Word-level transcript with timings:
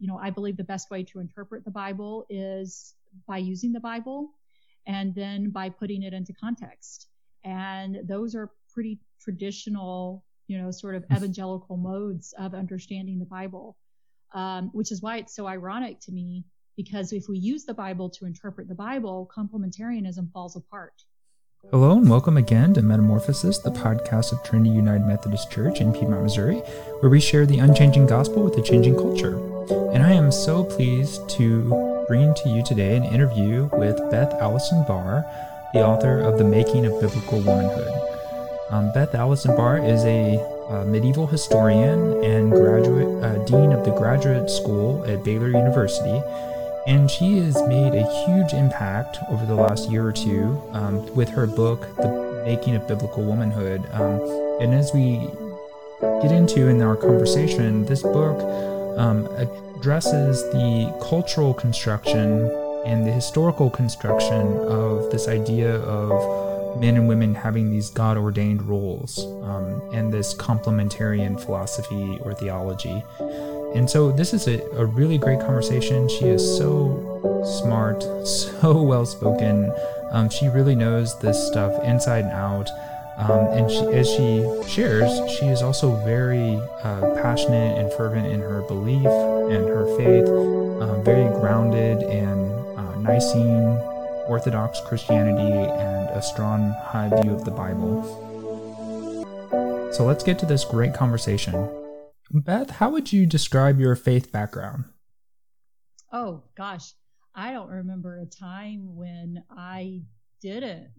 you 0.00 0.08
know, 0.08 0.18
I 0.18 0.30
believe 0.30 0.56
the 0.56 0.64
best 0.64 0.90
way 0.90 1.04
to 1.04 1.20
interpret 1.20 1.64
the 1.64 1.70
Bible 1.70 2.26
is 2.30 2.94
by 3.28 3.38
using 3.38 3.72
the 3.72 3.80
Bible 3.80 4.30
and 4.86 5.14
then 5.14 5.50
by 5.50 5.68
putting 5.68 6.02
it 6.02 6.14
into 6.14 6.32
context. 6.32 7.08
And 7.44 8.00
those 8.04 8.34
are 8.34 8.50
pretty 8.72 8.98
traditional, 9.20 10.24
you 10.48 10.58
know, 10.58 10.70
sort 10.70 10.94
of 10.94 11.04
evangelical 11.12 11.76
modes 11.76 12.32
of 12.38 12.54
understanding 12.54 13.18
the 13.18 13.26
Bible, 13.26 13.76
um, 14.32 14.70
which 14.72 14.90
is 14.90 15.02
why 15.02 15.18
it's 15.18 15.36
so 15.36 15.46
ironic 15.46 16.00
to 16.00 16.12
me 16.12 16.44
because 16.76 17.12
if 17.12 17.28
we 17.28 17.38
use 17.38 17.66
the 17.66 17.74
Bible 17.74 18.08
to 18.08 18.24
interpret 18.24 18.66
the 18.66 18.74
Bible, 18.74 19.30
complementarianism 19.36 20.32
falls 20.32 20.56
apart. 20.56 20.94
Hello 21.70 21.98
and 21.98 22.08
welcome 22.08 22.38
again 22.38 22.72
to 22.72 22.80
Metamorphosis, 22.80 23.58
the 23.58 23.70
podcast 23.70 24.32
of 24.32 24.42
Trinity 24.42 24.70
United 24.70 25.04
Methodist 25.04 25.50
Church 25.50 25.82
in 25.82 25.92
Piedmont, 25.92 26.22
Missouri, 26.22 26.56
where 27.00 27.10
we 27.10 27.20
share 27.20 27.44
the 27.44 27.58
unchanging 27.58 28.06
gospel 28.06 28.42
with 28.42 28.56
a 28.56 28.62
changing 28.62 28.94
culture. 28.94 29.49
And 29.70 30.02
I 30.02 30.12
am 30.12 30.32
so 30.32 30.64
pleased 30.64 31.28
to 31.30 32.04
bring 32.08 32.34
to 32.34 32.48
you 32.48 32.64
today 32.64 32.96
an 32.96 33.04
interview 33.04 33.68
with 33.72 33.98
Beth 34.10 34.32
Allison 34.40 34.84
Barr, 34.86 35.24
the 35.72 35.84
author 35.84 36.20
of 36.20 36.38
The 36.38 36.44
Making 36.44 36.86
of 36.86 37.00
Biblical 37.00 37.40
Womanhood. 37.40 37.92
Um, 38.70 38.92
Beth 38.92 39.14
Allison 39.14 39.56
Barr 39.56 39.78
is 39.78 40.04
a 40.04 40.84
medieval 40.86 41.26
historian 41.26 42.22
and 42.24 42.50
graduate 42.50 43.24
uh, 43.24 43.44
dean 43.44 43.72
of 43.72 43.84
the 43.84 43.92
graduate 43.92 44.48
school 44.50 45.04
at 45.06 45.24
Baylor 45.24 45.48
University 45.48 46.22
and 46.86 47.10
she 47.10 47.38
has 47.38 47.54
made 47.68 47.94
a 47.94 48.24
huge 48.24 48.52
impact 48.52 49.18
over 49.28 49.44
the 49.44 49.54
last 49.54 49.90
year 49.90 50.06
or 50.06 50.12
two 50.12 50.60
um, 50.72 51.14
with 51.14 51.28
her 51.28 51.46
book, 51.46 51.94
The 51.96 52.42
Making 52.44 52.74
of 52.76 52.88
Biblical 52.88 53.22
Womanhood. 53.22 53.84
Um, 53.92 54.20
and 54.60 54.74
as 54.74 54.92
we 54.92 55.28
get 56.22 56.32
into 56.32 56.68
in 56.68 56.80
our 56.80 56.96
conversation, 56.96 57.84
this 57.84 58.02
book 58.02 58.40
um, 58.98 59.26
addresses 59.80 60.42
the 60.52 60.94
cultural 61.08 61.54
construction 61.54 62.44
and 62.84 63.06
the 63.06 63.10
historical 63.10 63.70
construction 63.70 64.58
of 64.68 65.10
this 65.10 65.26
idea 65.26 65.76
of 65.76 66.78
men 66.78 66.98
and 66.98 67.08
women 67.08 67.34
having 67.34 67.70
these 67.70 67.88
God 67.88 68.18
ordained 68.18 68.60
roles 68.68 69.24
um, 69.42 69.80
and 69.94 70.12
this 70.12 70.34
complementarian 70.34 71.42
philosophy 71.42 72.18
or 72.20 72.34
theology. 72.34 73.02
And 73.74 73.88
so 73.88 74.12
this 74.12 74.34
is 74.34 74.46
a, 74.48 74.60
a 74.76 74.84
really 74.84 75.16
great 75.16 75.40
conversation. 75.40 76.10
She 76.10 76.26
is 76.26 76.42
so 76.58 77.40
smart, 77.62 78.02
so 78.26 78.82
well 78.82 79.06
spoken. 79.06 79.74
Um, 80.10 80.28
she 80.28 80.48
really 80.48 80.74
knows 80.74 81.18
this 81.20 81.42
stuff 81.46 81.82
inside 81.84 82.24
and 82.24 82.32
out. 82.32 82.68
Um, 83.20 83.46
and 83.52 83.70
she, 83.70 83.84
as 83.92 84.08
she 84.08 84.42
shares, 84.66 85.10
she 85.32 85.46
is 85.46 85.60
also 85.60 85.94
very 86.06 86.56
uh, 86.82 87.14
passionate 87.22 87.78
and 87.78 87.92
fervent 87.92 88.26
in 88.26 88.40
her 88.40 88.62
belief 88.62 89.04
and 89.04 89.68
her 89.68 89.84
faith, 89.98 90.26
uh, 90.26 91.02
very 91.02 91.28
grounded 91.38 92.02
in 92.02 92.50
uh, 92.78 92.98
Nicene 93.00 93.76
Orthodox 94.26 94.80
Christianity 94.86 95.52
and 95.52 96.08
a 96.08 96.22
strong 96.22 96.70
high 96.82 97.10
view 97.20 97.34
of 97.34 97.44
the 97.44 97.50
Bible. 97.50 98.02
So 99.92 100.04
let's 100.04 100.24
get 100.24 100.38
to 100.38 100.46
this 100.46 100.64
great 100.64 100.94
conversation. 100.94 101.68
Beth, 102.30 102.70
how 102.70 102.88
would 102.88 103.12
you 103.12 103.26
describe 103.26 103.78
your 103.78 103.96
faith 103.96 104.32
background? 104.32 104.84
Oh, 106.10 106.44
gosh. 106.56 106.94
I 107.34 107.52
don't 107.52 107.68
remember 107.68 108.18
a 108.18 108.26
time 108.26 108.96
when 108.96 109.44
I 109.50 110.02
didn't 110.40 110.90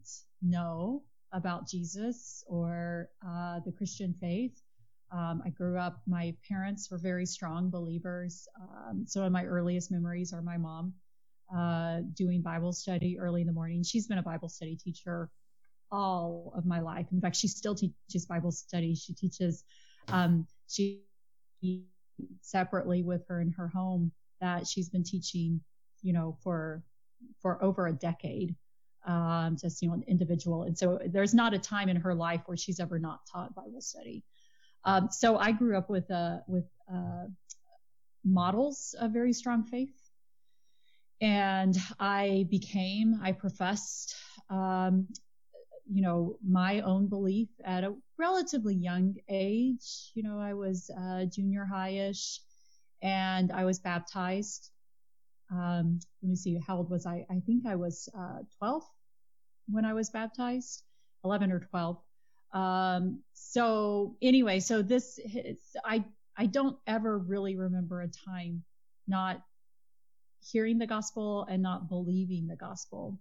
know 0.42 1.04
about 1.34 1.68
Jesus 1.68 2.44
or 2.48 3.10
uh, 3.26 3.60
the 3.66 3.72
Christian 3.72 4.14
faith. 4.14 4.62
Um, 5.12 5.42
I 5.46 5.50
grew 5.50 5.78
up, 5.78 6.02
my 6.08 6.34
parents 6.48 6.90
were 6.90 6.98
very 6.98 7.26
strong 7.26 7.70
believers. 7.70 8.48
Um, 8.62 9.06
of 9.16 9.32
my 9.32 9.44
earliest 9.44 9.92
memories 9.92 10.34
are 10.34 10.42
my 10.42 10.58
mom 10.58 10.94
uh, 11.56 12.00
doing 12.14 12.42
Bible 12.42 12.72
study 12.72 13.20
early 13.20 13.42
in 13.42 13.48
the 13.48 13.54
morning. 13.54 13.84
She's 13.84 14.08
been 14.08 14.20
a 14.20 14.24
Bible 14.24 14.50
study 14.50 14.76
teacher 14.76 15.30
all 15.92 16.54
of 16.56 16.66
my 16.66 16.80
life. 16.80 17.08
In 17.12 17.20
fact, 17.20 17.36
she 17.36 17.48
still 17.48 17.76
teaches 17.76 18.26
Bible 18.26 18.52
study. 18.52 18.96
She 18.96 19.14
teaches, 19.14 19.64
um, 20.08 20.48
she 20.70 21.02
separately 22.42 23.04
with 23.04 23.28
her 23.28 23.42
in 23.42 23.52
her 23.52 23.68
home 23.68 24.12
that 24.40 24.68
she's 24.68 24.90
been 24.90 25.04
teaching, 25.04 25.62
you 26.02 26.14
know, 26.14 26.38
for 26.42 26.84
for 27.42 27.64
over 27.64 27.88
a 27.88 27.94
decade, 27.94 28.56
um, 29.06 29.58
just 29.60 29.82
you 29.82 29.88
know, 29.88 29.96
an 29.96 30.04
individual. 30.08 30.64
And 30.64 30.78
so 30.78 31.00
there's 31.08 31.34
not 31.34 31.54
a 31.54 31.60
time 31.60 31.90
in 31.90 31.98
her 31.98 32.14
life 32.14 32.42
where 32.46 32.58
she's 32.58 32.80
ever 32.80 33.00
not 33.00 33.22
taught 33.32 33.56
Bible 33.56 33.82
study. 33.82 34.24
Um, 34.84 35.10
so 35.12 35.38
I 35.38 35.52
grew 35.52 35.78
up 35.78 35.90
with 35.90 36.10
uh, 36.10 36.40
with 36.48 36.66
uh, 36.92 37.26
models 38.24 38.96
of 39.00 39.12
very 39.12 39.34
strong 39.34 39.64
faith, 39.64 40.10
and 41.22 41.78
I 42.00 42.48
became, 42.50 43.20
I 43.24 43.32
professed 43.32 44.16
um, 44.50 45.08
you 45.92 46.02
know, 46.02 46.38
my 46.48 46.80
own 46.82 47.08
belief 47.08 47.50
at 47.66 47.84
a 47.84 47.94
relatively 48.18 48.76
young 48.76 49.16
age. 49.30 50.12
You 50.14 50.24
know, 50.24 50.40
I 50.40 50.54
was 50.54 50.90
uh, 50.98 51.26
junior 51.26 51.66
high-ish 51.66 52.40
and 53.02 53.52
I 53.52 53.66
was 53.66 53.80
baptized. 53.80 54.72
Um, 55.52 56.00
let 56.22 56.30
me 56.30 56.36
see, 56.36 56.60
how 56.66 56.78
old 56.78 56.90
was 56.90 57.06
I? 57.06 57.26
I 57.30 57.42
think 57.46 57.66
I 57.66 57.76
was 57.76 58.08
uh, 58.18 58.40
12 58.58 58.84
when 59.70 59.86
I 59.86 59.94
was 59.94 60.10
baptized, 60.10 60.84
11 61.26 61.52
or 61.52 61.60
12. 61.60 61.98
Um, 62.54 63.20
so 63.34 64.16
anyway, 64.22 64.60
so 64.60 64.82
this, 64.82 65.20
I, 65.84 66.04
I 66.38 66.46
don't 66.46 66.78
ever 66.88 67.18
really 67.18 67.56
remember 67.56 68.02
a 68.02 68.08
time 68.08 68.64
not 69.08 69.42
hearing 70.40 70.78
the 70.78 70.88
gospel 70.88 71.46
and 71.50 71.62
not 71.62 71.90
believing 71.90 72.48
the 72.48 72.56
gospel. 72.56 73.20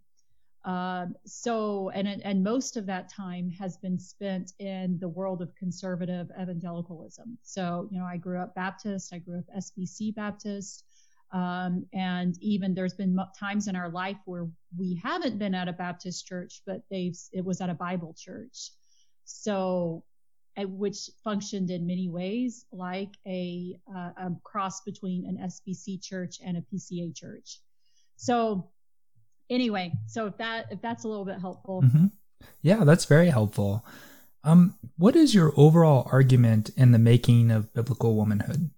Um, 0.65 1.15
so, 1.25 1.89
and 1.91 2.07
and 2.07 2.45
most 2.45 2.77
of 2.77 2.85
that 2.87 3.11
time 3.11 3.51
has 3.51 3.79
been 3.79 3.99
spent 3.99 4.53
in 4.59 4.99
the 4.99 5.09
world 5.09 5.41
of 5.41 5.55
conservative 5.55 6.31
evangelicalism. 6.41 7.39
So, 7.43 7.89
you 7.91 7.99
know, 7.99 8.05
I 8.05 8.19
grew 8.19 8.39
up 8.39 8.55
Baptist, 8.55 9.15
I 9.15 9.19
grew 9.19 9.39
up 9.39 9.45
SBC 9.57 10.15
Baptist, 10.15 10.85
um, 11.33 11.87
and 11.93 12.37
even 12.41 12.75
there's 12.75 12.95
been 12.95 13.19
times 13.39 13.69
in 13.69 13.77
our 13.77 13.91
life 13.91 14.17
where 14.25 14.49
we 14.77 15.01
haven't 15.03 15.39
been 15.39 15.55
at 15.55 15.69
a 15.69 15.73
Baptist 15.73 16.27
church, 16.27 16.63
but 16.67 16.83
they've 16.91 17.17
it 17.33 17.45
was 17.45 17.61
at 17.61 17.71
a 17.71 17.75
Bible 17.75 18.15
church. 18.19 18.73
So, 19.25 20.05
which 20.59 21.09
functioned 21.23 21.71
in 21.71 21.87
many 21.87 22.09
ways 22.09 22.67
like 22.73 23.15
a, 23.27 23.79
uh, 23.95 24.11
a 24.17 24.31
cross 24.43 24.83
between 24.83 25.25
an 25.25 25.39
SBC 25.39 26.03
church 26.03 26.39
and 26.45 26.57
a 26.57 26.61
PCA 26.63 27.15
church. 27.15 27.61
So 28.17 28.69
anyway, 29.49 29.93
so 30.07 30.27
if 30.27 30.37
that 30.39 30.67
if 30.71 30.83
that's 30.83 31.05
a 31.05 31.09
little 31.09 31.25
bit 31.25 31.41
helpful. 31.41 31.83
Mm-hmm. 31.83 32.07
Yeah, 32.63 32.85
that's 32.85 33.05
very 33.05 33.31
helpful. 33.31 33.85
Um, 34.45 34.75
what 34.97 35.17
is 35.17 35.35
your 35.35 35.53
overall 35.57 36.09
argument 36.11 36.71
in 36.77 36.93
the 36.93 36.99
making 36.99 37.51
of 37.51 37.73
biblical 37.73 38.17
womanhood? 38.17 38.71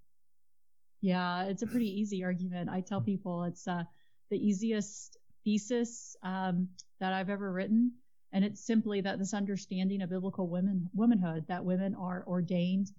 Yeah, 1.02 1.46
it's 1.46 1.62
a 1.62 1.66
pretty 1.66 2.00
easy 2.00 2.22
argument. 2.22 2.70
I 2.70 2.80
tell 2.80 3.00
people 3.00 3.42
it's 3.42 3.66
uh, 3.66 3.82
the 4.30 4.38
easiest 4.38 5.18
thesis 5.44 6.16
um, 6.22 6.68
that 7.00 7.12
I've 7.12 7.28
ever 7.28 7.52
written, 7.52 7.92
and 8.32 8.44
it's 8.44 8.64
simply 8.64 9.00
that 9.00 9.18
this 9.18 9.34
understanding 9.34 10.02
of 10.02 10.10
biblical 10.10 10.46
women 10.46 10.88
womanhood 10.94 11.44
that 11.48 11.64
women 11.64 11.96
are 11.96 12.24
ordained 12.28 12.92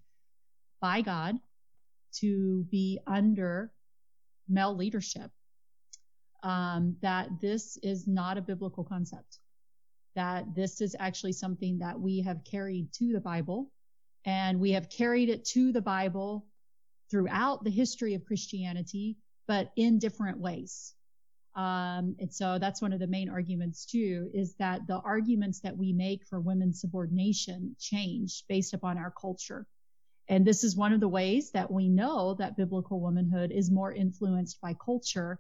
by 0.82 1.00
God 1.00 1.38
to 2.20 2.66
be 2.70 3.00
under 3.08 3.72
male 4.50 4.76
leadership 4.76 5.32
um, 6.44 6.98
that 7.02 7.30
this 7.40 7.78
is 7.84 8.06
not 8.06 8.38
a 8.38 8.42
biblical 8.42 8.84
concept, 8.84 9.40
that 10.14 10.54
this 10.54 10.82
is 10.82 10.94
actually 11.00 11.32
something 11.32 11.80
that 11.80 11.98
we 11.98 12.22
have 12.22 12.44
carried 12.44 12.92
to 12.92 13.14
the 13.14 13.22
Bible, 13.22 13.72
and 14.26 14.60
we 14.60 14.72
have 14.72 14.90
carried 14.90 15.30
it 15.30 15.46
to 15.46 15.72
the 15.72 15.82
Bible 15.82 16.46
throughout 17.14 17.64
the 17.64 17.70
history 17.70 18.16
of 18.16 18.26
Christianity, 18.26 19.16
but 19.48 19.72
in 19.76 20.00
different 20.00 20.40
ways. 20.40 20.96
Um, 21.56 22.16
and 22.20 22.34
so 22.34 22.58
that's 22.58 22.82
one 22.82 22.92
of 22.92 23.00
the 23.00 23.06
main 23.06 23.30
arguments 23.30 23.86
too, 23.86 24.32
is 24.34 24.56
that 24.56 24.88
the 24.88 24.98
arguments 24.98 25.60
that 25.60 25.78
we 25.78 25.94
make 25.94 26.26
for 26.26 26.40
women's 26.40 26.82
subordination 26.82 27.76
change 27.80 28.46
based 28.50 28.74
upon 28.74 28.98
our 28.98 29.12
culture. 29.12 29.68
And 30.28 30.44
this 30.44 30.64
is 30.64 30.76
one 30.76 30.92
of 30.92 31.02
the 31.02 31.08
ways 31.08 31.52
that 31.52 31.70
we 31.70 31.88
know 31.88 32.34
that 32.40 32.58
biblical 32.58 33.00
womanhood 33.00 33.52
is 33.52 33.70
more 33.70 33.92
influenced 33.92 34.60
by 34.60 34.74
culture 34.84 35.40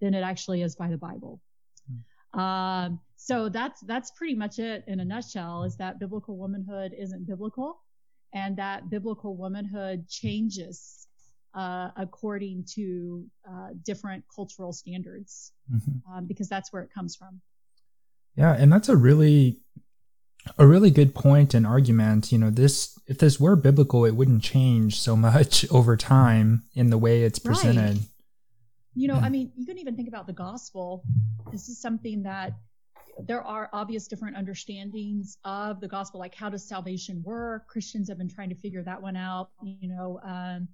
than 0.00 0.14
it 0.14 0.20
actually 0.20 0.62
is 0.62 0.76
by 0.76 0.86
the 0.86 0.98
Bible. 0.98 1.40
Hmm. 2.32 2.40
Um, 2.40 3.00
so 3.16 3.48
that's 3.48 3.80
that's 3.80 4.12
pretty 4.12 4.36
much 4.36 4.60
it 4.60 4.84
in 4.86 5.00
a 5.00 5.04
nutshell. 5.04 5.64
Is 5.64 5.76
that 5.78 5.98
biblical 5.98 6.36
womanhood 6.36 6.94
isn't 6.96 7.26
biblical, 7.26 7.80
and 8.34 8.56
that 8.56 8.90
biblical 8.90 9.36
womanhood 9.36 10.08
changes 10.08 11.06
uh, 11.54 11.90
according 11.96 12.64
to 12.74 13.24
uh, 13.48 13.68
different 13.84 14.24
cultural 14.34 14.72
standards, 14.72 15.52
mm-hmm. 15.72 16.12
um, 16.12 16.26
because 16.26 16.48
that's 16.48 16.72
where 16.72 16.82
it 16.82 16.90
comes 16.94 17.14
from. 17.14 17.40
Yeah, 18.36 18.54
and 18.58 18.72
that's 18.72 18.88
a 18.88 18.96
really 18.96 19.58
a 20.58 20.66
really 20.66 20.90
good 20.90 21.14
point 21.14 21.54
and 21.54 21.66
argument. 21.66 22.32
You 22.32 22.38
know, 22.38 22.50
this 22.50 22.98
if 23.06 23.18
this 23.18 23.38
were 23.38 23.56
biblical, 23.56 24.04
it 24.04 24.12
wouldn't 24.12 24.42
change 24.42 24.98
so 24.98 25.14
much 25.16 25.70
over 25.70 25.96
time 25.96 26.62
in 26.74 26.90
the 26.90 26.98
way 26.98 27.22
it's 27.22 27.38
presented. 27.38 27.98
Right. 27.98 28.08
You 28.94 29.08
know, 29.08 29.14
I 29.14 29.30
mean, 29.30 29.52
you 29.56 29.66
can 29.66 29.78
even 29.78 29.96
think 29.96 30.08
about 30.08 30.26
the 30.26 30.34
gospel. 30.34 31.02
This 31.50 31.68
is 31.68 31.80
something 31.80 32.24
that 32.24 32.52
there 33.26 33.42
are 33.42 33.68
obvious 33.72 34.08
different 34.08 34.36
understandings 34.36 35.38
of 35.44 35.80
the 35.80 35.88
gospel, 35.88 36.20
like 36.20 36.34
how 36.34 36.48
does 36.48 36.66
salvation 36.66 37.22
work? 37.24 37.68
Christians 37.68 38.08
have 38.08 38.18
been 38.18 38.28
trying 38.28 38.48
to 38.48 38.54
figure 38.54 38.82
that 38.82 39.00
one 39.00 39.16
out. 39.16 39.50
You 39.62 39.88
know, 39.88 40.20
um, 40.24 40.68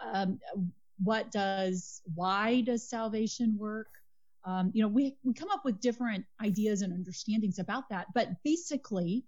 um, 0.00 0.38
what 1.02 1.30
does, 1.30 2.02
why 2.14 2.62
does 2.62 2.88
salvation 2.88 3.56
work? 3.58 3.88
Um, 4.44 4.70
you 4.74 4.82
know, 4.82 4.88
we, 4.88 5.16
we 5.22 5.32
come 5.32 5.50
up 5.50 5.64
with 5.64 5.80
different 5.80 6.24
ideas 6.42 6.82
and 6.82 6.92
understandings 6.92 7.58
about 7.58 7.88
that, 7.90 8.08
but 8.14 8.28
basically, 8.44 9.24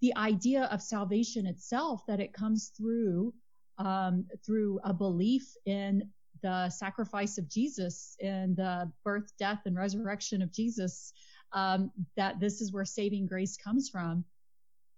the 0.00 0.14
idea 0.16 0.64
of 0.64 0.82
salvation 0.82 1.46
itself 1.46 2.02
that 2.06 2.20
it 2.20 2.32
comes 2.34 2.72
through 2.76 3.32
um, 3.78 4.26
through 4.44 4.78
a 4.84 4.92
belief 4.92 5.54
in 5.66 6.10
the 6.42 6.68
sacrifice 6.68 7.38
of 7.38 7.48
Jesus 7.48 8.16
and 8.20 8.56
the 8.56 8.90
birth, 9.02 9.32
death, 9.38 9.62
and 9.64 9.76
resurrection 9.76 10.42
of 10.42 10.52
Jesus, 10.52 11.12
um, 11.54 11.90
that 12.16 12.40
this 12.40 12.60
is 12.60 12.72
where 12.72 12.84
saving 12.84 13.26
grace 13.26 13.56
comes 13.56 13.88
from. 13.88 14.24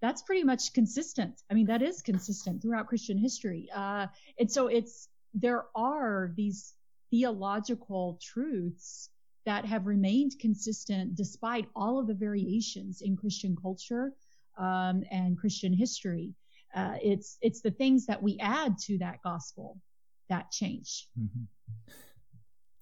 That's 0.02 0.22
pretty 0.22 0.44
much 0.44 0.72
consistent. 0.72 1.42
I 1.50 1.54
mean, 1.54 1.66
that 1.66 1.82
is 1.82 2.02
consistent 2.02 2.60
throughout 2.60 2.86
Christian 2.86 3.18
history. 3.18 3.68
Uh, 3.74 4.08
and 4.38 4.50
so 4.50 4.66
it's, 4.66 5.08
there 5.34 5.64
are 5.74 6.32
these 6.36 6.74
theological 7.10 8.18
truths 8.22 9.10
that 9.44 9.64
have 9.64 9.86
remained 9.86 10.32
consistent 10.40 11.14
despite 11.14 11.66
all 11.74 11.98
of 11.98 12.06
the 12.08 12.14
variations 12.14 13.00
in 13.00 13.16
Christian 13.16 13.56
culture 13.60 14.12
um, 14.58 15.04
and 15.10 15.38
Christian 15.38 15.72
history. 15.72 16.34
Uh, 16.74 16.96
it's 17.02 17.38
it's 17.40 17.62
the 17.62 17.70
things 17.70 18.06
that 18.06 18.22
we 18.22 18.38
add 18.40 18.76
to 18.76 18.98
that 18.98 19.22
gospel 19.22 19.78
that 20.28 20.50
change. 20.50 21.08
Mm-hmm. 21.18 21.44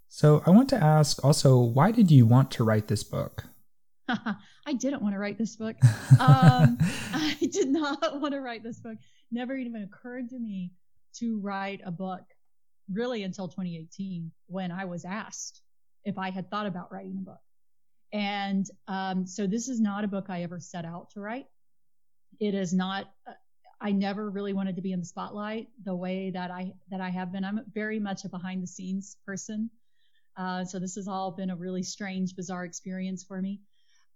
So 0.08 0.42
I 0.46 0.50
want 0.50 0.68
to 0.70 0.76
ask 0.76 1.22
also, 1.24 1.58
why 1.60 1.90
did 1.90 2.10
you 2.10 2.24
want 2.24 2.50
to 2.52 2.64
write 2.64 2.88
this 2.88 3.04
book? 3.04 3.44
I 4.66 4.72
didn't 4.72 5.02
want 5.02 5.14
to 5.14 5.18
write 5.18 5.38
this 5.38 5.56
book. 5.56 5.76
Um, 6.20 6.78
I 7.12 7.36
did 7.40 7.68
not 7.68 8.20
want 8.20 8.34
to 8.34 8.40
write 8.40 8.62
this 8.62 8.80
book. 8.80 8.96
Never 9.30 9.56
even 9.56 9.82
occurred 9.82 10.30
to 10.30 10.38
me 10.38 10.72
to 11.18 11.38
write 11.40 11.80
a 11.84 11.90
book 11.90 12.22
really 12.92 13.22
until 13.22 13.48
2018 13.48 14.30
when 14.46 14.70
I 14.70 14.84
was 14.84 15.04
asked 15.04 15.62
if 16.04 16.18
I 16.18 16.30
had 16.30 16.50
thought 16.50 16.66
about 16.66 16.92
writing 16.92 17.16
a 17.18 17.24
book. 17.24 17.40
And 18.12 18.66
um, 18.86 19.26
so 19.26 19.46
this 19.46 19.68
is 19.68 19.80
not 19.80 20.04
a 20.04 20.08
book 20.08 20.26
I 20.28 20.42
ever 20.42 20.60
set 20.60 20.84
out 20.84 21.10
to 21.10 21.20
write. 21.20 21.46
It 22.40 22.54
is 22.54 22.72
not. 22.72 23.10
Uh, 23.26 23.32
I 23.80 23.90
never 23.92 24.30
really 24.30 24.52
wanted 24.52 24.76
to 24.76 24.82
be 24.82 24.92
in 24.92 25.00
the 25.00 25.06
spotlight 25.06 25.68
the 25.84 25.94
way 25.94 26.30
that 26.30 26.50
I 26.50 26.72
that 26.90 27.00
I 27.00 27.10
have 27.10 27.32
been. 27.32 27.44
I'm 27.44 27.60
very 27.74 27.98
much 27.98 28.24
a 28.24 28.28
behind 28.28 28.62
the 28.62 28.66
scenes 28.66 29.16
person. 29.26 29.70
Uh, 30.36 30.64
so 30.64 30.78
this 30.78 30.96
has 30.96 31.08
all 31.08 31.30
been 31.32 31.50
a 31.50 31.56
really 31.56 31.82
strange, 31.82 32.34
bizarre 32.34 32.64
experience 32.64 33.24
for 33.24 33.40
me. 33.40 33.60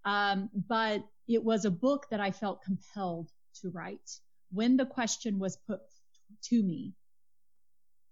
Um, 0.05 0.49
but 0.67 1.03
it 1.27 1.43
was 1.43 1.65
a 1.65 1.71
book 1.71 2.07
that 2.11 2.19
I 2.19 2.31
felt 2.31 2.63
compelled 2.63 3.29
to 3.61 3.69
write. 3.69 4.09
When 4.51 4.77
the 4.77 4.85
question 4.85 5.39
was 5.39 5.57
put 5.67 5.81
to 6.45 6.63
me, 6.63 6.93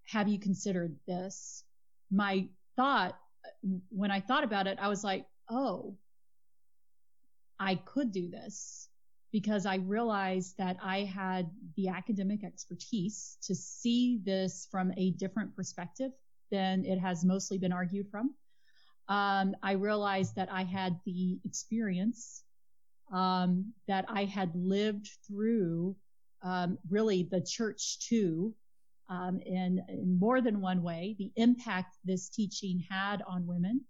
have 0.06 0.28
you 0.28 0.40
considered 0.40 0.96
this? 1.08 1.64
My 2.12 2.48
thought, 2.76 3.18
when 3.90 4.12
I 4.12 4.20
thought 4.20 4.44
about 4.44 4.68
it, 4.68 4.78
I 4.82 4.88
was 4.88 5.04
like, 5.04 5.26
oh, 5.50 5.96
I 7.60 7.76
could 7.76 8.12
do 8.12 8.30
this 8.30 8.88
because 9.32 9.66
I 9.66 9.76
realized 9.76 10.58
that 10.58 10.78
I 10.82 11.02
had 11.02 11.50
the 11.76 11.90
academic 11.90 12.44
expertise 12.44 13.38
to 13.44 13.56
see 13.56 14.22
this 14.24 14.68
from 14.72 14.94
a 14.96 15.12
different 15.12 15.56
perspective 15.56 16.12
than 16.52 16.86
it 16.86 17.00
has 17.00 17.26
mostly 17.26 17.58
been 17.58 17.74
argued 17.74 18.10
from 18.10 18.34
um, 19.10 19.56
I 19.64 19.74
realized 19.74 20.36
that 20.36 20.52
I 20.52 20.64
had 20.64 21.00
the 21.06 21.40
experience 21.46 22.44
um, 23.12 23.74
that 23.88 24.06
I 24.10 24.26
had 24.26 24.52
lived 24.54 25.10
through 25.26 25.96
um, 26.44 26.78
really 26.90 27.24
the 27.24 27.42
church 27.42 28.00
too 28.00 28.54
um, 29.10 29.40
in, 29.46 29.82
in 29.88 30.20
more 30.20 30.42
than 30.42 30.60
one 30.60 30.84
way, 30.84 31.16
the 31.18 31.32
impact 31.36 31.96
this 32.04 32.30
teaching 32.30 32.84
had 32.90 33.22
on 33.28 33.48
women. 33.48 33.82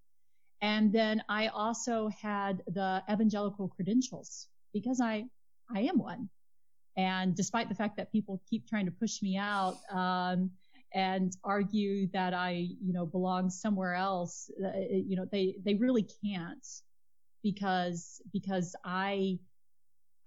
And 0.61 0.91
then 0.91 1.23
I 1.29 1.47
also 1.47 2.09
had 2.21 2.61
the 2.67 3.03
evangelical 3.11 3.67
credentials 3.67 4.47
because 4.73 5.01
I, 5.01 5.25
I 5.73 5.81
am 5.81 5.97
one. 5.97 6.29
And 6.95 7.35
despite 7.35 7.69
the 7.69 7.75
fact 7.75 7.97
that 7.97 8.11
people 8.11 8.41
keep 8.49 8.67
trying 8.67 8.85
to 8.85 8.91
push 8.91 9.21
me 9.21 9.37
out, 9.37 9.77
um, 9.91 10.51
and 10.93 11.35
argue 11.43 12.07
that 12.13 12.33
I, 12.33 12.69
you 12.81 12.93
know, 12.93 13.05
belong 13.05 13.49
somewhere 13.49 13.93
else, 13.93 14.49
uh, 14.63 14.79
you 14.89 15.15
know, 15.15 15.25
they, 15.31 15.55
they 15.63 15.75
really 15.75 16.07
can't 16.23 16.65
because, 17.43 18.21
because 18.31 18.75
I, 18.85 19.39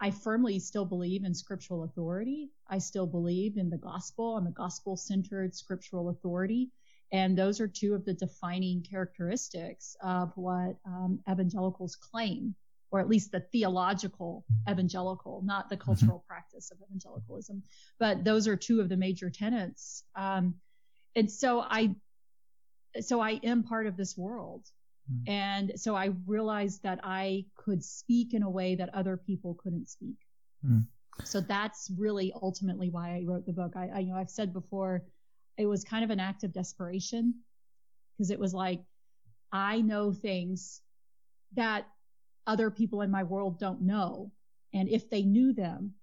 I 0.01 0.11
firmly 0.11 0.59
still 0.59 0.87
believe 0.87 1.25
in 1.25 1.35
scriptural 1.35 1.85
authority. 1.85 2.51
I 2.69 2.79
still 2.79 3.07
believe 3.07 3.57
in 3.57 3.69
the 3.69 3.79
gospel. 3.79 4.37
I'm 4.37 4.47
a 4.47 4.53
gospel 4.53 4.97
centered 4.97 5.55
scriptural 5.55 6.09
authority. 6.09 6.71
And 7.13 7.37
those 7.37 7.61
are 7.61 7.69
two 7.69 7.95
of 7.95 8.05
the 8.05 8.15
defining 8.15 8.83
characteristics 8.83 9.97
of 10.03 10.33
what 10.37 10.77
um, 10.87 11.19
evangelicals 11.31 11.97
claim 11.97 12.55
or 12.91 13.01
at 13.01 13.09
least 13.09 13.33
the 13.33 13.41
theological 13.53 14.45
evangelical, 14.69 15.43
not 15.45 15.69
the 15.69 15.77
cultural 15.77 16.19
mm-hmm. 16.19 16.27
practice 16.27 16.71
of 16.71 16.79
evangelicalism. 16.83 17.63
But 17.99 18.25
those 18.25 18.49
are 18.49 18.57
two 18.57 18.81
of 18.81 18.89
the 18.89 18.97
major 18.97 19.31
tenets. 19.31 20.05
Um, 20.17 20.55
and 21.15 21.31
so 21.31 21.61
I, 21.61 21.95
so 23.01 23.21
I 23.21 23.41
am 23.45 23.63
part 23.63 23.87
of 23.87 23.97
this 23.97 24.17
world. 24.17 24.65
Mm-hmm. 25.11 25.31
And 25.31 25.73
so 25.77 25.95
I 25.95 26.11
realized 26.27 26.83
that 26.83 27.01
I 27.03 27.45
could 27.57 27.85
speak 27.85 28.35
in 28.35 28.43
a 28.43 28.51
way 28.51 28.75
that 28.75 28.95
other 28.95 29.17
people 29.17 29.55
couldn't 29.63 29.89
speak. 29.89 30.17
Mm-hmm. 30.65 30.81
So 31.25 31.41
that's 31.41 31.91
really 31.97 32.33
ultimately 32.41 32.91
why 32.91 33.17
I 33.17 33.25
wrote 33.27 33.47
the 33.47 33.53
book. 33.53 33.75
I, 33.77 33.89
I, 33.95 33.99
you 34.01 34.13
know, 34.13 34.17
I've 34.17 34.31
said 34.31 34.53
before, 34.53 35.05
it 35.59 35.67
was 35.67 35.85
kind 35.85 36.05
of 36.05 36.11
an 36.11 36.21
act 36.21 36.45
of 36.45 36.53
desperation 36.53 37.35
because 38.17 38.31
it 38.31 38.39
was 38.39 38.55
like, 38.55 38.81
I 39.53 39.81
know 39.81 40.13
things 40.13 40.81
that 41.55 41.87
other 42.47 42.71
people 42.71 43.03
in 43.03 43.11
my 43.11 43.23
world 43.23 43.59
don't 43.59 43.83
know. 43.83 44.33
And 44.73 44.89
if 44.89 45.11
they 45.11 45.23
knew 45.23 45.53
them, 45.53 45.95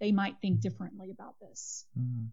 they 0.00 0.12
might 0.12 0.36
think 0.40 0.60
differently 0.60 1.10
about 1.10 1.34
this. 1.40 1.84
Mm. 1.98 2.28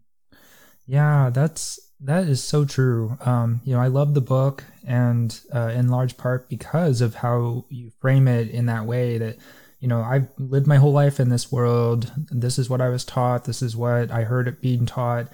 Yeah, 0.86 1.30
that's 1.30 1.78
that 2.00 2.24
is 2.24 2.42
so 2.42 2.64
true. 2.64 3.18
Um, 3.20 3.60
you 3.62 3.74
know, 3.74 3.80
I 3.80 3.88
love 3.88 4.14
the 4.14 4.22
book, 4.22 4.64
and 4.86 5.38
uh, 5.54 5.72
in 5.74 5.88
large 5.88 6.16
part 6.16 6.48
because 6.48 7.02
of 7.02 7.16
how 7.16 7.66
you 7.68 7.90
frame 8.00 8.26
it 8.26 8.48
in 8.48 8.66
that 8.66 8.86
way. 8.86 9.18
That 9.18 9.36
you 9.80 9.88
know, 9.88 10.00
I've 10.00 10.28
lived 10.38 10.66
my 10.66 10.76
whole 10.76 10.92
life 10.92 11.20
in 11.20 11.28
this 11.28 11.52
world. 11.52 12.10
This 12.30 12.58
is 12.58 12.70
what 12.70 12.80
I 12.80 12.88
was 12.88 13.04
taught. 13.04 13.44
This 13.44 13.60
is 13.60 13.76
what 13.76 14.10
I 14.10 14.24
heard 14.24 14.48
it 14.48 14.62
being 14.62 14.86
taught. 14.86 15.28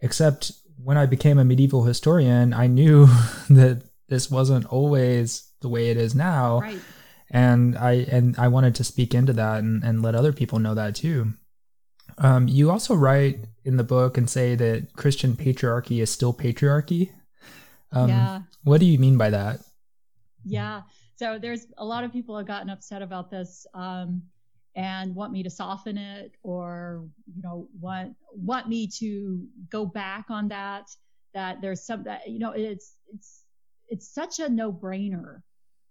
Except 0.00 0.50
when 0.82 0.96
I 0.96 1.06
became 1.06 1.38
a 1.38 1.44
medieval 1.44 1.84
historian, 1.84 2.52
I 2.52 2.66
knew 2.66 3.06
that 3.48 3.84
this 4.08 4.28
wasn't 4.28 4.66
always 4.66 5.48
the 5.60 5.68
way 5.68 5.90
it 5.90 5.96
is 5.96 6.16
now. 6.16 6.60
Right 6.60 6.80
and 7.30 7.76
I 7.76 7.92
and 8.10 8.36
I 8.38 8.48
wanted 8.48 8.74
to 8.76 8.84
speak 8.84 9.14
into 9.14 9.32
that 9.34 9.58
and, 9.58 9.82
and 9.82 10.02
let 10.02 10.14
other 10.14 10.32
people 10.32 10.58
know 10.58 10.74
that 10.74 10.94
too. 10.94 11.34
Um, 12.18 12.48
you 12.48 12.70
also 12.70 12.94
write 12.94 13.40
in 13.64 13.76
the 13.76 13.84
book 13.84 14.16
and 14.16 14.30
say 14.30 14.54
that 14.54 14.94
Christian 14.94 15.34
patriarchy 15.34 16.00
is 16.00 16.10
still 16.10 16.32
patriarchy. 16.32 17.10
Um, 17.92 18.08
yeah. 18.08 18.40
What 18.64 18.80
do 18.80 18.86
you 18.86 18.98
mean 18.98 19.18
by 19.18 19.30
that? 19.30 19.60
Yeah. 20.44 20.82
So 21.16 21.38
there's 21.38 21.66
a 21.78 21.84
lot 21.84 22.04
of 22.04 22.12
people 22.12 22.36
have 22.36 22.46
gotten 22.46 22.70
upset 22.70 23.02
about 23.02 23.30
this 23.30 23.66
um, 23.74 24.22
and 24.74 25.14
want 25.14 25.32
me 25.32 25.42
to 25.42 25.50
soften 25.50 25.98
it 25.98 26.32
or 26.42 27.06
you 27.34 27.42
know 27.42 27.68
want 27.80 28.14
want 28.34 28.68
me 28.68 28.86
to 28.98 29.46
go 29.70 29.84
back 29.84 30.26
on 30.30 30.48
that. 30.48 30.88
That 31.34 31.60
there's 31.60 31.84
some 31.84 32.04
that 32.04 32.28
you 32.28 32.38
know 32.38 32.52
it's 32.52 32.94
it's 33.12 33.42
it's 33.88 34.08
such 34.08 34.38
a 34.40 34.48
no 34.48 34.72
brainer 34.72 35.42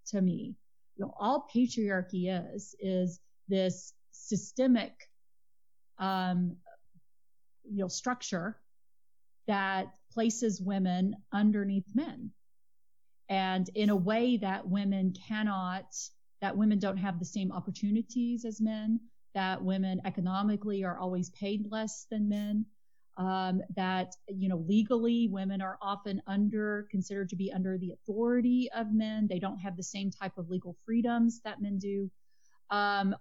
to 0.08 0.20
me 0.20 0.54
you 0.96 1.04
know, 1.04 1.14
all 1.18 1.48
patriarchy 1.54 2.54
is, 2.54 2.74
is 2.80 3.20
this 3.48 3.92
systemic, 4.12 4.92
um, 5.98 6.56
you 7.64 7.78
know, 7.78 7.88
structure 7.88 8.56
that 9.46 9.86
places 10.12 10.60
women 10.60 11.14
underneath 11.32 11.86
men. 11.94 12.30
And 13.28 13.68
in 13.74 13.90
a 13.90 13.96
way 13.96 14.36
that 14.38 14.68
women 14.68 15.14
cannot, 15.28 15.94
that 16.40 16.56
women 16.56 16.78
don't 16.78 16.96
have 16.96 17.18
the 17.18 17.24
same 17.24 17.52
opportunities 17.52 18.44
as 18.44 18.60
men, 18.60 19.00
that 19.34 19.62
women 19.62 20.00
economically 20.04 20.84
are 20.84 20.98
always 20.98 21.30
paid 21.30 21.70
less 21.70 22.06
than 22.10 22.28
men, 22.28 22.64
um, 23.16 23.62
that 23.74 24.14
you 24.28 24.48
know 24.48 24.64
legally 24.68 25.28
women 25.30 25.62
are 25.62 25.78
often 25.80 26.22
under 26.26 26.86
considered 26.90 27.28
to 27.30 27.36
be 27.36 27.52
under 27.52 27.78
the 27.78 27.92
authority 27.92 28.68
of 28.74 28.92
men. 28.92 29.26
They 29.28 29.38
don't 29.38 29.58
have 29.58 29.76
the 29.76 29.82
same 29.82 30.10
type 30.10 30.36
of 30.36 30.50
legal 30.50 30.76
freedoms 30.84 31.40
that 31.44 31.62
men 31.62 31.78
do. 31.78 32.10
Um, 32.70 33.14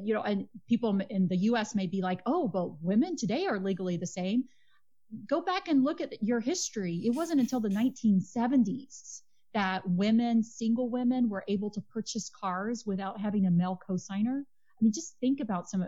you 0.00 0.14
know, 0.14 0.22
and 0.22 0.46
people 0.68 1.00
in 1.10 1.26
the 1.26 1.36
US 1.36 1.74
may 1.74 1.86
be 1.86 2.00
like, 2.00 2.20
oh, 2.26 2.48
but 2.48 2.80
women 2.82 3.16
today 3.16 3.46
are 3.46 3.58
legally 3.58 3.96
the 3.96 4.06
same. 4.06 4.44
Go 5.28 5.40
back 5.40 5.66
and 5.66 5.82
look 5.82 6.00
at 6.00 6.22
your 6.22 6.38
history. 6.38 7.02
It 7.04 7.10
wasn't 7.10 7.40
until 7.40 7.60
the 7.60 7.70
1970s 7.70 9.22
that 9.52 9.82
women, 9.88 10.44
single 10.44 10.88
women, 10.88 11.28
were 11.28 11.44
able 11.48 11.70
to 11.70 11.80
purchase 11.80 12.30
cars 12.30 12.84
without 12.86 13.20
having 13.20 13.46
a 13.46 13.50
male 13.50 13.78
cosigner. 13.88 14.42
I 14.42 14.80
mean, 14.80 14.92
just 14.92 15.16
think 15.20 15.40
about 15.40 15.68
some. 15.68 15.84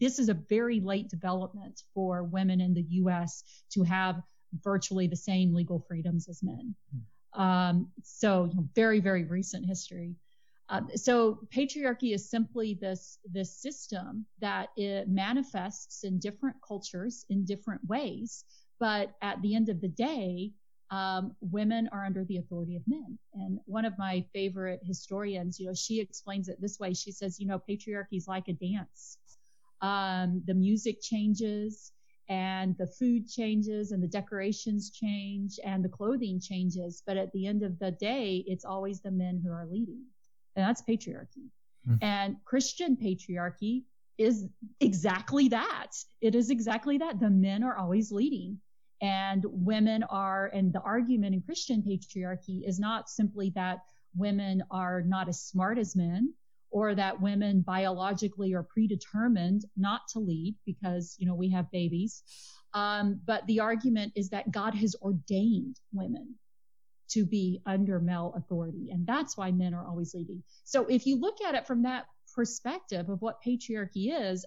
This 0.00 0.18
is 0.18 0.28
a 0.28 0.34
very 0.34 0.80
late 0.80 1.08
development 1.08 1.82
for 1.94 2.24
women 2.24 2.60
in 2.60 2.74
the 2.74 2.82
U.S. 2.82 3.44
to 3.70 3.82
have 3.82 4.22
virtually 4.62 5.06
the 5.06 5.16
same 5.16 5.54
legal 5.54 5.84
freedoms 5.88 6.28
as 6.28 6.42
men. 6.42 6.74
Hmm. 6.90 7.42
Um, 7.42 7.92
so, 8.02 8.44
you 8.44 8.54
know, 8.54 8.68
very, 8.74 9.00
very 9.00 9.24
recent 9.24 9.66
history. 9.66 10.14
Uh, 10.68 10.80
so 10.94 11.40
patriarchy 11.54 12.14
is 12.14 12.30
simply 12.30 12.78
this 12.80 13.18
this 13.30 13.54
system 13.54 14.24
that 14.40 14.68
it 14.76 15.08
manifests 15.08 16.04
in 16.04 16.18
different 16.18 16.56
cultures 16.66 17.26
in 17.28 17.44
different 17.44 17.80
ways, 17.88 18.44
but 18.78 19.14
at 19.22 19.40
the 19.42 19.54
end 19.54 19.68
of 19.68 19.80
the 19.80 19.88
day, 19.88 20.52
um, 20.90 21.34
women 21.40 21.88
are 21.90 22.04
under 22.04 22.24
the 22.24 22.36
authority 22.36 22.76
of 22.76 22.82
men. 22.86 23.18
And 23.34 23.58
one 23.64 23.84
of 23.84 23.96
my 23.98 24.24
favorite 24.32 24.80
historians, 24.84 25.58
you 25.58 25.66
know, 25.66 25.74
she 25.74 26.00
explains 26.00 26.48
it 26.48 26.60
this 26.60 26.78
way. 26.78 26.92
She 26.92 27.12
says, 27.12 27.40
you 27.40 27.46
know, 27.46 27.58
patriarchy 27.58 28.18
is 28.18 28.28
like 28.28 28.48
a 28.48 28.52
dance. 28.52 29.16
Um, 29.82 30.42
the 30.46 30.54
music 30.54 31.02
changes 31.02 31.92
and 32.28 32.76
the 32.78 32.86
food 32.86 33.28
changes 33.28 33.92
and 33.92 34.02
the 34.02 34.06
decorations 34.06 34.90
change 34.90 35.58
and 35.64 35.84
the 35.84 35.88
clothing 35.88 36.40
changes. 36.40 37.02
But 37.06 37.16
at 37.16 37.32
the 37.32 37.46
end 37.46 37.62
of 37.62 37.78
the 37.78 37.90
day, 37.90 38.44
it's 38.46 38.64
always 38.64 39.00
the 39.00 39.10
men 39.10 39.42
who 39.44 39.50
are 39.50 39.66
leading. 39.70 40.02
And 40.56 40.66
that's 40.66 40.82
patriarchy. 40.82 41.48
Mm-hmm. 41.88 41.96
And 42.00 42.36
Christian 42.44 42.96
patriarchy 42.96 43.82
is 44.18 44.46
exactly 44.80 45.48
that. 45.48 45.88
It 46.20 46.34
is 46.34 46.50
exactly 46.50 46.96
that. 46.98 47.18
The 47.18 47.30
men 47.30 47.64
are 47.64 47.76
always 47.76 48.12
leading 48.12 48.58
and 49.00 49.44
women 49.48 50.04
are, 50.04 50.46
and 50.54 50.72
the 50.72 50.80
argument 50.82 51.34
in 51.34 51.42
Christian 51.42 51.82
patriarchy 51.82 52.66
is 52.66 52.78
not 52.78 53.10
simply 53.10 53.50
that 53.56 53.78
women 54.16 54.62
are 54.70 55.02
not 55.02 55.28
as 55.28 55.42
smart 55.42 55.76
as 55.76 55.96
men 55.96 56.32
or 56.72 56.94
that 56.94 57.20
women 57.20 57.60
biologically 57.60 58.54
are 58.54 58.62
predetermined 58.62 59.64
not 59.76 60.00
to 60.08 60.18
lead 60.18 60.56
because, 60.66 61.14
you 61.18 61.26
know, 61.26 61.34
we 61.34 61.50
have 61.50 61.70
babies. 61.70 62.22
Um, 62.74 63.20
but 63.26 63.46
the 63.46 63.60
argument 63.60 64.14
is 64.16 64.30
that 64.30 64.50
God 64.50 64.74
has 64.74 64.96
ordained 65.02 65.76
women 65.92 66.34
to 67.10 67.26
be 67.26 67.60
under 67.66 68.00
male 68.00 68.32
authority. 68.36 68.88
And 68.90 69.06
that's 69.06 69.36
why 69.36 69.52
men 69.52 69.74
are 69.74 69.86
always 69.86 70.14
leading. 70.14 70.42
So 70.64 70.86
if 70.86 71.06
you 71.06 71.20
look 71.20 71.42
at 71.46 71.54
it 71.54 71.66
from 71.66 71.82
that 71.82 72.06
perspective 72.34 73.10
of 73.10 73.20
what 73.20 73.42
patriarchy 73.46 74.10
is, 74.18 74.46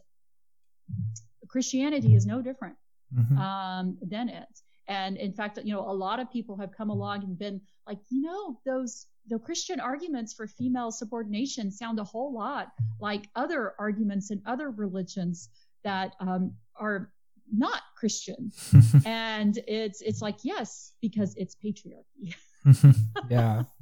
Christianity 1.48 2.16
is 2.16 2.26
no 2.26 2.42
different 2.42 2.76
mm-hmm. 3.16 3.38
um, 3.38 3.98
than 4.02 4.30
it. 4.30 4.48
And 4.88 5.18
in 5.18 5.34
fact, 5.34 5.60
you 5.64 5.74
know, 5.74 5.82
a 5.88 5.94
lot 5.94 6.20
of 6.20 6.32
people 6.32 6.58
have 6.58 6.72
come 6.76 6.90
along 6.90 7.24
and 7.24 7.38
been 7.38 7.62
like, 7.88 8.00
you 8.10 8.22
know, 8.22 8.60
those 8.66 9.06
the 9.28 9.40
Christian 9.40 9.80
arguments 9.80 10.34
for 10.34 10.48
female 10.48 10.92
subordination 10.92 11.72
sound 11.72 12.00
a 12.00 12.04
whole 12.04 12.34
lot 12.34 12.72
like 13.00 13.30
other 13.36 13.74
arguments 13.80 14.32
in 14.32 14.42
other 14.46 14.72
religions 14.72 15.50
that 15.84 16.16
um, 16.20 16.54
are 16.76 17.12
not 17.52 17.82
Christian. 17.96 18.52
and 19.06 19.60
it's 19.68 20.02
it's 20.02 20.22
like 20.22 20.38
yes, 20.44 20.94
because 21.02 21.36
it's 21.36 21.56
patriarchy. 21.56 22.36
yeah. 23.30 23.64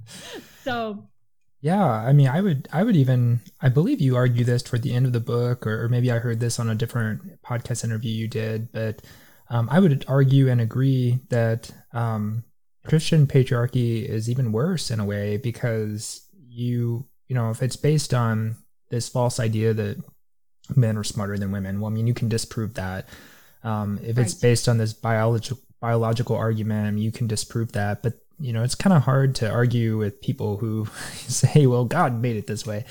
So 0.63 1.09
yeah, 1.63 1.85
I 1.85 2.11
mean, 2.11 2.27
I 2.27 2.41
would, 2.41 2.67
I 2.73 2.83
would 2.83 2.97
even, 2.97 3.39
I 3.61 3.69
believe 3.69 4.01
you 4.01 4.17
argue 4.17 4.43
this 4.43 4.61
toward 4.61 4.81
the 4.81 4.93
end 4.93 5.05
of 5.05 5.13
the 5.13 5.21
book, 5.21 5.65
or, 5.65 5.85
or 5.85 5.87
maybe 5.87 6.11
I 6.11 6.19
heard 6.19 6.41
this 6.41 6.59
on 6.59 6.69
a 6.69 6.75
different 6.75 7.41
podcast 7.41 7.85
interview 7.85 8.11
you 8.11 8.27
did, 8.27 8.69
but 8.73 9.01
um, 9.49 9.69
I 9.71 9.79
would 9.79 10.03
argue 10.09 10.49
and 10.49 10.59
agree 10.59 11.19
that 11.29 11.71
um, 11.93 12.43
Christian 12.85 13.27
patriarchy 13.27 14.05
is 14.05 14.29
even 14.29 14.51
worse 14.51 14.91
in 14.91 14.99
a 14.99 15.05
way 15.05 15.37
because 15.37 16.27
you, 16.47 17.05
you 17.27 17.35
know, 17.35 17.49
if 17.49 17.63
it's 17.63 17.75
based 17.75 18.13
on 18.13 18.57
this 18.89 19.07
false 19.09 19.39
idea 19.39 19.73
that 19.73 20.03
men 20.75 20.97
are 20.97 21.03
smarter 21.03 21.37
than 21.37 21.51
women, 21.51 21.79
well, 21.79 21.89
I 21.89 21.93
mean, 21.93 22.07
you 22.07 22.13
can 22.13 22.29
disprove 22.29 22.73
that. 22.75 23.07
Um, 23.63 23.99
if 24.03 24.17
right. 24.17 24.25
it's 24.25 24.33
based 24.33 24.67
on 24.67 24.77
this 24.77 24.93
biological 24.93 25.59
biological 25.79 26.37
argument, 26.37 26.99
you 26.99 27.11
can 27.11 27.27
disprove 27.27 27.73
that. 27.73 28.03
But 28.03 28.13
you 28.39 28.51
know, 28.51 28.63
it's 28.63 28.75
kind 28.75 28.93
of 28.93 29.03
hard 29.03 29.35
to 29.35 29.49
argue 29.49 29.97
with 29.97 30.21
people 30.21 30.57
who 30.57 30.85
say, 31.13 31.65
"Well, 31.65 31.85
God 31.85 32.21
made 32.21 32.35
it 32.35 32.47
this 32.47 32.65
way." 32.65 32.85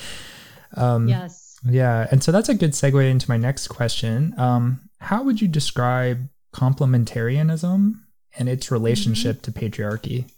Um, 0.75 1.09
yes. 1.09 1.59
Yeah, 1.69 2.09
and 2.11 2.23
so 2.23 2.33
that's 2.33 2.49
a 2.49 2.55
good 2.55 2.73
segue 2.73 3.09
into 3.09 3.31
my 3.31 3.37
next 3.37 3.69
question. 3.69 4.35
Um, 4.37 4.81
how 4.99 5.23
would 5.23 5.41
you 5.41 5.47
describe 5.47 6.29
complementarianism 6.55 7.95
and 8.39 8.49
its 8.49 8.71
relationship 8.71 9.43
mm-hmm. 9.43 9.53
to 9.53 9.61
patriarchy. 9.61 10.31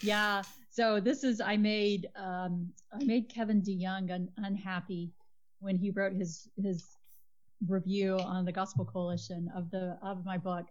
Yeah. 0.00 0.42
So 0.70 1.00
this 1.00 1.22
is 1.22 1.40
I 1.40 1.56
made 1.56 2.08
um, 2.16 2.72
I 2.92 3.04
made 3.04 3.28
Kevin 3.28 3.62
DeYoung 3.62 4.10
un- 4.10 4.28
unhappy 4.38 5.12
when 5.60 5.76
he 5.76 5.90
wrote 5.90 6.14
his 6.14 6.48
his 6.60 6.84
review 7.68 8.18
on 8.18 8.44
the 8.44 8.52
Gospel 8.52 8.84
Coalition 8.84 9.50
of 9.54 9.70
the 9.70 9.96
of 10.02 10.24
my 10.24 10.36
book, 10.36 10.66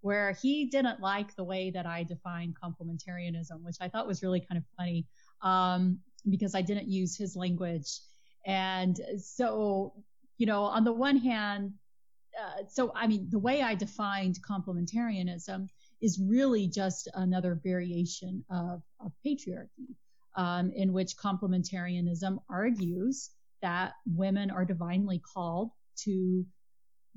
where 0.00 0.32
he 0.32 0.66
didn't 0.66 1.00
like 1.00 1.34
the 1.36 1.44
way 1.44 1.70
that 1.70 1.86
I 1.86 2.02
defined 2.02 2.56
complementarianism, 2.62 3.62
which 3.62 3.76
I 3.80 3.88
thought 3.88 4.06
was 4.06 4.22
really 4.22 4.40
kind 4.40 4.58
of 4.58 4.64
funny 4.76 5.06
um, 5.42 5.98
because 6.28 6.54
I 6.54 6.62
didn't 6.62 6.88
use 6.88 7.16
his 7.16 7.36
language. 7.36 8.00
And 8.46 9.00
so, 9.18 9.94
you 10.36 10.46
know, 10.46 10.64
on 10.64 10.84
the 10.84 10.92
one 10.92 11.16
hand, 11.16 11.72
uh, 12.40 12.64
so 12.68 12.92
I 12.94 13.06
mean, 13.06 13.28
the 13.30 13.38
way 13.38 13.62
I 13.62 13.74
defined 13.74 14.38
complementarianism 14.48 15.68
is 16.00 16.20
really 16.20 16.68
just 16.68 17.08
another 17.14 17.60
variation 17.62 18.44
of, 18.50 18.82
of 19.00 19.12
patriarchy, 19.24 19.94
um, 20.36 20.70
in 20.74 20.92
which 20.92 21.16
complementarianism 21.16 22.38
argues 22.50 23.30
that 23.62 23.92
women 24.06 24.50
are 24.50 24.64
divinely 24.64 25.20
called 25.34 25.70
to 25.96 26.44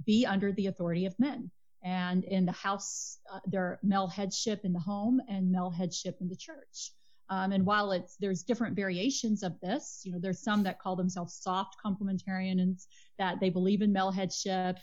be 0.06 0.26
under 0.26 0.52
the 0.52 0.68
authority 0.68 1.06
of 1.06 1.20
men. 1.20 1.52
And 1.84 2.24
in 2.24 2.46
the 2.46 2.52
house, 2.52 3.20
uh, 3.32 3.40
there 3.46 3.64
are 3.64 3.80
male 3.84 4.08
headship 4.08 4.62
in 4.64 4.74
the 4.74 4.80
home 4.80 5.22
and 5.28 5.52
male 5.52 5.70
headship 5.70 6.18
in 6.22 6.30
the 6.30 6.36
church. 6.36 6.92
Um, 7.30 7.52
and 7.52 7.66
while 7.66 7.92
it's 7.92 8.16
there's 8.18 8.44
different 8.44 8.76
variations 8.76 9.44
of 9.44 9.60
this, 9.60 10.02
you 10.06 10.14
know, 10.14 10.20
there's 10.20 10.42
some 10.42 10.64
that 10.64 10.80
call 10.80 10.96
themselves 10.96 11.34
soft 11.42 11.76
complementarians 11.86 12.86
that 13.20 13.40
they 13.42 13.50
believe 13.50 13.82
in 13.82 13.92
male 13.92 14.12
headship 14.12 14.78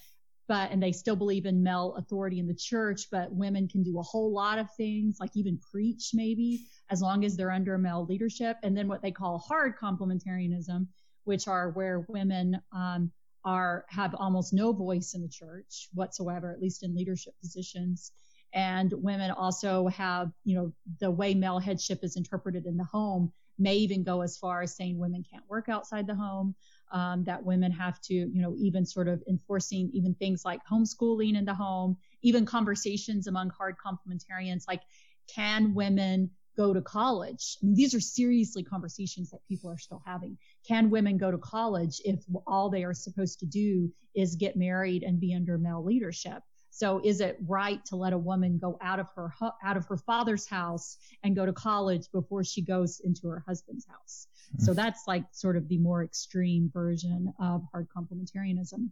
but 0.47 0.71
and 0.71 0.83
they 0.83 0.93
still 0.93 1.17
believe 1.17 1.47
in 1.47 1.63
male 1.63 1.95
authority 1.97 2.39
in 2.39 2.47
the 2.47 2.55
church 2.55 3.07
but 3.11 3.33
women 3.33 3.67
can 3.69 3.83
do 3.83 3.99
a 3.99 4.03
whole 4.03 4.33
lot 4.33 4.59
of 4.59 4.67
things 4.77 5.17
like 5.21 5.31
even 5.35 5.59
preach 5.71 6.11
maybe 6.13 6.65
as 6.91 7.01
long 7.01 7.25
as 7.25 7.37
they're 7.37 7.51
under 7.51 7.79
male 7.79 8.05
leadership. 8.07 8.57
And 8.63 8.77
then 8.77 8.89
what 8.89 9.03
they 9.03 9.11
call 9.11 9.39
hard 9.39 9.75
complementarianism 9.79 10.87
which 11.25 11.49
are 11.49 11.71
where 11.71 12.01
women 12.09 12.61
um, 12.73 13.11
are 13.45 13.85
have 13.89 14.15
almost 14.15 14.53
no 14.53 14.73
voice 14.73 15.15
in 15.15 15.23
the 15.23 15.29
church 15.29 15.89
whatsoever 15.95 16.53
at 16.53 16.61
least 16.61 16.83
in 16.83 16.95
leadership 16.95 17.35
positions. 17.41 18.13
And 18.53 18.93
women 18.97 19.31
also 19.31 19.89
have 19.89 20.31
you 20.45 20.57
know 20.57 20.73
the 21.01 21.11
way 21.11 21.35
male 21.35 21.59
headship 21.59 22.01
is 22.03 22.17
interpreted 22.17 22.67
in 22.67 22.77
the 22.77 22.85
home 22.85 23.33
may 23.59 23.77
even 23.77 24.03
go 24.03 24.21
as 24.21 24.37
far 24.37 24.63
as 24.63 24.77
saying 24.77 24.99
women 24.99 25.25
can't 25.29 25.49
work 25.49 25.69
outside 25.69 26.07
the 26.07 26.15
home 26.15 26.55
um, 26.95 27.25
that 27.25 27.45
women 27.45 27.73
have 27.73 28.01
to, 28.03 28.15
you 28.15 28.41
know, 28.41 28.55
even 28.57 28.87
sort 28.87 29.09
of 29.09 29.23
enforcing 29.29 29.91
even 29.93 30.15
things 30.15 30.45
like 30.45 30.61
homeschooling 30.71 31.37
in 31.37 31.45
the 31.45 31.53
home, 31.53 31.97
even 32.23 32.47
conversations 32.47 33.27
among 33.27 33.51
hard 33.51 33.75
complementarians 33.85 34.65
like, 34.69 34.83
can 35.27 35.75
women 35.75 36.31
go 36.57 36.73
to 36.73 36.81
college? 36.81 37.59
I 37.61 37.67
mean, 37.67 37.75
these 37.75 37.95
are 37.95 38.01
seriously 38.01 38.63
conversations 38.63 39.31
that 39.31 39.41
people 39.49 39.69
are 39.69 39.79
still 39.79 40.03
having. 40.07 40.39
Can 40.67 40.89
women 40.89 41.19
go 41.19 41.33
to 41.33 41.39
college 41.39 42.01
if 42.05 42.25
all 42.47 42.71
they 42.71 42.85
are 42.85 42.95
supposed 42.95 43.41
to 43.41 43.47
do 43.47 43.93
is 44.15 44.37
get 44.37 44.57
married 44.57 45.03
and 45.03 45.19
be 45.19 45.35
under 45.35 45.59
male 45.59 45.85
leadership? 45.85 46.45
So 46.77 47.01
is 47.05 47.21
it 47.21 47.39
right 47.47 47.85
to 47.85 47.95
let 47.95 48.13
a 48.13 48.19
woman 48.19 48.59
go 48.59 48.77
out 48.81 48.99
of 48.99 49.07
her 49.15 49.33
out 49.63 49.77
of 49.77 49.87
her 49.87 49.97
father's 49.97 50.49
house 50.49 50.97
and 51.23 51.37
go 51.37 51.47
to 51.47 51.53
college 51.53 52.11
before 52.11 52.43
she 52.43 52.63
goes 52.63 52.99
into 53.05 53.29
her 53.29 53.45
husband's 53.47 53.87
house? 53.87 54.27
So 54.59 54.73
mm. 54.73 54.75
that's 54.75 55.03
like 55.07 55.23
sort 55.31 55.57
of 55.57 55.69
the 55.69 55.79
more 55.79 56.03
extreme 56.03 56.69
version 56.75 57.33
of 57.39 57.63
hard 57.71 57.87
complementarianism. 57.97 58.89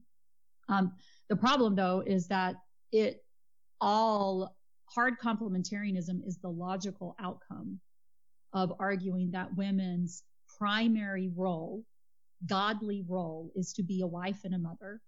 Um, 0.69 0.93
the 1.29 1.35
problem 1.35 1.75
though 1.75 2.05
is 2.07 2.29
that 2.29 2.55
it 2.93 3.25
all 3.81 4.55
hard 4.85 5.15
complementarianism 5.19 6.25
is 6.25 6.39
the 6.39 6.51
logical 6.51 7.17
outcome 7.19 7.81
of 8.53 8.73
arguing 8.79 9.33
that 9.33 9.57
women's 9.57 10.23
primary 10.57 11.33
role, 11.35 11.83
godly 12.47 13.05
role, 13.09 13.51
is 13.57 13.73
to 13.73 13.83
be 13.83 14.03
a 14.03 14.07
wife 14.07 14.39
and 14.45 14.55
a 14.55 14.59
mother 14.59 15.01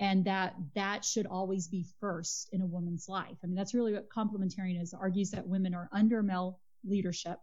and 0.00 0.24
that 0.24 0.54
that 0.74 1.04
should 1.04 1.26
always 1.26 1.68
be 1.68 1.84
first 2.00 2.48
in 2.52 2.62
a 2.62 2.66
woman's 2.66 3.08
life. 3.08 3.36
I 3.44 3.46
mean, 3.46 3.54
that's 3.54 3.74
really 3.74 3.92
what 3.92 4.08
complementarianism 4.08 4.98
argues 4.98 5.30
that 5.30 5.46
women 5.46 5.74
are 5.74 5.90
under 5.92 6.22
male 6.22 6.58
leadership 6.84 7.38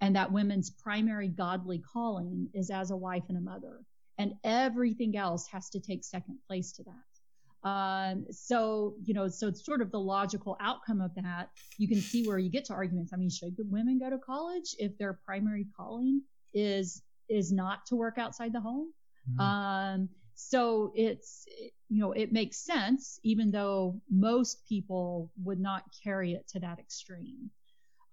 and 0.00 0.16
that 0.16 0.32
women's 0.32 0.70
primary 0.70 1.28
godly 1.28 1.82
calling 1.92 2.48
is 2.54 2.70
as 2.70 2.90
a 2.90 2.96
wife 2.96 3.24
and 3.28 3.36
a 3.36 3.40
mother 3.40 3.80
and 4.18 4.32
everything 4.44 5.16
else 5.16 5.46
has 5.48 5.68
to 5.70 5.80
take 5.80 6.02
second 6.02 6.38
place 6.46 6.72
to 6.72 6.84
that. 6.84 7.68
Um, 7.68 8.24
so, 8.30 8.94
you 9.04 9.12
know, 9.12 9.28
so 9.28 9.48
it's 9.48 9.64
sort 9.64 9.82
of 9.82 9.90
the 9.90 10.00
logical 10.00 10.56
outcome 10.60 11.02
of 11.02 11.14
that. 11.16 11.50
You 11.76 11.86
can 11.86 12.00
see 12.00 12.26
where 12.26 12.38
you 12.38 12.48
get 12.48 12.64
to 12.66 12.72
arguments. 12.72 13.12
I 13.12 13.18
mean, 13.18 13.28
should 13.28 13.54
women 13.70 13.98
go 13.98 14.08
to 14.08 14.16
college 14.18 14.74
if 14.78 14.96
their 14.96 15.18
primary 15.26 15.66
calling 15.76 16.22
is 16.54 17.02
is 17.28 17.52
not 17.52 17.84
to 17.86 17.96
work 17.96 18.16
outside 18.16 18.54
the 18.54 18.60
home? 18.60 18.92
Mm-hmm. 19.30 19.40
Um, 19.40 20.08
so 20.34 20.92
it's 20.94 21.46
you 21.88 22.00
know 22.00 22.12
it 22.12 22.32
makes 22.32 22.58
sense, 22.58 23.18
even 23.22 23.50
though 23.50 24.00
most 24.10 24.66
people 24.68 25.30
would 25.42 25.60
not 25.60 25.84
carry 26.02 26.32
it 26.32 26.46
to 26.48 26.60
that 26.60 26.78
extreme. 26.78 27.50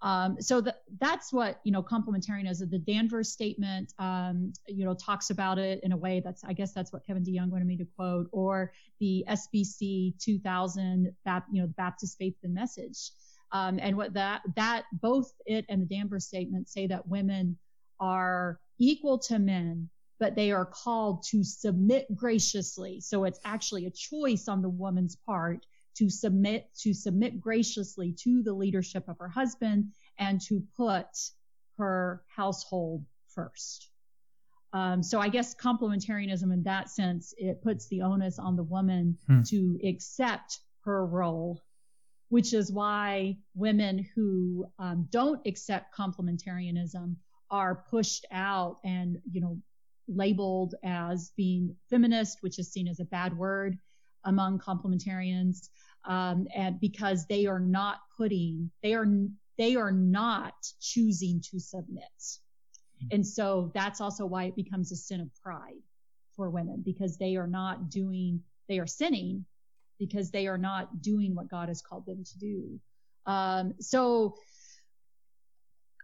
Um, 0.02 0.40
so 0.40 0.62
the, 0.62 0.76
that's 1.00 1.34
what 1.34 1.60
you 1.64 1.72
know 1.72 1.82
complementarianism. 1.82 2.70
The 2.70 2.80
Danvers 2.80 3.32
statement, 3.32 3.94
um, 3.98 4.54
you 4.68 4.86
know, 4.86 4.94
talks 4.94 5.32
about 5.32 5.58
it 5.58 5.80
in 5.84 5.92
a 5.92 5.98
way 5.98 6.22
that's 6.24 6.44
I 6.44 6.54
guess 6.54 6.74
that's 6.74 6.94
what 6.94 7.06
Kevin 7.06 7.24
DeYoung 7.24 7.50
wanted 7.50 7.68
me 7.68 7.78
to 7.78 7.88
quote, 7.96 8.28
or 8.32 8.72
the 9.00 9.26
SBC 9.28 10.14
2000, 10.20 11.12
you 11.52 11.62
know, 11.62 11.68
the 11.68 11.74
Baptist 11.74 12.18
Faith 12.18 12.36
and 12.44 12.54
Message, 12.54 13.12
um, 13.52 13.80
and 13.82 13.98
what 13.98 14.14
that 14.14 14.42
that 14.56 14.84
both 14.94 15.32
it 15.46 15.66
and 15.70 15.82
the 15.82 15.96
Danvers 15.96 16.26
statement 16.26 16.70
say 16.70 16.86
that 16.88 17.08
women 17.08 17.58
are 18.00 18.60
equal 18.80 19.18
to 19.18 19.40
men, 19.40 19.90
but 20.20 20.36
they 20.36 20.52
are 20.52 20.66
called 20.66 21.24
to 21.30 21.44
submit 21.44 22.08
graciously. 22.16 23.00
So 23.02 23.24
it's 23.26 23.40
actually 23.46 23.86
a 23.86 23.92
choice 23.92 24.48
on 24.48 24.62
the 24.62 24.70
woman's 24.70 25.16
part 25.16 25.66
to 25.98 26.10
submit 26.10 26.70
to 26.82 26.94
submit 26.94 27.42
graciously 27.42 28.14
to 28.24 28.44
the 28.44 28.54
leadership 28.54 29.08
of 29.08 29.18
her 29.20 29.30
husband 29.30 29.92
and 30.20 30.40
to 30.42 30.64
put 30.76 31.08
her 31.78 32.24
household 32.36 33.04
first. 33.34 33.90
Um, 34.74 35.02
so 35.02 35.20
I 35.20 35.30
guess 35.30 35.56
complementarianism 35.56 36.54
in 36.54 36.64
that 36.64 36.90
sense, 36.90 37.34
it 37.38 37.62
puts 37.62 37.88
the 37.88 38.02
onus 38.02 38.38
on 38.38 38.56
the 38.56 38.64
woman 38.64 39.18
hmm. 39.28 39.42
to 39.44 39.80
accept 39.84 40.60
her 40.82 41.06
role, 41.06 41.64
which 42.30 42.54
is 42.54 42.72
why 42.72 43.38
women 43.56 44.06
who 44.16 44.66
um, 44.78 45.08
don't 45.10 45.42
accept 45.48 45.96
complementarianism 45.98 47.16
are 47.50 47.86
pushed 47.90 48.26
out 48.32 48.78
and, 48.84 49.18
you 49.32 49.42
know, 49.42 49.58
labeled 50.08 50.76
as 50.84 51.32
being 51.36 51.76
feminist, 51.90 52.38
which 52.42 52.60
is 52.60 52.72
seen 52.72 52.88
as 52.88 53.00
a 53.00 53.06
bad 53.06 53.38
word 53.38 53.78
among 54.26 54.60
complementarians 54.60 55.70
um, 56.06 56.48
and 56.56 56.80
because 56.80 57.26
they 57.26 57.46
are 57.46 57.60
not 57.60 57.98
putting 58.16 58.70
they 58.82 58.94
are 58.94 59.08
they 59.58 59.76
are 59.76 59.92
not 59.92 60.54
choosing 60.80 61.42
to 61.42 61.60
submit 61.60 62.04
mm-hmm. 62.22 63.08
and 63.12 63.26
so 63.26 63.72
that's 63.74 64.02
also 64.02 64.26
why 64.26 64.46
it 64.46 64.56
becomes 64.56 64.92
a 64.92 64.96
sin 64.96 65.22
of 65.22 65.30
pride 65.42 65.82
for 66.36 66.50
women 66.50 66.82
because 66.86 67.18
they 67.18 67.36
are 67.36 67.48
not 67.48 67.90
doing 67.90 68.42
they 68.68 68.80
are 68.80 68.88
sinning 68.88 69.46
because 70.00 70.32
they 70.32 70.48
are 70.48 70.58
not 70.58 71.02
doing 71.02 71.36
what 71.36 71.50
god 71.50 71.68
has 71.68 71.82
called 71.82 72.06
them 72.06 72.24
to 72.24 72.38
do 72.38 72.80
um, 73.26 73.74
so 73.80 74.36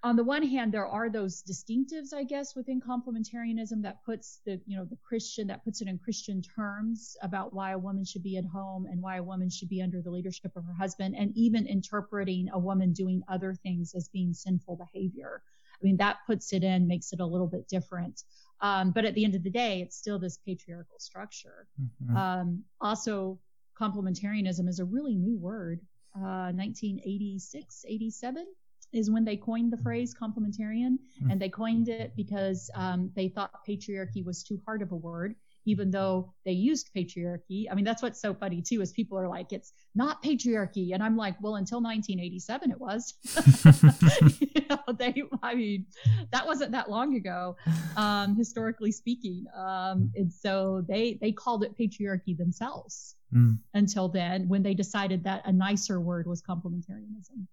on 0.03 0.17
the 0.17 0.24
one 0.24 0.43
hand, 0.43 0.74
there 0.74 0.86
are 0.86 1.10
those 1.10 1.41
distinctives, 1.41 2.13
I 2.13 2.25
guess, 2.25 2.55
within 2.57 2.81
complementarianism 2.81 3.81
that 3.83 4.03
puts 4.03 4.41
the, 4.45 4.60
you 4.65 4.75
know, 4.75 4.83
the 4.83 4.98
Christian, 4.98 5.48
that 5.48 5.63
puts 5.63 5.81
it 5.81 5.88
in 5.88 5.98
Christian 5.98 6.41
terms 6.41 7.15
about 7.22 7.53
why 7.53 7.72
a 7.72 7.77
woman 7.77 8.03
should 8.03 8.22
be 8.22 8.36
at 8.36 8.45
home 8.45 8.86
and 8.86 9.01
why 9.01 9.15
a 9.15 9.24
woman 9.24 9.50
should 9.50 9.69
be 9.69 9.81
under 9.81 10.01
the 10.01 10.12
leadership 10.12 10.51
of 10.57 10.65
her 10.65 10.74
husband, 10.74 11.15
and 11.17 11.31
even 11.38 11.65
interpreting 11.65 12.50
a 12.51 12.60
woman 12.60 12.91
doing 12.91 13.24
other 13.29 13.53
things 13.53 13.93
as 13.95 14.10
being 14.10 14.33
sinful 14.33 14.75
behavior. 14.75 15.41
I 15.81 15.86
mean, 15.86 15.95
that 15.98 16.17
puts 16.27 16.51
it 16.51 16.63
in, 16.63 16.86
makes 16.86 17.13
it 17.13 17.22
a 17.22 17.25
little 17.25 17.48
bit 17.48 17.69
different. 17.69 18.24
Um, 18.60 18.91
but 18.91 19.05
at 19.05 19.13
the 19.15 19.24
end 19.24 19.36
of 19.36 19.43
the 19.43 19.50
day, 19.50 19.81
it's 19.81 19.95
still 19.95 20.19
this 20.19 20.38
patriarchal 20.45 21.00
structure. 21.00 21.67
Mm-hmm. 21.81 22.17
Um, 22.17 22.63
also, 22.81 23.39
complementarianism 23.79 24.67
is 24.67 24.79
a 24.79 24.86
really 24.86 25.15
new 25.15 25.38
word, 25.38 25.79
uh, 26.15 26.51
1986, 26.51 27.86
87 27.88 28.48
is 28.93 29.09
when 29.09 29.25
they 29.25 29.35
coined 29.35 29.71
the 29.71 29.77
phrase 29.77 30.13
complementarian, 30.13 30.97
mm-hmm. 30.97 31.31
and 31.31 31.41
they 31.41 31.50
coined 31.50 31.89
it 31.89 32.13
because 32.15 32.70
um, 32.75 33.11
they 33.15 33.27
thought 33.27 33.65
patriarchy 33.68 34.24
was 34.24 34.44
too 34.44 34.59
hard 34.65 34.81
of 34.81 34.91
a 34.91 34.96
word, 34.96 35.35
even 35.65 35.89
though 35.89 36.33
they 36.46 36.51
used 36.51 36.89
patriarchy. 36.96 37.65
I 37.72 37.75
mean, 37.75 37.85
that's 37.85 38.01
what's 38.01 38.22
so 38.22 38.33
funny 38.33 38.61
too, 38.61 38.81
is 38.81 38.91
people 38.91 39.18
are 39.18 39.27
like, 39.27 39.51
it's 39.51 39.74
not 39.96 40.24
patriarchy, 40.24 40.94
and 40.94 41.01
I'm 41.01 41.18
like, 41.18 41.35
well, 41.41 41.55
until 41.55 41.81
1987, 41.81 42.72
it 42.72 42.79
was. 42.79 43.13
you 44.39 44.61
know, 44.70 44.94
they, 44.98 45.24
I 45.41 45.55
mean, 45.55 45.85
that 46.31 46.46
wasn't 46.46 46.72
that 46.72 46.89
long 46.89 47.15
ago, 47.15 47.55
um, 47.98 48.35
historically 48.35 48.91
speaking, 48.91 49.46
um, 49.55 50.11
and 50.15 50.31
so 50.31 50.83
they 50.87 51.18
they 51.22 51.31
called 51.31 51.63
it 51.63 51.77
patriarchy 51.77 52.37
themselves. 52.37 53.15
Mm. 53.33 53.57
Until 53.74 54.09
then, 54.09 54.48
when 54.48 54.61
they 54.61 54.75
decided 54.75 55.24
that 55.24 55.41
a 55.46 55.51
nicer 55.51 56.00
word 56.00 56.27
was 56.27 56.44
complementarianism. 56.44 57.48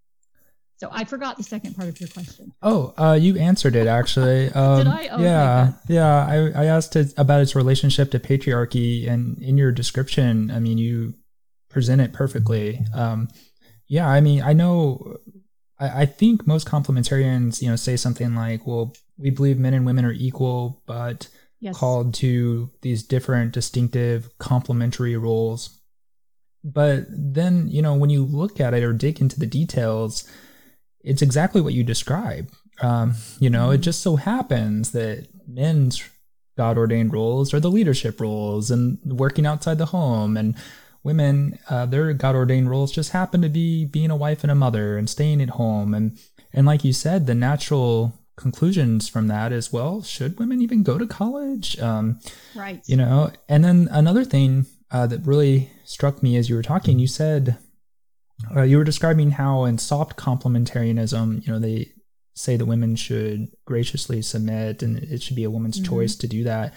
So 0.81 0.89
I 0.91 1.05
forgot 1.05 1.37
the 1.37 1.43
second 1.43 1.77
part 1.77 1.91
of 1.91 2.01
your 2.01 2.09
question. 2.09 2.55
Oh, 2.63 2.95
uh, 2.97 3.13
you 3.13 3.37
answered 3.37 3.77
it 3.77 3.87
actually. 3.87 4.51
Um, 4.53 4.79
Did 4.85 4.87
I? 4.87 5.09
Oh, 5.09 5.21
yeah, 5.21 5.73
yeah. 5.89 6.27
I, 6.27 6.63
I 6.63 6.65
asked 6.65 6.97
it 6.97 7.13
about 7.19 7.43
its 7.43 7.55
relationship 7.55 8.11
to 8.13 8.19
patriarchy, 8.19 9.07
and 9.07 9.37
in 9.43 9.59
your 9.59 9.73
description, 9.73 10.51
I 10.51 10.59
mean, 10.59 10.79
you 10.79 11.13
present 11.69 12.01
it 12.01 12.15
perfectly. 12.15 12.81
Um, 12.95 13.29
yeah, 13.89 14.09
I 14.09 14.23
mean, 14.23 14.41
I 14.43 14.55
know. 14.55 15.19
I, 15.79 16.03
I 16.03 16.07
think 16.07 16.47
most 16.47 16.67
complementarians, 16.67 17.61
you 17.61 17.69
know, 17.69 17.77
say 17.77 17.99
something 17.99 18.35
like, 18.35 18.67
"Well, 18.67 18.95
we 19.19 19.29
believe 19.29 19.59
men 19.59 19.75
and 19.75 19.85
women 19.85 20.07
are 20.07 20.13
equal, 20.13 20.83
but 20.87 21.29
yes. 21.61 21.77
called 21.77 22.15
to 22.15 22.71
these 22.81 23.03
different, 23.03 23.53
distinctive, 23.53 24.31
complementary 24.39 25.19
roles." 25.19 25.79
But 26.65 27.05
then, 27.11 27.69
you 27.69 27.83
know, 27.83 27.97
when 27.97 28.09
you 28.09 28.25
look 28.25 28.61
at 28.61 28.73
it 28.73 28.83
or 28.83 28.95
dig 28.95 29.21
into 29.21 29.39
the 29.39 29.47
details 29.47 30.27
it's 31.03 31.23
exactly 31.23 31.61
what 31.61 31.75
you 31.75 31.85
describe. 31.85 32.51
Um, 32.81 33.15
you 33.39 33.51
know, 33.51 33.71
it 33.71 33.77
mm-hmm. 33.77 33.83
just 33.83 34.03
so 34.03 34.17
happens 34.17 34.93
that 34.93 35.29
men's 35.47 36.03
God 36.57 36.77
ordained 36.79 37.13
roles 37.13 37.55
are 37.55 37.61
the 37.61 37.71
leadership 37.71 38.21
roles 38.21 38.71
and 38.71 38.99
working 39.05 39.47
outside 39.47 39.79
the 39.79 39.87
home, 39.87 40.37
and 40.37 40.55
women, 41.03 41.59
uh, 41.69 41.87
their 41.87 42.13
God 42.13 42.35
ordained 42.35 42.71
roles 42.71 42.93
just 42.93 43.13
happen 43.13 43.41
to 43.43 43.49
be 43.49 43.85
being 43.85 44.11
a 44.11 44.17
wife 44.17 44.43
and 44.43 44.51
a 44.51 44.55
mother 44.55 44.99
and 44.99 45.09
staying 45.09 45.41
at 45.41 45.51
home. 45.51 45.95
And 45.95 46.19
and 46.53 46.67
like 46.67 46.85
you 46.85 46.93
said, 46.93 47.27
the 47.27 47.35
natural 47.35 48.19
conclusions 48.37 49.09
from 49.09 49.29
that 49.29 49.53
is 49.53 49.73
well, 49.73 50.03
should 50.03 50.39
women 50.39 50.63
even 50.63 50.83
go 50.83 50.99
to 50.99 51.07
college? 51.07 51.79
Um, 51.79 52.21
right. 52.55 52.83
You 52.87 52.97
know, 52.97 53.31
and 53.49 53.65
then 53.65 53.89
another 53.91 54.25
thing 54.25 54.67
uh, 54.91 55.07
that 55.07 55.27
really 55.27 55.71
struck 55.85 56.23
me 56.23 56.37
as 56.37 56.49
you 56.49 56.57
were 56.57 56.63
talking, 56.63 56.99
you 56.99 57.07
said 57.07 57.57
uh, 58.55 58.63
you 58.63 58.79
were 58.79 58.85
describing 58.85 59.33
how 59.33 59.65
in 59.65 59.79
soft 59.79 60.17
complementarianism, 60.17 61.47
you 61.47 61.53
know, 61.53 61.59
they 61.59 61.93
say 62.35 62.57
that 62.57 62.67
women 62.67 62.97
should 62.97 63.49
graciously 63.67 64.23
submit 64.23 64.83
and 64.83 64.99
it 64.99 65.23
should 65.23 65.37
be 65.37 65.45
a 65.45 65.51
woman's 65.51 65.81
mm-hmm. 65.81 65.95
choice 65.95 66.17
to 66.17 66.27
do 66.27 66.45
that. 66.45 66.75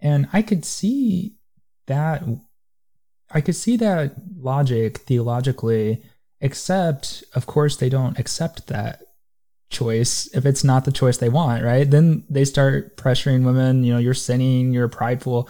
And 0.00 0.28
I 0.32 0.42
could 0.42 0.64
see 0.64 1.34
that 1.86 2.22
I 3.32 3.40
could 3.40 3.54
see 3.54 3.76
that 3.76 4.14
logic 4.36 4.98
theologically, 4.98 6.02
except 6.40 7.22
of 7.34 7.46
course 7.46 7.76
they 7.76 7.88
don't 7.88 8.18
accept 8.18 8.66
that 8.68 9.02
choice 9.70 10.28
if 10.34 10.44
it's 10.44 10.64
not 10.64 10.84
the 10.84 10.92
choice 10.92 11.18
they 11.18 11.28
want, 11.28 11.62
right? 11.62 11.88
Then 11.88 12.24
they 12.28 12.44
start 12.44 12.96
pressuring 12.96 13.44
women, 13.44 13.84
you 13.84 13.92
know, 13.92 13.98
you're 14.00 14.14
sinning, 14.14 14.72
you're 14.72 14.88
prideful. 14.88 15.48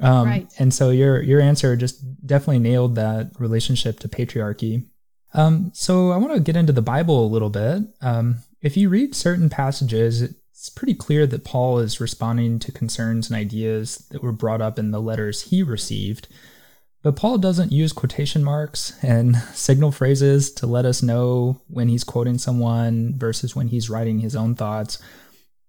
Um, 0.00 0.28
right. 0.28 0.52
And 0.58 0.74
so 0.74 0.90
your 0.90 1.22
your 1.22 1.40
answer 1.40 1.76
just 1.76 2.04
definitely 2.24 2.58
nailed 2.58 2.94
that 2.94 3.30
relationship 3.38 4.00
to 4.00 4.08
patriarchy. 4.08 4.86
Um, 5.34 5.72
so 5.74 6.12
I 6.12 6.16
want 6.16 6.34
to 6.34 6.40
get 6.40 6.56
into 6.56 6.72
the 6.72 6.82
Bible 6.82 7.26
a 7.26 7.28
little 7.28 7.50
bit. 7.50 7.82
Um, 8.00 8.36
if 8.62 8.76
you 8.76 8.88
read 8.88 9.14
certain 9.14 9.50
passages, 9.50 10.22
it's 10.22 10.70
pretty 10.70 10.94
clear 10.94 11.26
that 11.26 11.44
Paul 11.44 11.78
is 11.78 12.00
responding 12.00 12.58
to 12.60 12.72
concerns 12.72 13.28
and 13.28 13.36
ideas 13.36 14.06
that 14.10 14.22
were 14.22 14.32
brought 14.32 14.62
up 14.62 14.78
in 14.78 14.92
the 14.92 15.00
letters 15.00 15.50
he 15.50 15.62
received. 15.62 16.28
But 17.02 17.16
Paul 17.16 17.36
doesn't 17.36 17.70
use 17.70 17.92
quotation 17.92 18.42
marks 18.42 18.94
and 19.02 19.36
signal 19.52 19.92
phrases 19.92 20.50
to 20.52 20.66
let 20.66 20.86
us 20.86 21.02
know 21.02 21.60
when 21.68 21.88
he's 21.88 22.02
quoting 22.04 22.38
someone 22.38 23.18
versus 23.18 23.54
when 23.54 23.68
he's 23.68 23.90
writing 23.90 24.20
his 24.20 24.34
own 24.34 24.54
thoughts. 24.54 24.98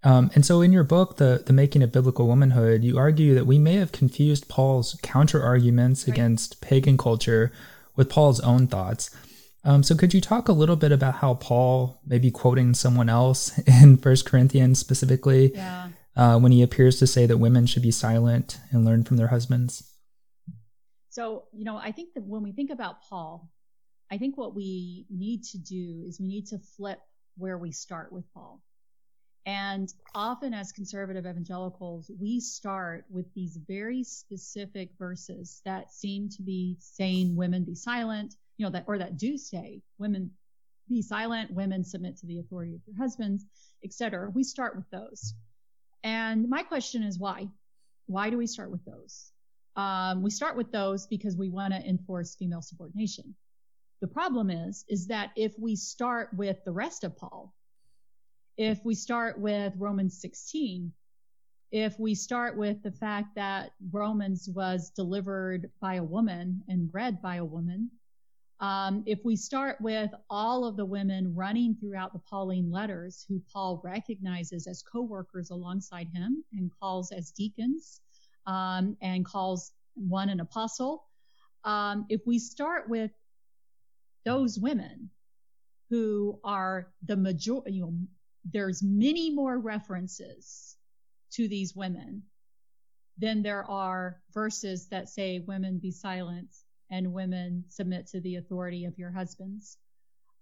Um, 0.06 0.30
and 0.36 0.46
so 0.46 0.62
in 0.62 0.72
your 0.72 0.84
book, 0.84 1.18
the, 1.18 1.44
the 1.46 1.52
Making 1.52 1.82
of 1.82 1.92
Biblical 1.92 2.28
Womanhood, 2.28 2.84
you 2.84 2.96
argue 2.98 3.34
that 3.34 3.48
we 3.48 3.58
may 3.58 3.74
have 3.78 3.92
confused 3.92 4.48
Paul's 4.48 5.00
counter 5.02 5.42
arguments 5.42 6.08
right. 6.08 6.14
against 6.14 6.62
pagan 6.62 6.96
culture 6.96 7.52
with 7.96 8.08
Paul's 8.08 8.40
own 8.42 8.68
thoughts. 8.68 9.10
Um, 9.64 9.82
so 9.82 9.96
could 9.96 10.14
you 10.14 10.22
talk 10.22 10.48
a 10.48 10.54
little 10.54 10.76
bit 10.76 10.92
about 10.92 11.16
how 11.16 11.34
Paul 11.34 12.00
maybe 12.06 12.30
quoting 12.30 12.76
someone 12.76 13.10
else 13.10 13.58
in 13.68 13.98
First 13.98 14.28
Corinthians 14.28 14.78
specifically 14.78 15.52
yeah. 15.56 15.90
uh, 16.16 16.38
when 16.38 16.52
he 16.52 16.62
appears 16.62 17.00
to 17.00 17.08
say 17.08 17.26
that 17.26 17.40
women 17.40 17.66
should 17.66 17.82
be 17.82 17.92
silent 17.92 18.60
and 18.70 18.86
learn 18.86 19.04
from 19.04 19.18
their 19.18 19.30
husbands? 19.30 19.92
So, 21.10 21.46
you 21.52 21.66
know, 21.66 21.78
I 21.78 21.92
think 21.92 22.14
that 22.14 22.24
when 22.24 22.44
we 22.44 22.52
think 22.52 22.70
about 22.70 23.02
Paul, 23.10 23.50
I 24.12 24.20
think 24.20 24.38
what 24.38 24.54
we 24.54 25.08
need 25.10 25.44
to 25.46 25.58
do 25.58 26.04
is 26.06 26.20
we 26.20 26.28
need 26.28 26.46
to 26.48 26.60
flip 26.60 27.00
where 27.38 27.58
we 27.58 27.72
start 27.72 28.14
with 28.14 28.26
Paul. 28.36 28.62
And 29.46 29.94
often 30.16 30.54
as 30.56 30.72
conservative 30.72 31.28
evangelicals, 31.28 32.10
we 32.20 32.40
start 32.40 33.06
with 33.10 33.32
these 33.36 33.58
very 33.68 34.04
specific 34.04 34.90
verses 34.98 35.62
that 35.66 35.94
seem 35.94 36.30
to 36.30 36.42
be 36.42 36.78
saying 36.80 37.36
women 37.36 37.64
be 37.64 37.76
silent, 37.76 38.36
you 38.58 38.66
know, 38.66 38.72
that, 38.72 38.86
or 38.88 38.98
that 38.98 39.18
do 39.18 39.38
say 39.38 39.82
women 40.00 40.32
be 40.90 41.02
silent, 41.04 41.52
women 41.52 41.84
submit 41.84 42.18
to 42.18 42.26
the 42.26 42.40
authority 42.40 42.74
of 42.74 42.82
your 42.88 42.98
husbands, 42.98 43.46
etc. 43.84 44.32
We 44.34 44.44
start 44.44 44.76
with 44.76 44.90
those. 44.90 45.36
And 46.04 46.50
my 46.50 46.64
question 46.64 47.04
is 47.04 47.20
why? 47.20 47.48
Why 48.08 48.32
do 48.32 48.38
we 48.38 48.48
start 48.48 48.72
with 48.72 48.84
those? 48.86 49.32
Um, 49.76 50.24
we 50.24 50.32
start 50.32 50.56
with 50.56 50.72
those 50.72 51.06
because 51.06 51.36
we 51.36 51.50
want 51.50 51.74
to 51.74 51.80
enforce 51.82 52.36
female 52.36 52.62
subordination. 52.62 53.36
The 54.02 54.08
problem 54.08 54.50
is, 54.50 54.86
is 54.88 55.08
that 55.08 55.32
if 55.36 55.54
we 55.60 55.76
start 55.76 56.30
with 56.36 56.64
the 56.64 56.72
rest 56.72 57.04
of 57.04 57.18
Paul, 57.18 57.54
if 58.58 58.80
we 58.86 58.96
start 58.96 59.40
with 59.40 59.74
Romans 59.78 60.20
16, 60.22 60.92
if 61.72 62.00
we 62.00 62.16
start 62.16 62.58
with 62.58 62.82
the 62.84 62.92
fact 62.92 63.36
that 63.36 63.72
Romans 63.92 64.50
was 64.50 64.92
delivered 64.92 65.70
by 65.82 65.96
a 65.96 66.04
woman 66.04 66.64
and 66.70 66.90
read 66.94 67.22
by 67.22 67.38
a 67.38 67.46
woman, 67.46 67.90
um, 68.62 69.04
if 69.06 69.20
we 69.26 69.36
start 69.36 69.82
with 69.82 70.10
all 70.30 70.64
of 70.64 70.78
the 70.78 70.86
women 70.86 71.36
running 71.36 71.76
throughout 71.76 72.14
the 72.14 72.22
Pauline 72.30 72.72
letters 72.72 73.26
who 73.28 73.42
Paul 73.52 73.82
recognizes 73.84 74.68
as 74.68 74.82
co-workers 74.82 75.50
alongside 75.50 76.08
him 76.14 76.44
and 76.54 76.72
calls 76.80 77.12
as 77.12 77.32
deacons 77.32 78.00
um, 78.48 78.96
and 79.02 79.26
calls 79.26 79.74
one 79.96 80.30
an 80.30 80.40
apostle, 80.40 81.04
um, 81.66 82.06
if 82.10 82.22
we 82.26 82.40
start 82.40 82.88
with 82.88 83.12
those 84.24 84.58
women 84.58 85.10
who 85.90 86.40
are 86.44 86.88
the 87.06 87.16
majority, 87.18 87.74
you 87.74 87.82
know, 87.82 87.94
there's 88.52 88.84
many 88.84 89.30
more 89.32 89.58
references 89.58 90.78
to 91.32 91.48
these 91.48 91.76
women 91.76 92.24
than 93.18 93.42
there 93.42 93.70
are 93.70 94.22
verses 94.34 94.88
that 94.90 95.10
say 95.10 95.40
women 95.40 95.80
be 95.80 95.92
silent 95.92 96.50
and 96.92 97.14
women 97.14 97.64
submit 97.70 98.08
to 98.08 98.22
the 98.22 98.36
authority 98.36 98.86
of 98.86 98.98
your 98.98 99.12
husbands. 99.12 99.78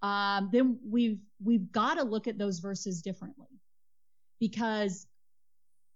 Um, 0.02 0.50
then 0.52 0.80
we've 0.86 1.20
we've 1.42 1.72
got 1.72 1.96
to 1.96 2.04
look 2.04 2.28
at 2.28 2.38
those 2.38 2.60
verses 2.60 3.02
differently 3.02 3.48
because 4.40 5.08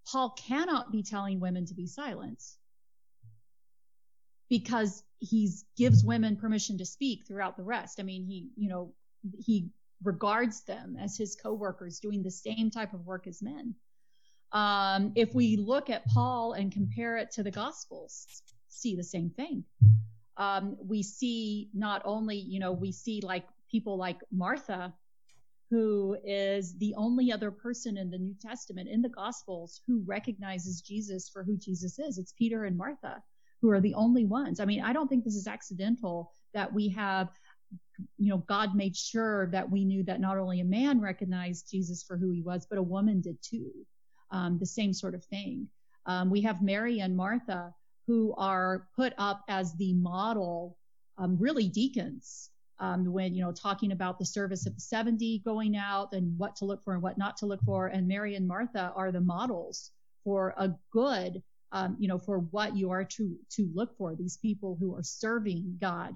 Paul 0.10 0.30
cannot 0.38 0.92
be 0.92 1.04
telling 1.04 1.42
women 1.42 1.66
to 1.66 1.74
be 1.74 1.88
silent 1.88 2.42
because 4.50 5.04
he 5.20 5.50
gives 5.76 6.06
women 6.06 6.38
permission 6.38 6.78
to 6.78 6.86
speak 6.86 7.26
throughout 7.28 7.58
the 7.58 7.64
rest. 7.64 8.00
I 8.00 8.04
mean, 8.04 8.24
he, 8.24 8.48
you 8.56 8.70
know, 8.70 8.94
he 9.38 9.68
regards 10.04 10.62
them 10.64 10.98
as 11.00 11.18
his 11.18 11.36
co-workers 11.36 12.00
doing 12.00 12.24
the 12.24 12.32
same 12.32 12.70
type 12.70 12.94
of 12.94 13.06
work 13.06 13.28
as 13.28 13.42
men. 13.42 13.76
Um, 14.52 15.12
if 15.16 15.34
we 15.34 15.58
look 15.58 15.90
at 15.90 16.06
Paul 16.08 16.54
and 16.54 16.72
compare 16.72 17.18
it 17.18 17.32
to 17.32 17.44
the 17.44 17.52
Gospels, 17.52 18.44
see 18.70 18.96
the 18.96 19.04
same 19.04 19.30
thing. 19.30 19.64
Um, 20.38 20.78
we 20.80 21.04
see 21.04 21.70
not 21.74 22.02
only, 22.06 22.38
you 22.38 22.60
know, 22.60 22.72
we 22.72 22.92
see 22.92 23.22
like 23.22 23.46
people 23.70 23.98
like 23.98 24.20
Martha, 24.32 24.94
who 25.70 26.16
is 26.24 26.78
the 26.78 26.94
only 26.96 27.32
other 27.32 27.52
person 27.52 27.98
in 27.98 28.10
the 28.10 28.18
New 28.18 28.36
Testament 28.40 28.88
in 28.88 29.02
the 29.02 29.10
Gospels 29.10 29.82
who 29.86 30.02
recognizes 30.06 30.82
Jesus 30.82 31.28
for 31.28 31.44
who 31.44 31.58
Jesus 31.58 32.00
is. 32.00 32.18
It's 32.18 32.32
Peter 32.32 32.66
and 32.66 32.78
Martha 32.78 33.22
who 33.62 33.72
are 33.72 33.82
the 33.82 33.94
only 33.96 34.26
ones. 34.26 34.60
I 34.60 34.66
mean, 34.66 34.82
I 34.84 34.94
don't 34.94 35.08
think 35.08 35.24
this 35.24 35.36
is 35.36 35.48
accidental 35.48 36.32
that 36.54 36.72
we 36.72 36.90
have 36.90 37.30
you 38.18 38.30
know, 38.30 38.38
God 38.48 38.76
made 38.76 38.96
sure 38.96 39.48
that 39.48 39.70
we 39.70 39.84
knew 39.86 40.04
that 40.04 40.20
not 40.20 40.38
only 40.38 40.60
a 40.60 40.66
man 40.66 41.02
recognized 41.02 41.70
Jesus 41.70 42.04
for 42.04 42.18
who 42.18 42.30
he 42.30 42.42
was, 42.42 42.66
but 42.70 42.78
a 42.78 42.84
woman 42.84 43.22
did 43.22 43.38
too. 43.42 43.72
Um, 44.32 44.58
the 44.60 44.66
same 44.66 44.94
sort 44.94 45.16
of 45.16 45.24
thing. 45.26 45.68
Um, 46.06 46.30
we 46.30 46.42
have 46.42 46.62
Mary 46.62 47.00
and 47.00 47.16
Martha 47.16 47.74
who 48.08 48.34
are 48.38 48.88
put 48.96 49.14
up 49.18 49.44
as 49.50 49.76
the 49.76 49.94
model, 49.94 50.78
um, 51.18 51.38
really 51.40 51.68
deacons. 51.68 52.50
Um, 52.80 53.12
when 53.12 53.34
you 53.34 53.44
know 53.44 53.52
talking 53.52 53.92
about 53.92 54.20
the 54.20 54.26
service 54.26 54.68
of 54.68 54.76
the 54.76 54.82
70 54.82 55.40
going 55.40 55.76
out 55.76 56.14
and 56.14 56.38
what 56.38 56.56
to 56.58 56.66
look 56.66 56.84
for 56.84 56.94
and 56.94 57.02
what 57.02 57.18
not 57.18 57.36
to 57.38 57.48
look 57.48 57.60
for 57.66 57.88
and 57.88 58.08
mary 58.08 58.36
and 58.36 58.48
martha 58.48 58.94
are 58.96 59.12
the 59.12 59.20
models 59.20 59.90
for 60.24 60.54
a 60.58 60.72
good 60.92 61.42
um, 61.72 61.98
you 61.98 62.08
know 62.08 62.20
for 62.20 62.38
what 62.38 62.78
you 62.78 62.92
are 62.92 63.04
to 63.04 63.36
to 63.50 63.68
look 63.74 63.98
for 63.98 64.16
these 64.16 64.38
people 64.38 64.78
who 64.80 64.94
are 64.94 65.02
serving 65.02 65.76
god 65.82 66.14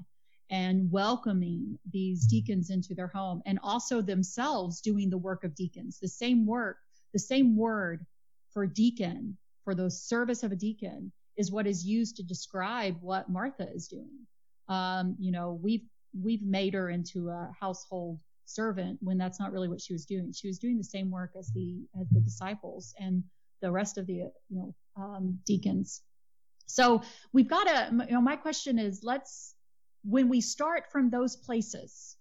and 0.51 0.91
welcoming 0.91 1.79
these 1.91 2.27
deacons 2.27 2.69
into 2.69 2.93
their 2.93 3.07
home 3.07 3.41
and 3.45 3.57
also 3.63 4.01
themselves 4.01 4.81
doing 4.81 5.09
the 5.09 5.17
work 5.17 5.45
of 5.45 5.55
deacons. 5.55 5.97
The 5.99 6.09
same 6.09 6.45
work, 6.45 6.77
the 7.13 7.19
same 7.19 7.55
word 7.55 8.05
for 8.53 8.67
deacon, 8.67 9.37
for 9.63 9.73
the 9.73 9.89
service 9.89 10.43
of 10.43 10.51
a 10.51 10.55
deacon 10.57 11.11
is 11.37 11.51
what 11.51 11.65
is 11.65 11.85
used 11.85 12.17
to 12.17 12.23
describe 12.23 12.97
what 12.99 13.29
Martha 13.29 13.67
is 13.73 13.87
doing. 13.87 14.27
Um, 14.67 15.15
you 15.19 15.31
know, 15.31 15.57
we've, 15.61 15.85
we've 16.21 16.43
made 16.43 16.73
her 16.73 16.89
into 16.89 17.29
a 17.29 17.49
household 17.57 18.19
servant 18.45 18.99
when 19.01 19.17
that's 19.17 19.39
not 19.39 19.53
really 19.53 19.69
what 19.69 19.79
she 19.79 19.93
was 19.93 20.05
doing. 20.05 20.33
She 20.33 20.47
was 20.47 20.59
doing 20.59 20.77
the 20.77 20.83
same 20.83 21.09
work 21.09 21.31
as 21.39 21.49
the, 21.53 21.79
as 21.99 22.09
the 22.09 22.19
disciples 22.19 22.93
and 22.99 23.23
the 23.61 23.71
rest 23.71 23.97
of 23.97 24.05
the, 24.05 24.13
you 24.13 24.31
know, 24.49 24.75
um, 24.97 25.39
deacons. 25.45 26.01
So 26.65 27.03
we've 27.31 27.47
got 27.47 27.67
to, 27.67 28.05
you 28.07 28.13
know, 28.13 28.21
my 28.21 28.35
question 28.35 28.77
is 28.77 29.01
let's, 29.03 29.55
when 30.03 30.29
we 30.29 30.41
start 30.41 30.91
from 30.91 31.09
those 31.09 31.35
places, 31.35 32.17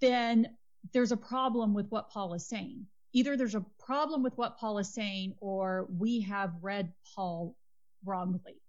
then 0.00 0.56
there's 0.92 1.12
a 1.12 1.16
problem 1.16 1.74
with 1.74 1.86
what 1.90 2.10
Paul 2.10 2.34
is 2.34 2.46
saying. 2.46 2.86
Either 3.12 3.36
there's 3.36 3.54
a 3.54 3.64
problem 3.78 4.22
with 4.22 4.36
what 4.36 4.58
Paul 4.58 4.78
is 4.78 4.92
saying 4.92 5.34
or 5.40 5.88
we 5.98 6.20
have 6.22 6.52
read 6.62 6.92
Paul 7.14 7.56
wrongly. 8.04 8.60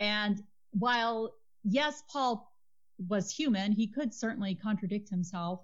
And 0.00 0.42
while, 0.70 1.34
yes, 1.64 2.02
Paul 2.10 2.52
was 3.08 3.30
human, 3.30 3.72
he 3.72 3.86
could 3.86 4.12
certainly 4.12 4.54
contradict 4.54 5.08
himself. 5.08 5.60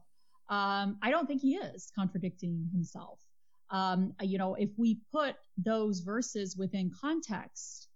Um, 0.48 0.98
I 1.02 1.10
don't 1.10 1.26
think 1.26 1.40
he 1.40 1.56
is 1.56 1.90
contradicting 1.94 2.68
himself. 2.72 3.18
Um, 3.70 4.14
you 4.20 4.38
know, 4.38 4.54
if 4.54 4.70
we 4.76 5.00
put 5.10 5.36
those 5.56 6.00
verses 6.00 6.56
within 6.56 6.90
context, 7.00 7.88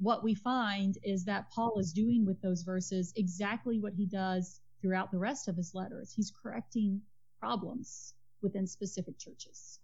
what 0.00 0.24
we 0.24 0.34
find 0.34 0.96
is 1.02 1.24
that 1.26 1.50
Paul 1.50 1.78
is 1.78 1.92
doing 1.92 2.24
with 2.24 2.40
those 2.40 2.62
verses 2.62 3.12
exactly 3.16 3.78
what 3.78 3.92
he 3.92 4.06
does 4.06 4.60
throughout 4.80 5.10
the 5.10 5.18
rest 5.18 5.46
of 5.46 5.56
his 5.56 5.74
letters. 5.74 6.12
He's 6.12 6.32
correcting 6.42 7.02
problems 7.38 8.14
within 8.42 8.66
specific 8.66 9.18
churches. 9.18 9.78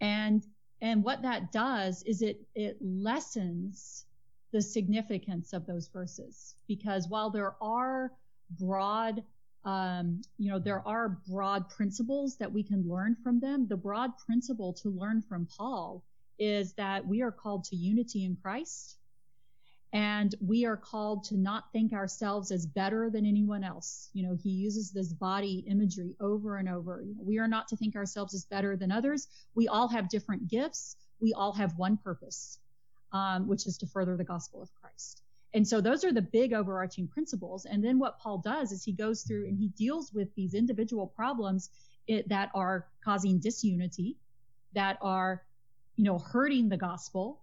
And 0.00 0.44
and 0.82 1.02
what 1.02 1.22
that 1.22 1.52
does 1.52 2.02
is 2.02 2.22
it 2.22 2.40
it 2.54 2.76
lessens 2.80 4.04
the 4.52 4.60
significance 4.60 5.52
of 5.52 5.66
those 5.66 5.88
verses 5.88 6.56
because 6.68 7.08
while 7.08 7.30
there 7.30 7.54
are 7.62 8.12
broad 8.58 9.22
um, 9.64 10.22
you 10.38 10.50
know 10.50 10.58
there 10.58 10.86
are 10.86 11.20
broad 11.28 11.68
principles 11.70 12.36
that 12.38 12.52
we 12.52 12.62
can 12.62 12.88
learn 12.88 13.16
from 13.22 13.40
them 13.40 13.66
the 13.66 13.76
broad 13.76 14.16
principle 14.18 14.72
to 14.74 14.90
learn 14.90 15.22
from 15.22 15.48
paul 15.56 16.04
is 16.38 16.74
that 16.74 17.06
we 17.06 17.22
are 17.22 17.32
called 17.32 17.64
to 17.64 17.76
unity 17.76 18.24
in 18.24 18.36
christ 18.40 18.98
and 19.92 20.34
we 20.40 20.64
are 20.64 20.76
called 20.76 21.24
to 21.24 21.36
not 21.36 21.70
think 21.72 21.92
ourselves 21.92 22.50
as 22.50 22.66
better 22.66 23.08
than 23.10 23.24
anyone 23.24 23.64
else. 23.64 24.10
You 24.12 24.26
know, 24.26 24.34
he 24.34 24.50
uses 24.50 24.90
this 24.90 25.12
body 25.12 25.64
imagery 25.68 26.14
over 26.20 26.56
and 26.56 26.68
over. 26.68 27.04
We 27.18 27.38
are 27.38 27.48
not 27.48 27.68
to 27.68 27.76
think 27.76 27.96
ourselves 27.96 28.34
as 28.34 28.44
better 28.44 28.76
than 28.76 28.90
others. 28.90 29.28
We 29.54 29.68
all 29.68 29.88
have 29.88 30.08
different 30.08 30.48
gifts. 30.48 30.96
We 31.20 31.32
all 31.32 31.52
have 31.52 31.78
one 31.78 31.96
purpose, 31.96 32.58
um, 33.12 33.48
which 33.48 33.66
is 33.66 33.78
to 33.78 33.86
further 33.86 34.16
the 34.16 34.24
gospel 34.24 34.62
of 34.62 34.70
Christ. 34.74 35.22
And 35.54 35.66
so 35.66 35.80
those 35.80 36.04
are 36.04 36.12
the 36.12 36.20
big 36.20 36.52
overarching 36.52 37.08
principles. 37.08 37.64
And 37.64 37.82
then 37.82 37.98
what 37.98 38.18
Paul 38.18 38.38
does 38.38 38.72
is 38.72 38.84
he 38.84 38.92
goes 38.92 39.22
through 39.22 39.46
and 39.46 39.56
he 39.56 39.68
deals 39.68 40.12
with 40.12 40.34
these 40.34 40.52
individual 40.52 41.06
problems 41.06 41.70
it, 42.06 42.28
that 42.28 42.50
are 42.54 42.86
causing 43.02 43.38
disunity, 43.38 44.16
that 44.74 44.98
are, 45.00 45.42
you 45.96 46.04
know, 46.04 46.18
hurting 46.18 46.68
the 46.68 46.76
gospel, 46.76 47.40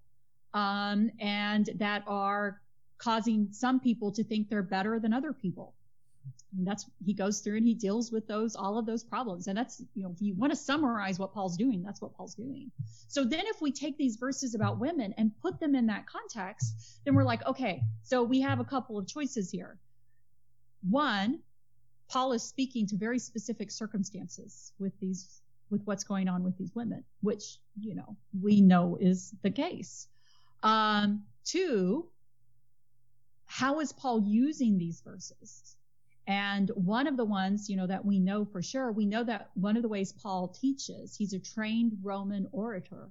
um, 0.53 1.09
and 1.19 1.69
that 1.75 2.03
are 2.07 2.61
causing 2.97 3.47
some 3.51 3.79
people 3.79 4.11
to 4.11 4.23
think 4.23 4.49
they're 4.49 4.63
better 4.63 4.99
than 4.99 5.13
other 5.13 5.33
people. 5.33 5.73
That's 6.59 6.85
he 7.03 7.13
goes 7.13 7.39
through 7.39 7.57
and 7.57 7.65
he 7.65 7.73
deals 7.73 8.11
with 8.11 8.27
those 8.27 8.55
all 8.55 8.77
of 8.77 8.85
those 8.85 9.03
problems, 9.03 9.47
and 9.47 9.57
that's 9.57 9.81
you 9.95 10.03
know 10.03 10.11
if 10.11 10.21
you 10.21 10.35
want 10.35 10.51
to 10.51 10.55
summarize 10.55 11.17
what 11.17 11.33
Paul's 11.33 11.57
doing, 11.57 11.81
that's 11.81 11.99
what 11.99 12.15
Paul's 12.15 12.35
doing. 12.35 12.71
So 13.07 13.23
then, 13.23 13.43
if 13.47 13.59
we 13.59 13.71
take 13.71 13.97
these 13.97 14.17
verses 14.17 14.53
about 14.53 14.79
women 14.79 15.15
and 15.17 15.31
put 15.41 15.59
them 15.59 15.73
in 15.73 15.87
that 15.87 16.05
context, 16.05 17.01
then 17.05 17.15
we're 17.15 17.23
like, 17.23 17.43
okay, 17.47 17.81
so 18.03 18.21
we 18.21 18.39
have 18.41 18.59
a 18.59 18.63
couple 18.63 18.99
of 18.99 19.07
choices 19.07 19.49
here. 19.49 19.79
One, 20.87 21.39
Paul 22.07 22.33
is 22.33 22.43
speaking 22.43 22.85
to 22.87 22.95
very 22.97 23.17
specific 23.17 23.71
circumstances 23.71 24.73
with 24.77 24.93
these 24.99 25.41
with 25.71 25.81
what's 25.85 26.03
going 26.03 26.27
on 26.29 26.43
with 26.43 26.55
these 26.57 26.73
women, 26.75 27.03
which 27.21 27.57
you 27.79 27.95
know 27.95 28.15
we 28.39 28.61
know 28.61 28.97
is 29.01 29.33
the 29.41 29.49
case. 29.49 30.07
Um, 30.63 31.23
two, 31.45 32.07
how 33.45 33.81
is 33.81 33.91
Paul 33.93 34.23
using 34.25 34.77
these 34.77 35.01
verses? 35.01 35.75
And 36.25 36.69
one 36.75 37.05
of 37.05 37.17
the 37.17 37.25
ones, 37.25 37.69
you 37.69 37.75
know, 37.75 37.87
that 37.87 38.05
we 38.05 38.17
know 38.17 38.45
for 38.45 38.61
sure, 38.61 38.91
we 38.91 39.05
know 39.05 39.23
that 39.25 39.49
one 39.55 39.75
of 39.75 39.83
the 39.83 39.89
ways 39.89 40.13
Paul 40.13 40.47
teaches, 40.47 41.15
he's 41.15 41.33
a 41.33 41.39
trained 41.39 41.97
Roman 42.01 42.47
orator. 42.51 43.09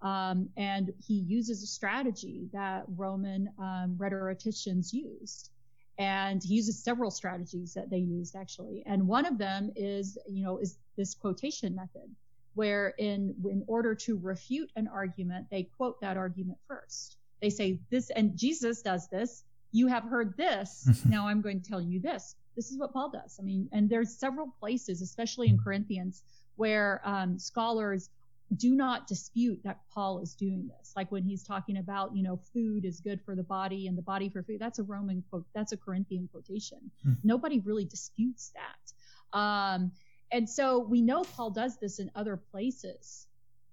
Um, 0.00 0.48
and 0.56 0.92
he 1.04 1.14
uses 1.14 1.62
a 1.62 1.66
strategy 1.66 2.48
that 2.52 2.84
Roman 2.96 3.50
um, 3.58 3.96
rhetoricians 3.98 4.94
used. 4.94 5.50
And 5.98 6.42
he 6.42 6.54
uses 6.54 6.82
several 6.82 7.10
strategies 7.10 7.74
that 7.74 7.90
they 7.90 7.98
used 7.98 8.36
actually. 8.36 8.82
And 8.86 9.08
one 9.08 9.26
of 9.26 9.38
them 9.38 9.72
is, 9.74 10.18
you 10.28 10.44
know, 10.44 10.58
is 10.58 10.78
this 10.96 11.14
quotation 11.14 11.74
method, 11.74 12.14
where 12.56 12.94
in 12.98 13.34
in 13.44 13.62
order 13.66 13.94
to 13.94 14.18
refute 14.18 14.70
an 14.76 14.88
argument, 14.88 15.46
they 15.50 15.62
quote 15.62 16.00
that 16.00 16.16
argument 16.16 16.58
first. 16.66 17.18
They 17.40 17.50
say 17.50 17.78
this, 17.90 18.10
and 18.10 18.36
Jesus 18.36 18.82
does 18.82 19.08
this. 19.08 19.44
You 19.72 19.86
have 19.88 20.04
heard 20.04 20.36
this. 20.36 20.88
now 21.04 21.28
I'm 21.28 21.42
going 21.42 21.60
to 21.60 21.68
tell 21.68 21.82
you 21.82 22.00
this. 22.00 22.34
This 22.56 22.70
is 22.70 22.78
what 22.78 22.94
Paul 22.94 23.10
does. 23.10 23.36
I 23.38 23.42
mean, 23.42 23.68
and 23.72 23.90
there's 23.90 24.16
several 24.16 24.48
places, 24.58 25.02
especially 25.02 25.48
in 25.48 25.58
Corinthians, 25.58 26.22
where 26.56 27.02
um, 27.04 27.38
scholars 27.38 28.08
do 28.56 28.74
not 28.74 29.06
dispute 29.06 29.60
that 29.64 29.80
Paul 29.92 30.20
is 30.20 30.34
doing 30.34 30.66
this. 30.78 30.94
Like 30.96 31.12
when 31.12 31.24
he's 31.24 31.42
talking 31.42 31.76
about, 31.76 32.16
you 32.16 32.22
know, 32.22 32.40
food 32.54 32.86
is 32.86 33.00
good 33.00 33.20
for 33.20 33.34
the 33.34 33.42
body 33.42 33.86
and 33.86 33.98
the 33.98 34.02
body 34.02 34.30
for 34.30 34.42
food. 34.42 34.60
That's 34.60 34.78
a 34.78 34.84
Roman 34.84 35.22
quote. 35.28 35.44
That's 35.54 35.72
a 35.72 35.76
Corinthian 35.76 36.28
quotation. 36.32 36.78
Hmm. 37.02 37.14
Nobody 37.22 37.58
really 37.58 37.84
disputes 37.84 38.52
that. 38.54 39.38
Um, 39.38 39.92
and 40.32 40.48
so 40.48 40.78
we 40.78 41.02
know 41.02 41.22
Paul 41.22 41.50
does 41.50 41.78
this 41.78 41.98
in 41.98 42.10
other 42.14 42.36
places. 42.36 43.26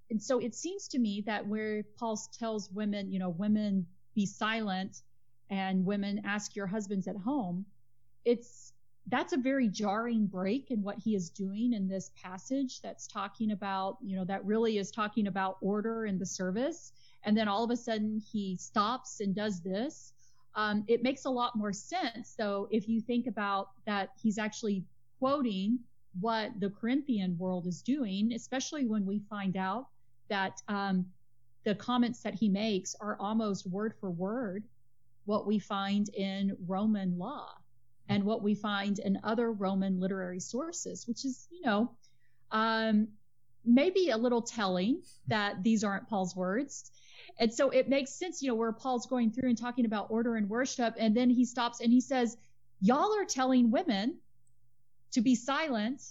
And 0.09 0.21
so 0.21 0.39
it 0.39 0.53
seems 0.53 0.87
to 0.89 0.99
me 0.99 1.23
that 1.25 1.47
where 1.47 1.83
Paul 1.97 2.19
tells 2.37 2.69
women, 2.71 3.11
you 3.11 3.19
know, 3.19 3.29
women 3.29 3.87
be 4.13 4.25
silent 4.25 5.01
and 5.49 5.85
women 5.85 6.21
ask 6.25 6.55
your 6.55 6.67
husbands 6.67 7.07
at 7.07 7.15
home, 7.15 7.65
it's 8.25 8.73
that's 9.07 9.33
a 9.33 9.37
very 9.37 9.67
jarring 9.67 10.27
break 10.27 10.71
in 10.71 10.81
what 10.81 10.97
he 10.97 11.13
is 11.13 11.29
doing 11.29 11.73
in 11.73 11.89
this 11.89 12.11
passage 12.21 12.81
that's 12.81 13.05
talking 13.05 13.51
about, 13.51 13.97
you 14.01 14.15
know, 14.15 14.23
that 14.23 14.45
really 14.45 14.77
is 14.77 14.91
talking 14.91 15.27
about 15.27 15.57
order 15.61 16.05
in 16.05 16.17
the 16.17 16.25
service. 16.25 16.93
And 17.23 17.35
then 17.35 17.49
all 17.49 17.65
of 17.65 17.71
a 17.71 17.75
sudden 17.75 18.21
he 18.31 18.55
stops 18.55 19.19
and 19.19 19.35
does 19.35 19.61
this. 19.61 20.13
Um, 20.55 20.85
it 20.87 21.03
makes 21.03 21.25
a 21.25 21.29
lot 21.29 21.55
more 21.57 21.73
sense, 21.73 22.35
though, 22.37 22.67
if 22.71 22.87
you 22.87 23.01
think 23.01 23.27
about 23.27 23.71
that 23.85 24.11
he's 24.21 24.37
actually 24.37 24.85
quoting 25.19 25.79
what 26.19 26.51
the 26.59 26.69
Corinthian 26.69 27.37
world 27.37 27.67
is 27.67 27.81
doing, 27.81 28.33
especially 28.33 28.85
when 28.85 29.05
we 29.05 29.19
find 29.29 29.57
out 29.57 29.87
that 30.29 30.61
um, 30.67 31.05
the 31.63 31.75
comments 31.75 32.21
that 32.21 32.35
he 32.35 32.49
makes 32.49 32.95
are 32.99 33.17
almost 33.19 33.67
word 33.67 33.93
for 33.99 34.09
word 34.09 34.63
what 35.25 35.47
we 35.47 35.59
find 35.59 36.09
in 36.09 36.55
Roman 36.67 37.17
law 37.17 37.47
and 38.09 38.23
what 38.23 38.43
we 38.43 38.55
find 38.55 38.99
in 38.99 39.19
other 39.23 39.51
Roman 39.51 39.99
literary 39.99 40.39
sources, 40.39 41.07
which 41.07 41.23
is, 41.23 41.47
you 41.49 41.61
know, 41.65 41.91
um, 42.51 43.07
maybe 43.65 44.09
a 44.09 44.17
little 44.17 44.41
telling 44.41 45.01
that 45.27 45.63
these 45.63 45.83
aren't 45.83 46.09
Paul's 46.09 46.35
words. 46.35 46.91
And 47.39 47.53
so 47.53 47.69
it 47.69 47.87
makes 47.89 48.11
sense, 48.11 48.41
you 48.41 48.49
know, 48.49 48.55
where 48.55 48.73
Paul's 48.73 49.05
going 49.05 49.31
through 49.31 49.49
and 49.49 49.57
talking 49.57 49.85
about 49.85 50.07
order 50.11 50.35
and 50.35 50.49
worship, 50.49 50.95
and 50.99 51.15
then 51.15 51.29
he 51.29 51.45
stops 51.45 51.79
and 51.79 51.91
he 51.91 52.01
says, 52.01 52.37
Y'all 52.81 53.15
are 53.15 53.25
telling 53.25 53.71
women 53.71 54.17
to 55.13 55.21
be 55.21 55.35
silent 55.35 56.01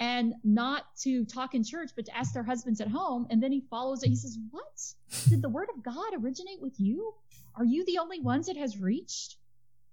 and 0.00 0.34
not 0.44 0.84
to 1.02 1.24
talk 1.24 1.54
in 1.54 1.64
church, 1.64 1.90
but 1.96 2.06
to 2.06 2.16
ask 2.16 2.32
their 2.32 2.42
husbands 2.42 2.80
at 2.80 2.88
home. 2.88 3.26
And 3.30 3.42
then 3.42 3.50
he 3.50 3.62
follows 3.68 4.02
it. 4.02 4.08
He 4.08 4.16
says, 4.16 4.38
What? 4.50 4.94
Did 5.28 5.42
the 5.42 5.48
word 5.48 5.68
of 5.74 5.82
God 5.82 6.12
originate 6.22 6.60
with 6.60 6.78
you? 6.78 7.14
Are 7.56 7.64
you 7.64 7.84
the 7.84 7.98
only 7.98 8.20
ones 8.20 8.48
it 8.48 8.56
has 8.56 8.78
reached? 8.78 9.36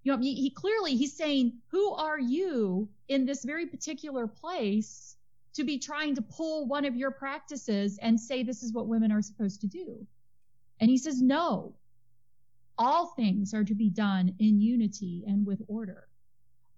You 0.04 0.12
know, 0.12 0.20
he, 0.20 0.36
he 0.36 0.52
clearly 0.52 0.96
he's 0.96 1.18
saying, 1.18 1.54
Who 1.72 1.94
are 1.94 2.20
you 2.20 2.88
in 3.08 3.26
this 3.26 3.44
very 3.44 3.66
particular 3.66 4.28
place 4.28 5.16
to 5.56 5.64
be 5.64 5.80
trying 5.80 6.16
to 6.16 6.22
pull 6.22 6.68
one 6.68 6.86
of 6.86 6.96
your 6.96 7.12
practices 7.12 7.98
and 8.02 8.20
say 8.20 8.44
this 8.44 8.62
is 8.62 8.74
what 8.74 8.88
women 8.88 9.12
are 9.12 9.22
supposed 9.22 9.62
to 9.62 9.68
do? 9.68 10.06
And 10.80 10.90
he 10.90 10.98
says, 10.98 11.22
No. 11.22 11.74
All 12.78 13.08
things 13.16 13.54
are 13.54 13.64
to 13.64 13.74
be 13.74 13.90
done 13.90 14.36
in 14.38 14.60
unity 14.60 15.24
and 15.26 15.46
with 15.46 15.62
order. 15.68 16.10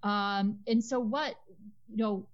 Um, 0.03 0.59
and 0.67 0.83
so 0.83 0.99
what, 0.99 1.35
you 1.89 1.97
know, 1.97 2.27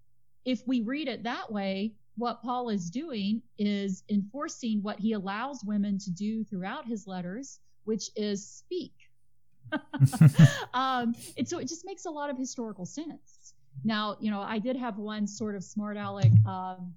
if 0.46 0.62
we 0.68 0.82
read 0.82 1.08
it 1.08 1.24
that 1.24 1.52
way, 1.52 1.94
what 2.16 2.42
Paul 2.44 2.70
is 2.70 2.90
doing 2.90 3.42
is 3.58 4.04
enforcing 4.10 4.82
what 4.84 5.00
he 5.00 5.14
allows 5.14 5.64
women 5.64 5.98
to 6.00 6.12
do 6.12 6.44
throughout 6.44 6.86
his 6.86 7.08
letters, 7.08 7.60
which 7.86 8.10
is 8.16 8.46
speak. 8.46 8.94
um, 10.74 11.16
and 11.38 11.48
so 11.48 11.58
it 11.58 11.68
just 11.68 11.86
makes 11.86 12.06
a 12.06 12.10
lot 12.10 12.30
of 12.30 12.38
historical 12.38 12.86
sense. 12.86 13.54
Now, 13.84 14.18
you 14.20 14.30
know, 14.30 14.42
I 14.42 14.60
did 14.60 14.76
have 14.76 14.98
one 14.98 15.26
sort 15.26 15.56
of 15.56 15.64
smart 15.64 15.98
aleck 15.98 16.32
um, 16.48 16.94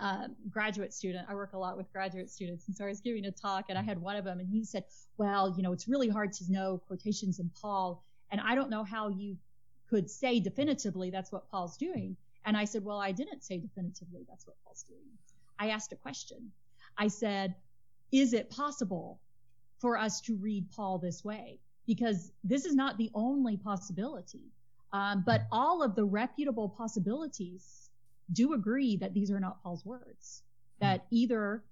uh, 0.00 0.28
graduate 0.50 0.92
student. 0.92 1.26
I 1.28 1.34
work 1.34 1.54
a 1.54 1.58
lot 1.58 1.76
with 1.76 1.90
graduate 1.92 2.30
students, 2.30 2.66
and 2.66 2.76
so 2.76 2.84
I 2.84 2.88
was 2.88 3.00
giving 3.00 3.24
a 3.24 3.30
talk, 3.30 3.66
and 3.70 3.78
I 3.78 3.82
had 3.82 3.98
one 3.98 4.16
of 4.16 4.24
them, 4.24 4.38
and 4.38 4.48
he 4.48 4.64
said, 4.64 4.84
"Well, 5.16 5.54
you 5.56 5.62
know, 5.62 5.72
it's 5.72 5.88
really 5.88 6.08
hard 6.08 6.32
to 6.34 6.52
know 6.52 6.82
quotations 6.86 7.38
in 7.38 7.50
Paul, 7.60 8.04
and 8.30 8.40
I 8.40 8.54
don't 8.54 8.70
know 8.70 8.84
how 8.84 9.08
you 9.08 9.36
could 9.92 10.10
say 10.10 10.40
definitively 10.40 11.10
that's 11.10 11.30
what 11.30 11.50
Paul's 11.50 11.76
doing. 11.76 12.16
And 12.46 12.56
I 12.56 12.64
said, 12.64 12.82
Well, 12.82 12.98
I 12.98 13.12
didn't 13.12 13.44
say 13.44 13.58
definitively 13.58 14.24
that's 14.26 14.46
what 14.46 14.56
Paul's 14.64 14.84
doing. 14.88 15.10
I 15.58 15.68
asked 15.68 15.92
a 15.92 15.96
question. 15.96 16.50
I 16.96 17.08
said, 17.08 17.54
Is 18.10 18.32
it 18.32 18.48
possible 18.48 19.20
for 19.80 19.98
us 19.98 20.22
to 20.22 20.36
read 20.36 20.70
Paul 20.74 20.96
this 20.96 21.22
way? 21.22 21.58
Because 21.86 22.32
this 22.42 22.64
is 22.64 22.74
not 22.74 22.96
the 22.96 23.10
only 23.14 23.58
possibility. 23.58 24.46
Um, 24.94 25.24
but 25.26 25.42
all 25.52 25.82
of 25.82 25.94
the 25.94 26.04
reputable 26.04 26.70
possibilities 26.70 27.90
do 28.32 28.54
agree 28.54 28.96
that 28.96 29.12
these 29.12 29.30
are 29.30 29.40
not 29.40 29.62
Paul's 29.62 29.84
words. 29.84 30.42
That 30.80 31.04
either 31.10 31.62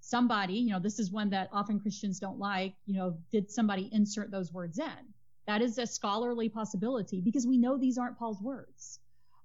somebody, 0.00 0.54
you 0.54 0.72
know, 0.72 0.78
this 0.78 0.98
is 0.98 1.10
one 1.10 1.30
that 1.30 1.48
often 1.52 1.80
Christians 1.80 2.18
don't 2.18 2.38
like, 2.38 2.74
you 2.84 2.94
know, 2.94 3.16
did 3.32 3.50
somebody 3.50 3.88
insert 3.92 4.30
those 4.30 4.52
words 4.52 4.78
in? 4.78 5.13
That 5.46 5.62
is 5.62 5.78
a 5.78 5.86
scholarly 5.86 6.48
possibility 6.48 7.20
because 7.20 7.46
we 7.46 7.58
know 7.58 7.76
these 7.76 7.98
aren't 7.98 8.18
Paul's 8.18 8.40
words. 8.40 9.00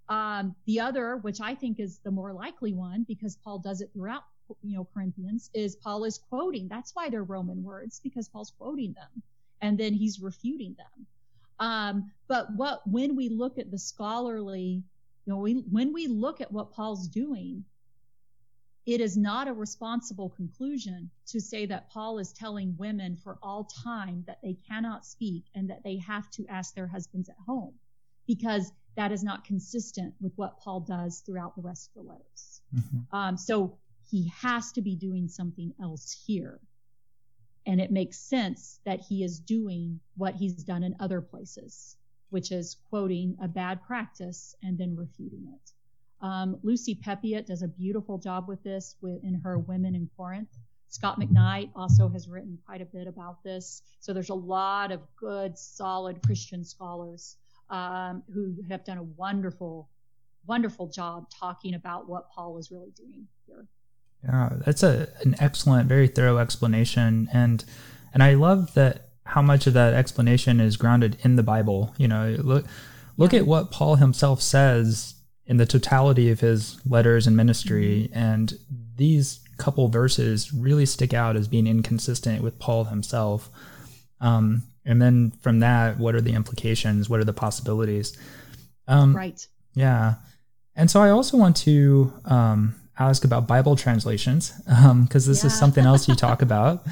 Um, 0.08 0.56
the 0.66 0.80
other, 0.80 1.18
which 1.18 1.40
I 1.40 1.54
think 1.54 1.80
is 1.80 2.00
the 2.00 2.12
more 2.12 2.34
likely 2.34 2.74
one, 2.74 3.06
because 3.08 3.36
Paul 3.36 3.60
does 3.60 3.82
it 3.82 3.92
throughout, 3.94 4.24
you 4.64 4.76
know, 4.76 4.88
Corinthians, 4.94 5.52
is 5.54 5.76
Paul 5.76 6.06
is 6.06 6.18
quoting. 6.30 6.68
That's 6.68 6.96
why 6.96 7.10
they're 7.10 7.24
Roman 7.24 7.64
words 7.64 8.00
because 8.04 8.28
Paul's 8.28 8.54
quoting 8.58 8.94
them, 8.94 9.22
and 9.62 9.78
then 9.78 9.94
he's 9.94 10.20
refuting 10.20 10.76
them. 10.78 11.06
Um, 11.60 12.12
but 12.28 12.48
what 12.56 12.82
when 12.88 13.16
we 13.16 13.30
look 13.30 13.60
at 13.60 13.70
the 13.70 13.78
scholarly, 13.78 14.82
you 15.26 15.34
know, 15.34 15.38
we, 15.38 15.64
when 15.70 15.94
we 15.94 16.08
look 16.08 16.42
at 16.42 16.52
what 16.52 16.72
Paul's 16.72 17.08
doing, 17.08 17.64
it 18.86 19.02
is 19.02 19.18
not 19.18 19.48
a 19.48 19.54
responsible 19.54 20.30
conclusion 20.30 21.10
to 21.28 21.40
say 21.40 21.66
that 21.68 21.90
Paul 21.92 22.18
is 22.20 22.34
telling 22.34 22.76
women 22.78 23.16
for 23.16 23.38
all 23.44 23.70
time 23.84 24.24
that 24.26 24.40
they 24.42 24.58
cannot 24.68 25.06
speak 25.06 25.44
and 25.54 25.70
that 25.70 25.84
they 25.84 25.98
have 25.98 26.30
to 26.32 26.46
ask 26.48 26.74
their 26.74 26.88
husbands 26.88 27.30
at 27.30 27.36
home, 27.46 27.74
because 28.26 28.72
that 28.96 29.12
is 29.12 29.24
not 29.24 29.46
consistent 29.46 30.14
with 30.20 30.34
what 30.36 30.60
Paul 30.60 30.82
does 30.82 31.22
throughout 31.26 31.56
the 31.56 31.62
rest 31.62 31.90
of 31.90 32.04
the 32.04 32.10
letters. 32.10 32.62
Mm-hmm. 32.76 33.16
Um, 33.16 33.38
so 33.38 33.78
he 34.10 34.32
has 34.42 34.72
to 34.72 34.82
be 34.82 34.96
doing 34.96 35.28
something 35.28 35.74
else 35.82 36.24
here. 36.26 36.60
And 37.66 37.80
it 37.80 37.92
makes 37.92 38.18
sense 38.18 38.80
that 38.86 39.02
he 39.02 39.24
is 39.24 39.40
doing 39.40 40.00
what 40.18 40.36
he's 40.36 40.64
done 40.64 40.84
in 40.84 40.96
other 41.00 41.22
places, 41.22 41.96
which 42.30 42.52
is 42.52 42.78
quoting 42.90 43.38
a 43.42 43.48
bad 43.48 43.84
practice 43.84 44.56
and 44.64 44.78
then 44.78 44.96
refuting 44.96 45.54
it. 45.54 45.72
Um, 46.22 46.58
Lucy 46.64 46.96
Peppiatt 46.96 47.46
does 47.46 47.62
a 47.62 47.68
beautiful 47.68 48.18
job 48.18 48.48
with 48.48 48.62
this 48.64 48.96
with, 49.02 49.24
in 49.24 49.36
her 49.36 49.60
Women 49.60 49.96
in 49.96 50.10
Corinth. 50.18 50.50
Scot 50.90 51.20
McKnight 51.20 51.70
also 51.76 52.10
has 52.10 52.28
written 52.28 52.58
quite 52.66 52.82
a 52.82 52.86
bit 52.86 53.08
about 53.08 53.44
this. 53.44 53.84
So 54.00 54.12
there's 54.12 54.30
a 54.30 54.36
lot 54.36 54.92
of 54.92 55.02
good, 55.16 55.58
solid 55.58 56.22
Christian 56.24 56.64
scholars 56.64 57.38
um, 57.70 58.24
who 58.34 58.56
have 58.70 58.84
done 58.84 58.98
a 58.98 59.04
wonderful, 59.04 59.90
wonderful 60.48 60.88
job 60.88 61.28
talking 61.30 61.76
about 61.76 62.10
what 62.10 62.32
Paul 62.32 62.58
is 62.58 62.72
really 62.72 62.92
doing 62.96 63.28
here. 63.46 63.68
Yeah, 64.24 64.50
that's 64.66 64.84
a 64.84 65.08
an 65.24 65.36
excellent, 65.40 65.88
very 65.88 66.08
thorough 66.08 66.40
explanation, 66.40 67.30
and 67.32 67.64
and 68.14 68.22
I 68.22 68.34
love 68.34 68.74
that 68.74 69.12
how 69.26 69.42
much 69.42 69.68
of 69.68 69.74
that 69.74 69.94
explanation 69.94 70.60
is 70.60 70.76
grounded 70.76 71.18
in 71.24 71.36
the 71.38 71.44
Bible. 71.44 71.94
You 71.98 72.10
know, 72.10 72.36
look 72.40 72.66
look 73.16 73.32
yeah. 73.32 73.40
at 73.40 73.46
what 73.46 73.72
Paul 73.72 73.96
himself 73.96 74.42
says 74.42 75.19
in 75.50 75.58
the 75.58 75.66
totality 75.66 76.30
of 76.30 76.40
his 76.40 76.80
letters 76.86 77.26
and 77.26 77.36
ministry. 77.36 78.10
And 78.14 78.54
these 78.96 79.40
couple 79.58 79.88
verses 79.90 80.54
really 80.54 80.86
stick 80.86 81.14
out 81.14 81.36
as 81.36 81.48
being 81.48 81.66
inconsistent 81.66 82.44
with 82.44 82.60
Paul 82.60 82.86
himself. 82.86 83.50
Um, 84.22 84.64
and 84.86 85.02
then 85.02 85.32
from 85.42 85.60
that, 85.60 85.98
what 85.98 86.14
are 86.14 86.22
the 86.22 86.34
implications? 86.34 87.10
What 87.10 87.20
are 87.20 87.26
the 87.26 87.34
possibilities? 87.34 88.16
Um, 88.88 89.16
right. 89.16 89.46
Yeah. 89.74 90.16
And 90.76 90.90
so 90.90 91.02
I 91.02 91.10
also 91.10 91.36
want 91.36 91.58
to 91.58 92.14
um, 92.26 92.76
ask 93.00 93.26
about 93.26 93.48
Bible 93.48 93.76
translations 93.76 94.52
because 94.52 94.86
um, 94.86 95.08
this 95.10 95.44
yeah. 95.44 95.48
is 95.48 95.58
something 95.58 95.84
else 95.84 96.08
you 96.08 96.16
talk 96.28 96.44
about. 96.44 96.86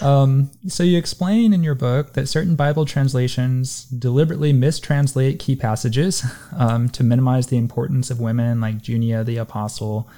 Um, 0.00 0.50
so 0.66 0.82
you 0.82 0.98
explain 0.98 1.52
in 1.52 1.62
your 1.62 1.74
book 1.74 2.14
that 2.14 2.28
certain 2.28 2.56
Bible 2.56 2.84
translations 2.84 3.84
deliberately 3.84 4.52
mistranslate 4.52 5.38
key 5.38 5.56
passages 5.56 6.24
um, 6.56 6.88
to 6.90 7.04
minimize 7.04 7.48
the 7.48 7.58
importance 7.58 8.10
of 8.10 8.20
women, 8.20 8.60
like 8.60 8.82
Junia 8.82 9.24
the 9.24 9.36
apostle, 9.36 10.08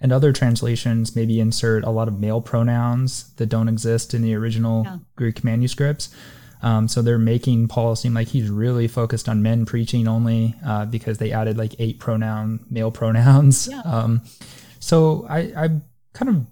and 0.00 0.12
other 0.12 0.32
translations 0.32 1.16
maybe 1.16 1.40
insert 1.40 1.84
a 1.84 1.90
lot 1.90 2.08
of 2.08 2.18
male 2.18 2.40
pronouns 2.40 3.32
that 3.34 3.46
don't 3.46 3.68
exist 3.68 4.14
in 4.14 4.22
the 4.22 4.34
original 4.34 4.84
yeah. 4.84 4.98
Greek 5.16 5.42
manuscripts. 5.42 6.14
Um, 6.62 6.88
so 6.88 7.02
they're 7.02 7.18
making 7.18 7.68
Paul 7.68 7.94
seem 7.94 8.14
like 8.14 8.28
he's 8.28 8.50
really 8.50 8.88
focused 8.88 9.28
on 9.28 9.42
men 9.42 9.64
preaching 9.64 10.08
only 10.08 10.54
uh, 10.64 10.86
because 10.86 11.18
they 11.18 11.32
added 11.32 11.56
like 11.56 11.74
eight 11.78 12.00
pronoun 12.00 12.64
male 12.70 12.90
pronouns. 12.90 13.68
Yeah. 13.70 13.80
Um, 13.82 14.22
so 14.80 15.26
I, 15.28 15.38
I 15.56 15.68
kind 16.14 16.28
of 16.28 16.46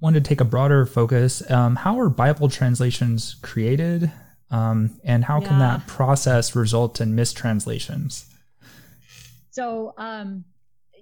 wanted 0.00 0.24
to 0.24 0.28
take 0.28 0.40
a 0.40 0.44
broader 0.44 0.86
focus. 0.86 1.48
Um, 1.50 1.76
how 1.76 1.98
are 2.00 2.08
Bible 2.08 2.48
translations 2.48 3.36
created, 3.42 4.10
um, 4.50 4.98
and 5.04 5.24
how 5.24 5.40
yeah. 5.40 5.48
can 5.48 5.58
that 5.58 5.86
process 5.86 6.56
result 6.56 7.00
in 7.00 7.14
mistranslations? 7.14 8.26
So, 9.50 9.94
um, 9.98 10.44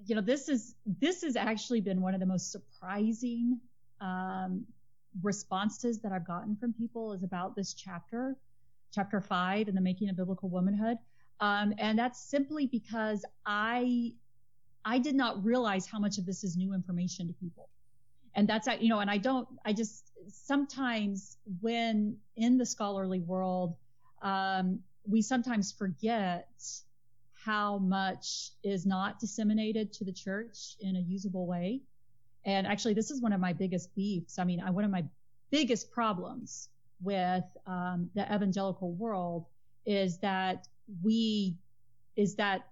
you 0.05 0.15
know, 0.15 0.21
this 0.21 0.49
is 0.49 0.75
this 1.01 1.23
has 1.23 1.37
actually 1.37 1.81
been 1.81 2.01
one 2.01 2.15
of 2.15 2.21
the 2.21 2.27
most 2.27 2.51
surprising 2.51 3.61
um, 4.01 4.65
responses 5.23 5.99
that 6.01 6.13
I've 6.13 6.27
gotten 6.27 6.57
from 6.57 6.73
people 6.73 7.13
is 7.13 7.23
about 7.23 7.57
this 7.57 7.75
chapter, 7.75 8.37
chapter 8.95 9.21
five 9.21 9.69
in 9.69 9.75
the 9.75 9.81
making 9.81 10.09
of 10.09 10.17
biblical 10.17 10.49
womanhood. 10.49 10.99
Um, 11.41 11.73
and 11.79 11.99
that's 11.99 12.21
simply 12.21 12.67
because 12.67 13.25
I, 13.47 14.13
I 14.85 14.99
did 14.99 15.15
not 15.15 15.45
realize 15.45 15.87
how 15.87 15.99
much 15.99 16.19
of 16.19 16.27
this 16.27 16.43
is 16.43 16.57
new 16.57 16.75
information 16.75 17.29
to 17.29 17.33
people. 17.35 17.69
And 18.35 18.49
that's, 18.49 18.69
you 18.81 18.89
know, 18.89 19.01
and 19.01 19.11
I 19.11 19.19
don't, 19.19 19.49
I 19.65 19.73
just 19.73 20.11
sometimes 20.29 21.37
when 21.61 22.17
in 22.37 22.59
the 22.59 22.67
scholarly 22.67 23.21
world, 23.21 23.77
um, 24.23 24.81
we 25.07 25.23
sometimes 25.23 25.73
forget 25.73 26.49
how 27.45 27.79
much 27.79 28.51
is 28.63 28.85
not 28.85 29.19
disseminated 29.21 29.93
to 29.95 30.05
the 30.05 30.13
church 30.13 30.77
in 30.81 30.97
a 30.97 31.01
usable 31.01 31.47
way. 31.47 31.81
And 32.45 32.67
actually, 32.67 32.95
this 32.95 33.11
is 33.11 33.21
one 33.21 33.33
of 33.33 33.41
my 33.41 33.53
biggest 33.53 33.95
beefs. 33.95 34.39
I 34.39 34.45
mean, 34.45 34.61
I, 34.61 34.71
one 34.71 34.85
of 34.85 34.91
my 34.91 35.05
biggest 35.51 35.91
problems 35.91 36.69
with 37.03 37.45
um, 37.67 38.11
the 38.15 38.23
evangelical 38.23 38.93
world 38.93 39.47
is 39.87 40.19
that 40.19 40.67
we 41.03 41.57
is 42.17 42.35
that 42.35 42.67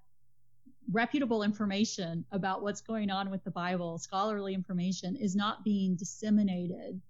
reputable 0.93 1.43
information 1.43 2.25
about 2.33 2.63
what's 2.63 2.81
going 2.81 3.11
on 3.11 3.31
with 3.31 3.43
the 3.45 3.51
Bible, 3.51 3.99
scholarly 3.99 4.55
information, 4.55 5.17
is 5.17 5.35
not 5.35 5.65
being 5.65 5.97
disseminated 5.97 7.01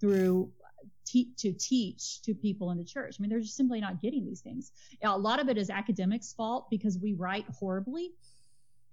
through 0.00 0.50
te- 1.04 1.32
to 1.36 1.52
teach 1.52 2.22
to 2.22 2.34
people 2.34 2.70
in 2.70 2.78
the 2.78 2.84
church. 2.84 3.16
I 3.18 3.22
mean, 3.22 3.30
they're 3.30 3.40
just 3.40 3.56
simply 3.56 3.80
not 3.80 4.00
getting 4.00 4.24
these 4.24 4.40
things. 4.40 4.72
A 5.02 5.18
lot 5.18 5.40
of 5.40 5.48
it 5.48 5.58
is 5.58 5.70
academics' 5.70 6.32
fault 6.32 6.68
because 6.70 6.98
we 6.98 7.14
write 7.14 7.46
horribly 7.58 8.12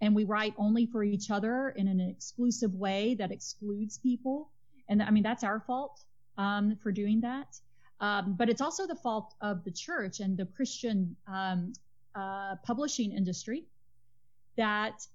and 0.02 0.16
we 0.16 0.24
write 0.24 0.54
only 0.58 0.86
for 0.86 1.04
each 1.04 1.30
other 1.30 1.70
in 1.78 1.88
an 1.88 2.00
exclusive 2.00 2.74
way 2.74 3.16
that 3.16 3.32
excludes 3.32 3.98
people. 3.98 4.50
And 4.90 5.02
I 5.02 5.12
mean, 5.12 5.24
that's 5.24 5.44
our 5.44 5.60
fault 5.60 6.02
um, 6.38 6.76
for 6.82 6.92
doing 6.92 7.22
that. 7.22 7.60
Um, 8.00 8.34
but 8.38 8.50
it's 8.50 8.62
also 8.62 8.88
the 8.88 8.96
fault 8.96 9.36
of 9.42 9.64
the 9.64 9.72
church 9.72 10.20
and 10.20 10.36
the 10.36 10.48
Christian 10.48 11.16
um, 11.28 11.74
uh, 12.16 12.56
publishing 12.66 13.12
industry 13.12 13.66
that 14.58 15.06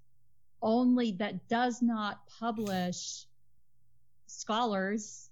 only 0.62 1.12
that 1.12 1.48
does 1.48 1.82
not 1.82 2.20
publish 2.38 3.24
scholars 4.26 5.30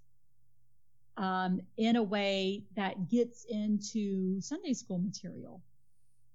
um, 1.16 1.60
in 1.76 1.96
a 1.96 2.02
way 2.02 2.64
that 2.76 3.08
gets 3.08 3.44
into 3.48 4.40
Sunday 4.40 4.72
school 4.72 4.98
material 4.98 5.62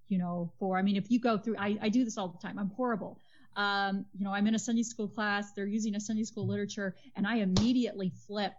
you 0.10 0.17
know, 0.17 0.51
for, 0.60 0.77
I 0.77 0.82
mean, 0.82 0.97
if 0.97 1.10
you 1.10 1.19
go 1.19 1.38
through, 1.38 1.55
I, 1.58 1.77
I 1.82 1.89
do 1.89 2.03
this 2.03 2.17
all 2.17 2.27
the 2.27 2.38
time. 2.39 2.60
I'm 2.60 2.71
horrible. 2.71 3.19
Um, 3.55 4.05
you 4.17 4.25
know, 4.25 4.34
I'm 4.34 4.47
in 4.47 4.55
a 4.55 4.60
Sunday 4.60 4.84
school 4.84 5.08
class, 5.08 5.53
they're 5.53 5.67
using 5.67 5.95
a 5.95 5.99
Sunday 5.99 6.23
school 6.23 6.47
literature, 6.47 6.95
and 7.15 7.25
I 7.25 7.38
immediately 7.38 8.12
flip 8.27 8.53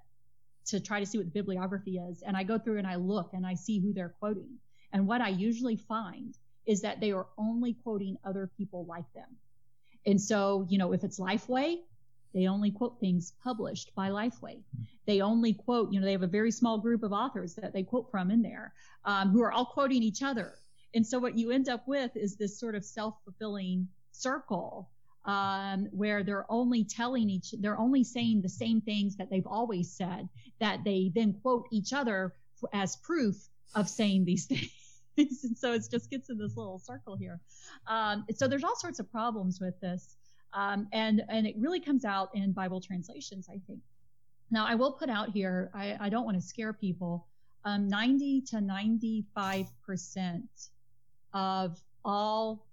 to 0.66 0.80
try 0.80 1.00
to 1.00 1.06
see 1.06 1.18
what 1.18 1.26
the 1.26 1.32
bibliography 1.32 1.98
is. 1.98 2.22
And 2.22 2.36
I 2.36 2.44
go 2.44 2.58
through 2.58 2.78
and 2.78 2.86
I 2.86 2.96
look 2.96 3.30
and 3.32 3.44
I 3.44 3.54
see 3.54 3.80
who 3.80 3.92
they're 3.92 4.14
quoting. 4.20 4.58
And 4.92 5.06
what 5.06 5.20
I 5.20 5.28
usually 5.28 5.76
find 5.76 6.36
is 6.70 6.80
that 6.82 7.00
they 7.00 7.10
are 7.10 7.26
only 7.36 7.72
quoting 7.84 8.16
other 8.24 8.48
people 8.56 8.86
like 8.94 9.10
them. 9.12 9.30
And 10.06 10.20
so, 10.20 10.66
you 10.70 10.78
know, 10.78 10.92
if 10.92 11.02
it's 11.02 11.18
Lifeway, 11.18 11.78
they 12.32 12.46
only 12.46 12.70
quote 12.70 13.00
things 13.00 13.32
published 13.42 13.92
by 13.96 14.08
Lifeway. 14.10 14.62
They 15.04 15.20
only 15.20 15.52
quote, 15.52 15.92
you 15.92 15.98
know, 15.98 16.06
they 16.06 16.12
have 16.18 16.22
a 16.22 16.38
very 16.40 16.52
small 16.52 16.78
group 16.78 17.02
of 17.02 17.12
authors 17.12 17.54
that 17.56 17.72
they 17.72 17.82
quote 17.82 18.08
from 18.10 18.30
in 18.30 18.40
there 18.40 18.72
um, 19.04 19.30
who 19.30 19.42
are 19.42 19.50
all 19.50 19.66
quoting 19.66 20.02
each 20.04 20.22
other. 20.22 20.54
And 20.94 21.04
so 21.04 21.18
what 21.18 21.36
you 21.36 21.50
end 21.50 21.68
up 21.68 21.88
with 21.88 22.12
is 22.16 22.36
this 22.36 22.60
sort 22.60 22.76
of 22.76 22.84
self-fulfilling 22.84 23.88
circle 24.12 24.90
um, 25.24 25.88
where 25.90 26.22
they're 26.22 26.50
only 26.50 26.84
telling 26.84 27.28
each, 27.28 27.52
they're 27.58 27.78
only 27.78 28.04
saying 28.04 28.42
the 28.42 28.48
same 28.48 28.80
things 28.80 29.16
that 29.16 29.28
they've 29.28 29.46
always 29.58 29.90
said, 29.90 30.28
that 30.60 30.84
they 30.84 31.10
then 31.14 31.34
quote 31.42 31.66
each 31.72 31.92
other 31.92 32.32
as 32.72 32.96
proof 32.96 33.36
of 33.74 33.88
saying 33.88 34.24
these 34.24 34.46
things. 34.46 34.70
And 35.16 35.56
so 35.56 35.72
it 35.72 35.82
just 35.90 36.10
gets 36.10 36.30
in 36.30 36.38
this 36.38 36.56
little 36.56 36.78
circle 36.78 37.16
here. 37.16 37.40
Um, 37.86 38.24
so 38.34 38.48
there's 38.48 38.64
all 38.64 38.76
sorts 38.76 38.98
of 38.98 39.10
problems 39.10 39.60
with 39.60 39.78
this. 39.80 40.16
Um, 40.52 40.88
and, 40.92 41.22
and 41.28 41.46
it 41.46 41.54
really 41.58 41.80
comes 41.80 42.04
out 42.04 42.30
in 42.34 42.52
Bible 42.52 42.80
translations, 42.80 43.48
I 43.48 43.60
think. 43.66 43.80
Now, 44.50 44.66
I 44.66 44.74
will 44.74 44.92
put 44.92 45.08
out 45.08 45.30
here, 45.30 45.70
I, 45.74 45.96
I 46.00 46.08
don't 46.08 46.24
want 46.24 46.36
to 46.36 46.42
scare 46.42 46.72
people, 46.72 47.26
um, 47.64 47.88
90 47.88 48.42
to 48.50 48.60
95 48.60 49.66
percent 49.86 50.48
of 51.32 51.78
all 52.04 52.66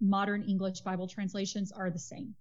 modern 0.00 0.42
English 0.42 0.80
Bible 0.80 1.06
translations 1.06 1.72
are 1.72 1.90
the 1.90 1.98
same, 1.98 2.34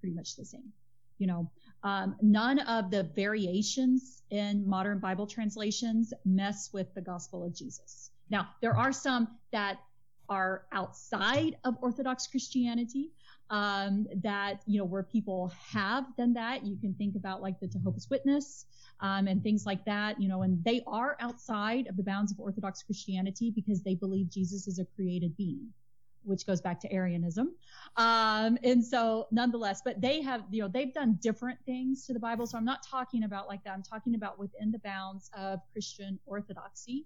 pretty 0.00 0.14
much 0.14 0.36
the 0.36 0.44
same. 0.44 0.72
You 1.18 1.26
know, 1.26 1.50
um, 1.82 2.16
none 2.22 2.60
of 2.60 2.90
the 2.90 3.04
variations 3.14 4.22
in 4.30 4.66
modern 4.66 4.98
Bible 4.98 5.26
translations 5.26 6.12
mess 6.24 6.70
with 6.72 6.92
the 6.94 7.00
gospel 7.00 7.44
of 7.44 7.54
Jesus. 7.54 8.10
Now, 8.30 8.48
there 8.60 8.76
are 8.76 8.92
some 8.92 9.28
that 9.52 9.78
are 10.28 10.64
outside 10.72 11.56
of 11.64 11.76
Orthodox 11.82 12.26
Christianity 12.26 13.10
um, 13.50 14.06
that, 14.22 14.62
you 14.66 14.78
know, 14.78 14.84
where 14.84 15.02
people 15.02 15.52
have 15.68 16.04
done 16.16 16.32
that. 16.34 16.64
You 16.64 16.76
can 16.76 16.94
think 16.94 17.14
about 17.14 17.42
like 17.42 17.60
the 17.60 17.66
Jehovah's 17.66 18.08
Witness 18.08 18.64
um, 19.00 19.26
and 19.28 19.42
things 19.42 19.66
like 19.66 19.84
that, 19.84 20.20
you 20.20 20.28
know, 20.28 20.42
and 20.42 20.64
they 20.64 20.82
are 20.86 21.16
outside 21.20 21.86
of 21.88 21.96
the 21.96 22.02
bounds 22.02 22.32
of 22.32 22.40
Orthodox 22.40 22.82
Christianity 22.82 23.50
because 23.50 23.82
they 23.82 23.94
believe 23.94 24.30
Jesus 24.30 24.66
is 24.66 24.78
a 24.78 24.86
created 24.96 25.36
being, 25.36 25.68
which 26.22 26.46
goes 26.46 26.62
back 26.62 26.80
to 26.80 26.92
Arianism. 26.92 27.54
Um, 27.96 28.56
and 28.64 28.82
so 28.82 29.26
nonetheless, 29.30 29.82
but 29.84 30.00
they 30.00 30.22
have, 30.22 30.44
you 30.50 30.62
know, 30.62 30.68
they've 30.68 30.94
done 30.94 31.18
different 31.20 31.58
things 31.66 32.06
to 32.06 32.14
the 32.14 32.20
Bible. 32.20 32.46
So 32.46 32.56
I'm 32.56 32.64
not 32.64 32.80
talking 32.88 33.24
about 33.24 33.46
like 33.46 33.62
that. 33.64 33.74
I'm 33.74 33.82
talking 33.82 34.14
about 34.14 34.38
within 34.38 34.72
the 34.72 34.78
bounds 34.78 35.30
of 35.36 35.60
Christian 35.72 36.18
orthodoxy, 36.24 37.04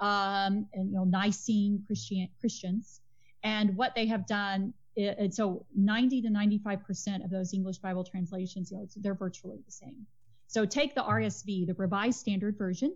um, 0.00 0.66
and, 0.72 0.90
you 0.90 0.96
know, 0.96 1.04
Nicene 1.04 1.82
Christian, 1.86 2.28
Christians. 2.40 3.00
And 3.42 3.76
what 3.76 3.94
they 3.94 4.06
have 4.06 4.26
done 4.26 4.72
and 4.96 5.34
so 5.34 5.66
90 5.76 6.22
to 6.22 6.28
95% 6.28 7.24
of 7.24 7.30
those 7.30 7.52
English 7.52 7.78
Bible 7.78 8.04
translations, 8.04 8.70
you 8.70 8.78
know, 8.78 8.86
they're 8.96 9.14
virtually 9.14 9.58
the 9.64 9.72
same. 9.72 10.06
So 10.46 10.64
take 10.64 10.94
the 10.94 11.02
RSV, 11.02 11.66
the 11.66 11.74
Revised 11.74 12.20
Standard 12.20 12.56
Version, 12.56 12.94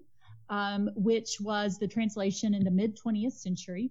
um, 0.49 0.91
which 0.95 1.41
was 1.41 1.79
the 1.79 1.89
translation 1.89 2.55
in 2.55 2.63
the 2.63 2.71
mid 2.71 2.97
20th 2.97 3.33
century. 3.33 3.91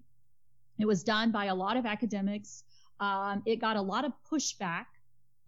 It 0.79 0.85
was 0.85 1.03
done 1.03 1.31
by 1.31 1.45
a 1.45 1.55
lot 1.55 1.75
of 1.75 1.85
academics. 1.85 2.63
Um, 2.99 3.43
it 3.45 3.57
got 3.57 3.75
a 3.75 3.81
lot 3.81 4.05
of 4.05 4.13
pushback 4.31 4.85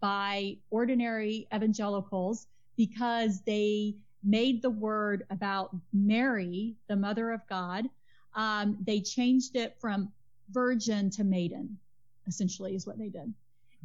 by 0.00 0.58
ordinary 0.70 1.46
evangelicals 1.54 2.46
because 2.76 3.40
they 3.42 3.96
made 4.22 4.62
the 4.62 4.70
word 4.70 5.26
about 5.30 5.74
Mary, 5.92 6.74
the 6.88 6.96
mother 6.96 7.30
of 7.30 7.40
God. 7.48 7.86
Um, 8.34 8.78
they 8.86 9.00
changed 9.00 9.56
it 9.56 9.76
from 9.80 10.12
virgin 10.50 11.10
to 11.10 11.24
maiden, 11.24 11.78
essentially, 12.26 12.74
is 12.74 12.86
what 12.86 12.98
they 12.98 13.08
did 13.08 13.32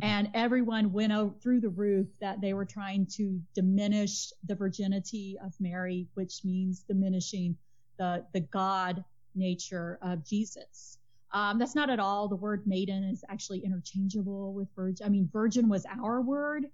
and 0.02 0.30
everyone 0.34 0.92
went 0.92 1.14
out 1.14 1.42
through 1.42 1.62
the 1.62 1.70
roof 1.70 2.08
that 2.20 2.42
they 2.42 2.54
were 2.54 2.66
trying 2.66 3.06
to 3.06 3.40
diminish 3.54 4.34
the 4.46 4.56
virginity 4.56 5.38
of 5.44 5.54
Mary, 5.60 6.08
which 6.16 6.44
means 6.44 6.82
diminishing 6.82 7.56
the 7.98 8.26
the 8.34 8.42
God 8.42 9.04
nature 9.36 9.98
of 10.02 10.26
Jesus. 10.26 10.98
Um, 11.32 11.60
that's 11.60 11.76
not 11.76 11.90
at 11.90 12.00
all. 12.00 12.28
The 12.28 12.36
word 12.36 12.66
maiden 12.66 13.04
is 13.04 13.24
actually 13.30 13.60
interchangeable 13.60 14.54
with 14.54 14.68
virgin. 14.76 15.06
I 15.06 15.10
mean, 15.10 15.30
virgin 15.32 15.70
was 15.70 15.86
our 15.86 16.22
word 16.22 16.66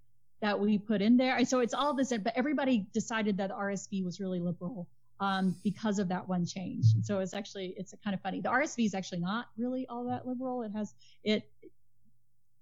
that 0.41 0.59
we 0.59 0.77
put 0.77 1.01
in 1.01 1.17
there. 1.17 1.43
So 1.45 1.59
it's 1.59 1.73
all 1.73 1.93
this, 1.93 2.09
but 2.09 2.33
everybody 2.35 2.85
decided 2.93 3.37
that 3.37 3.51
RSV 3.51 4.03
was 4.03 4.19
really 4.19 4.39
liberal 4.39 4.87
um, 5.19 5.55
because 5.63 5.99
of 5.99 6.07
that 6.09 6.27
one 6.27 6.45
change. 6.45 6.85
And 6.95 7.05
so 7.05 7.19
it's 7.19 7.33
actually, 7.33 7.75
it's 7.77 7.93
kind 8.03 8.13
of 8.13 8.21
funny. 8.21 8.41
The 8.41 8.49
RSV 8.49 8.85
is 8.85 8.95
actually 8.95 9.19
not 9.19 9.47
really 9.57 9.85
all 9.87 10.05
that 10.05 10.27
liberal. 10.27 10.63
It 10.63 10.71
has, 10.71 10.95
it, 11.23 11.47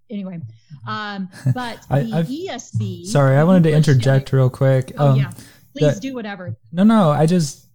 anyway, 0.09 0.41
um, 0.85 1.29
but 1.53 1.79
the 1.89 1.95
I, 1.95 2.23
ESV. 2.23 3.05
Sorry, 3.05 3.37
I 3.37 3.43
wanted 3.45 3.63
to 3.63 3.71
interject 3.71 4.33
real 4.33 4.49
quick. 4.49 4.91
Oh, 4.97 5.11
um, 5.11 5.17
yeah. 5.17 5.31
Please 5.77 5.95
the, 5.95 6.01
do 6.01 6.13
whatever. 6.13 6.57
No, 6.73 6.83
no. 6.83 7.11
I 7.11 7.25
just 7.25 7.68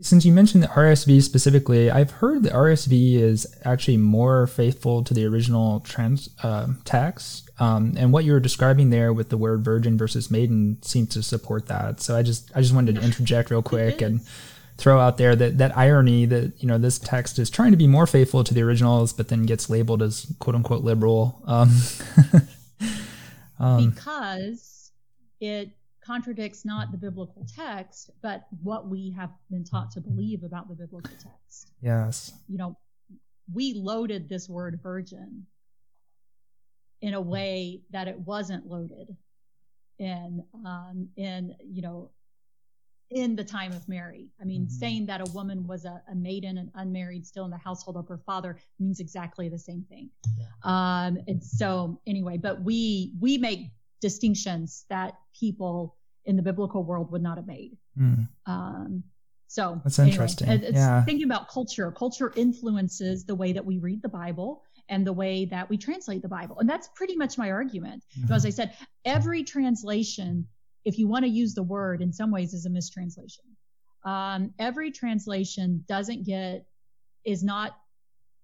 since 0.00 0.24
you 0.24 0.32
mentioned 0.32 0.62
the 0.62 0.68
RSV 0.68 1.22
specifically, 1.22 1.90
I've 1.90 2.10
heard 2.10 2.42
the 2.42 2.50
RSV 2.50 3.14
is 3.14 3.46
actually 3.64 3.96
more 3.96 4.46
faithful 4.46 5.04
to 5.04 5.14
the 5.14 5.24
original 5.24 5.80
trans 5.80 6.28
uh, 6.42 6.68
text, 6.84 7.48
um, 7.60 7.94
and 7.96 8.12
what 8.12 8.24
you 8.24 8.32
were 8.32 8.40
describing 8.40 8.90
there 8.90 9.12
with 9.12 9.28
the 9.28 9.36
word 9.36 9.64
virgin 9.64 9.96
versus 9.96 10.30
maiden 10.30 10.78
seems 10.82 11.10
to 11.10 11.22
support 11.22 11.66
that. 11.68 12.00
So 12.00 12.16
I 12.16 12.22
just 12.22 12.50
I 12.56 12.60
just 12.60 12.74
wanted 12.74 12.96
to 12.96 13.02
interject 13.02 13.50
real 13.50 13.62
quick 13.62 14.02
and 14.02 14.20
throw 14.76 14.98
out 14.98 15.16
there 15.16 15.36
that 15.36 15.58
that 15.58 15.76
irony 15.76 16.26
that 16.26 16.60
you 16.60 16.66
know 16.66 16.78
this 16.78 16.98
text 16.98 17.38
is 17.38 17.48
trying 17.48 17.70
to 17.70 17.76
be 17.76 17.86
more 17.86 18.06
faithful 18.06 18.42
to 18.42 18.52
the 18.52 18.62
originals, 18.62 19.12
but 19.12 19.28
then 19.28 19.46
gets 19.46 19.70
labeled 19.70 20.02
as 20.02 20.26
quote 20.40 20.56
unquote 20.56 20.82
liberal 20.82 21.40
um, 21.46 21.70
um, 23.60 23.90
because 23.90 24.90
it 25.40 25.70
contradicts 26.04 26.64
not 26.64 26.92
the 26.92 26.98
biblical 26.98 27.46
text, 27.54 28.10
but 28.22 28.46
what 28.62 28.88
we 28.88 29.10
have 29.10 29.30
been 29.50 29.64
taught 29.64 29.90
to 29.92 30.00
believe 30.00 30.42
about 30.42 30.68
the 30.68 30.74
biblical 30.74 31.14
text. 31.22 31.72
Yes. 31.80 32.32
You 32.48 32.58
know, 32.58 32.76
we 33.52 33.74
loaded 33.74 34.28
this 34.28 34.48
word 34.48 34.80
virgin 34.82 35.46
in 37.00 37.14
a 37.14 37.20
way 37.20 37.82
that 37.90 38.08
it 38.08 38.18
wasn't 38.20 38.66
loaded 38.66 39.16
in 39.98 40.42
um, 40.64 41.08
in 41.16 41.54
you 41.62 41.82
know 41.82 42.10
in 43.10 43.36
the 43.36 43.44
time 43.44 43.72
of 43.72 43.86
Mary. 43.88 44.28
I 44.40 44.44
mean, 44.44 44.62
mm-hmm. 44.62 44.70
saying 44.70 45.06
that 45.06 45.20
a 45.20 45.30
woman 45.32 45.66
was 45.66 45.84
a, 45.84 46.02
a, 46.10 46.14
maiden 46.14 46.58
and 46.58 46.70
unmarried 46.74 47.26
still 47.26 47.44
in 47.44 47.50
the 47.50 47.58
household 47.58 47.96
of 47.96 48.08
her 48.08 48.18
father 48.18 48.58
means 48.80 48.98
exactly 48.98 49.48
the 49.48 49.58
same 49.58 49.84
thing. 49.88 50.10
Yeah. 50.38 50.46
Um, 50.64 51.18
and 51.28 51.42
so 51.44 52.00
anyway, 52.06 52.38
but 52.38 52.62
we 52.62 53.12
we 53.20 53.38
make 53.38 53.70
distinctions 54.04 54.84
that 54.90 55.14
people 55.38 55.96
in 56.26 56.36
the 56.36 56.42
biblical 56.42 56.84
world 56.84 57.10
would 57.10 57.22
not 57.22 57.38
have 57.38 57.46
made. 57.46 57.72
Mm. 57.98 58.28
Um, 58.46 59.04
so 59.48 59.80
that's 59.82 59.98
interesting. 59.98 60.48
Anyway, 60.48 60.72
yeah. 60.74 61.04
Thinking 61.04 61.24
about 61.24 61.48
culture, 61.48 61.90
culture 61.92 62.32
influences 62.36 63.24
the 63.24 63.34
way 63.34 63.52
that 63.52 63.64
we 63.64 63.78
read 63.78 64.02
the 64.02 64.08
Bible 64.08 64.62
and 64.88 65.06
the 65.06 65.12
way 65.12 65.46
that 65.46 65.70
we 65.70 65.78
translate 65.78 66.20
the 66.20 66.28
Bible. 66.28 66.58
And 66.58 66.68
that's 66.68 66.88
pretty 66.94 67.16
much 67.16 67.38
my 67.38 67.50
argument. 67.50 68.04
Mm-hmm. 68.18 68.28
So 68.28 68.34
as 68.34 68.44
I 68.44 68.50
said, 68.50 68.74
every 69.06 69.42
translation 69.42 70.46
if 70.84 70.98
you 70.98 71.08
want 71.08 71.24
to 71.24 71.30
use 71.30 71.54
the 71.54 71.62
word 71.62 72.02
in 72.02 72.12
some 72.12 72.30
ways 72.30 72.52
is 72.52 72.66
a 72.66 72.70
mistranslation. 72.70 73.44
Um, 74.04 74.52
every 74.58 74.90
translation 74.90 75.84
doesn't 75.88 76.24
get 76.24 76.66
is 77.24 77.42
not 77.42 77.76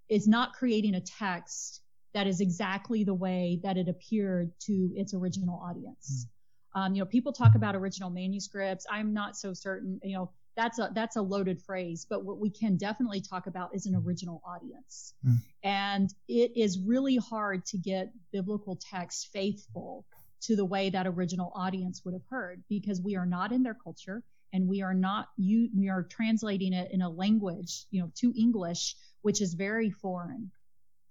is 0.08 0.26
not 0.26 0.54
creating 0.54 0.94
a 0.94 1.00
text 1.00 1.82
that 2.14 2.26
is 2.26 2.40
exactly 2.40 3.04
the 3.04 3.14
way 3.14 3.60
that 3.62 3.76
it 3.76 3.88
appeared 3.88 4.52
to 4.60 4.90
its 4.94 5.14
original 5.14 5.60
audience. 5.64 6.26
Mm. 6.26 6.80
Um, 6.80 6.94
you 6.94 7.00
know, 7.00 7.06
people 7.06 7.32
talk 7.32 7.54
about 7.54 7.74
original 7.74 8.10
manuscripts. 8.10 8.86
I'm 8.90 9.12
not 9.12 9.36
so 9.36 9.52
certain. 9.52 10.00
You 10.02 10.16
know, 10.16 10.30
that's 10.56 10.78
a 10.78 10.90
that's 10.94 11.16
a 11.16 11.22
loaded 11.22 11.60
phrase. 11.60 12.06
But 12.08 12.24
what 12.24 12.38
we 12.38 12.50
can 12.50 12.76
definitely 12.76 13.20
talk 13.20 13.46
about 13.46 13.74
is 13.74 13.86
an 13.86 13.94
original 13.94 14.42
audience, 14.46 15.14
mm. 15.26 15.36
and 15.64 16.12
it 16.28 16.52
is 16.56 16.78
really 16.78 17.16
hard 17.16 17.64
to 17.66 17.78
get 17.78 18.12
biblical 18.32 18.78
text 18.90 19.28
faithful 19.32 20.04
to 20.42 20.56
the 20.56 20.64
way 20.64 20.90
that 20.90 21.06
original 21.06 21.52
audience 21.54 22.02
would 22.04 22.14
have 22.14 22.24
heard 22.30 22.62
because 22.68 23.00
we 23.00 23.16
are 23.16 23.26
not 23.26 23.52
in 23.52 23.62
their 23.62 23.74
culture 23.74 24.22
and 24.52 24.66
we 24.66 24.82
are 24.82 24.94
not 24.94 25.28
you 25.36 25.68
we 25.76 25.88
are 25.88 26.02
translating 26.02 26.72
it 26.72 26.90
in 26.92 27.02
a 27.02 27.08
language 27.08 27.84
you 27.90 28.00
know 28.00 28.10
to 28.14 28.32
english 28.36 28.96
which 29.22 29.40
is 29.40 29.54
very 29.54 29.90
foreign 29.90 30.50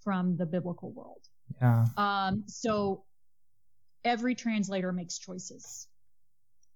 from 0.03 0.37
the 0.37 0.45
biblical 0.45 0.91
world 0.91 1.21
yeah 1.61 1.85
um 1.97 2.43
so 2.47 3.03
every 4.05 4.35
translator 4.35 4.91
makes 4.91 5.17
choices 5.17 5.87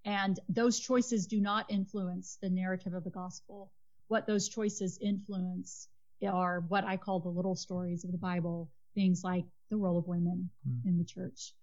and 0.06 0.40
those 0.50 0.80
choices 0.80 1.28
do 1.28 1.40
not 1.40 1.66
influence 1.70 2.38
the 2.42 2.50
narrative 2.50 2.94
of 2.94 3.04
the 3.04 3.10
gospel 3.10 3.72
what 4.08 4.28
those 4.28 4.50
choices 4.50 4.98
influence 5.02 5.88
are 6.26 6.62
what 6.70 6.86
i 6.86 6.96
call 6.96 7.20
the 7.20 7.30
little 7.30 7.56
stories 7.56 8.06
of 8.06 8.12
the 8.12 8.18
bible 8.18 8.70
things 8.96 9.24
like 9.24 9.44
the 9.70 9.76
role 9.76 9.98
of 9.98 10.08
women 10.08 10.50
mm. 10.68 10.86
in 10.86 10.98
the 10.98 11.04
church 11.04 11.54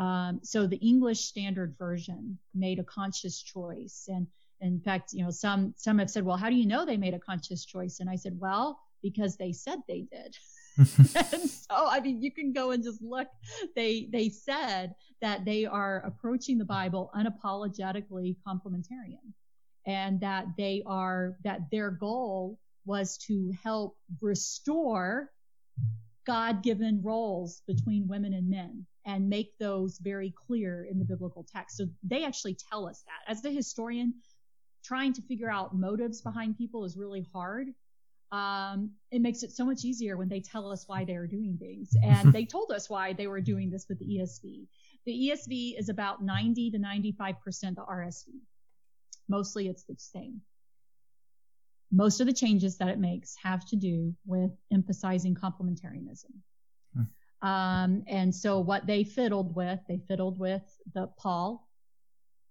um, 0.00 0.40
so 0.42 0.66
the 0.66 0.78
English 0.78 1.20
Standard 1.20 1.76
Version 1.78 2.38
made 2.54 2.78
a 2.78 2.84
conscious 2.84 3.42
choice, 3.42 4.08
and 4.08 4.26
in 4.62 4.80
fact, 4.80 5.12
you 5.12 5.22
know, 5.22 5.30
some 5.30 5.74
some 5.76 5.98
have 5.98 6.10
said, 6.10 6.24
well, 6.24 6.38
how 6.38 6.48
do 6.48 6.56
you 6.56 6.66
know 6.66 6.86
they 6.86 6.96
made 6.96 7.12
a 7.12 7.18
conscious 7.18 7.66
choice? 7.66 8.00
And 8.00 8.08
I 8.08 8.16
said, 8.16 8.38
well, 8.38 8.80
because 9.02 9.36
they 9.36 9.52
said 9.52 9.78
they 9.86 10.06
did. 10.10 10.34
and 11.32 11.50
so, 11.50 11.70
I 11.70 12.00
mean, 12.00 12.22
you 12.22 12.32
can 12.32 12.52
go 12.52 12.70
and 12.70 12.82
just 12.82 13.02
look. 13.02 13.28
They 13.74 14.08
they 14.12 14.28
said 14.28 14.94
that 15.20 15.44
they 15.44 15.66
are 15.66 16.02
approaching 16.06 16.58
the 16.58 16.64
Bible 16.64 17.10
unapologetically 17.14 18.36
complementarian, 18.46 19.32
and 19.86 20.20
that 20.20 20.46
they 20.56 20.82
are 20.86 21.36
that 21.44 21.60
their 21.70 21.90
goal 21.90 22.58
was 22.86 23.18
to 23.18 23.52
help 23.62 23.96
restore 24.20 25.30
God-given 26.26 27.02
roles 27.02 27.62
between 27.66 28.08
women 28.08 28.34
and 28.34 28.48
men 28.48 28.86
and 29.06 29.28
make 29.28 29.56
those 29.58 29.98
very 29.98 30.32
clear 30.46 30.86
in 30.90 30.98
the 30.98 31.04
biblical 31.04 31.46
text. 31.50 31.76
So 31.76 31.86
they 32.02 32.24
actually 32.24 32.56
tell 32.70 32.86
us 32.86 33.02
that. 33.06 33.30
As 33.30 33.42
the 33.42 33.50
historian, 33.50 34.14
trying 34.84 35.12
to 35.14 35.22
figure 35.22 35.50
out 35.50 35.74
motives 35.74 36.20
behind 36.20 36.56
people 36.56 36.84
is 36.84 36.96
really 36.96 37.26
hard. 37.32 37.68
Um, 38.32 38.92
it 39.10 39.20
makes 39.20 39.42
it 39.42 39.50
so 39.50 39.64
much 39.64 39.84
easier 39.84 40.16
when 40.16 40.28
they 40.28 40.40
tell 40.40 40.70
us 40.70 40.84
why 40.86 41.04
they 41.04 41.14
are 41.14 41.26
doing 41.26 41.56
things. 41.58 41.96
And 42.02 42.32
they 42.32 42.44
told 42.44 42.70
us 42.70 42.88
why 42.88 43.12
they 43.12 43.26
were 43.26 43.40
doing 43.40 43.70
this 43.70 43.86
with 43.88 43.98
the 43.98 44.06
ESV. 44.06 44.66
The 45.06 45.30
ESV 45.30 45.78
is 45.78 45.88
about 45.88 46.22
90 46.22 46.70
to 46.72 46.78
95% 46.78 47.74
the 47.74 47.82
RSV. 47.82 48.26
Mostly 49.28 49.68
it's 49.68 49.84
the 49.84 49.96
same. 49.98 50.40
Most 51.92 52.20
of 52.20 52.26
the 52.26 52.32
changes 52.32 52.78
that 52.78 52.88
it 52.88 53.00
makes 53.00 53.34
have 53.42 53.66
to 53.66 53.76
do 53.76 54.14
with 54.24 54.52
emphasizing 54.70 55.34
complementarianism. 55.34 56.30
Um, 57.42 58.04
and 58.06 58.34
so 58.34 58.60
what 58.60 58.86
they 58.86 59.04
fiddled 59.04 59.54
with, 59.56 59.80
they 59.88 59.98
fiddled 60.08 60.38
with 60.38 60.62
the 60.94 61.08
Paul, 61.18 61.66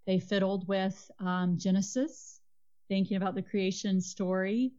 they 0.07 0.19
fiddled 0.19 0.67
with 0.67 1.11
um, 1.19 1.57
Genesis, 1.59 2.41
thinking 2.87 3.17
about 3.17 3.35
the 3.35 3.41
creation 3.43 4.01
story, 4.01 4.71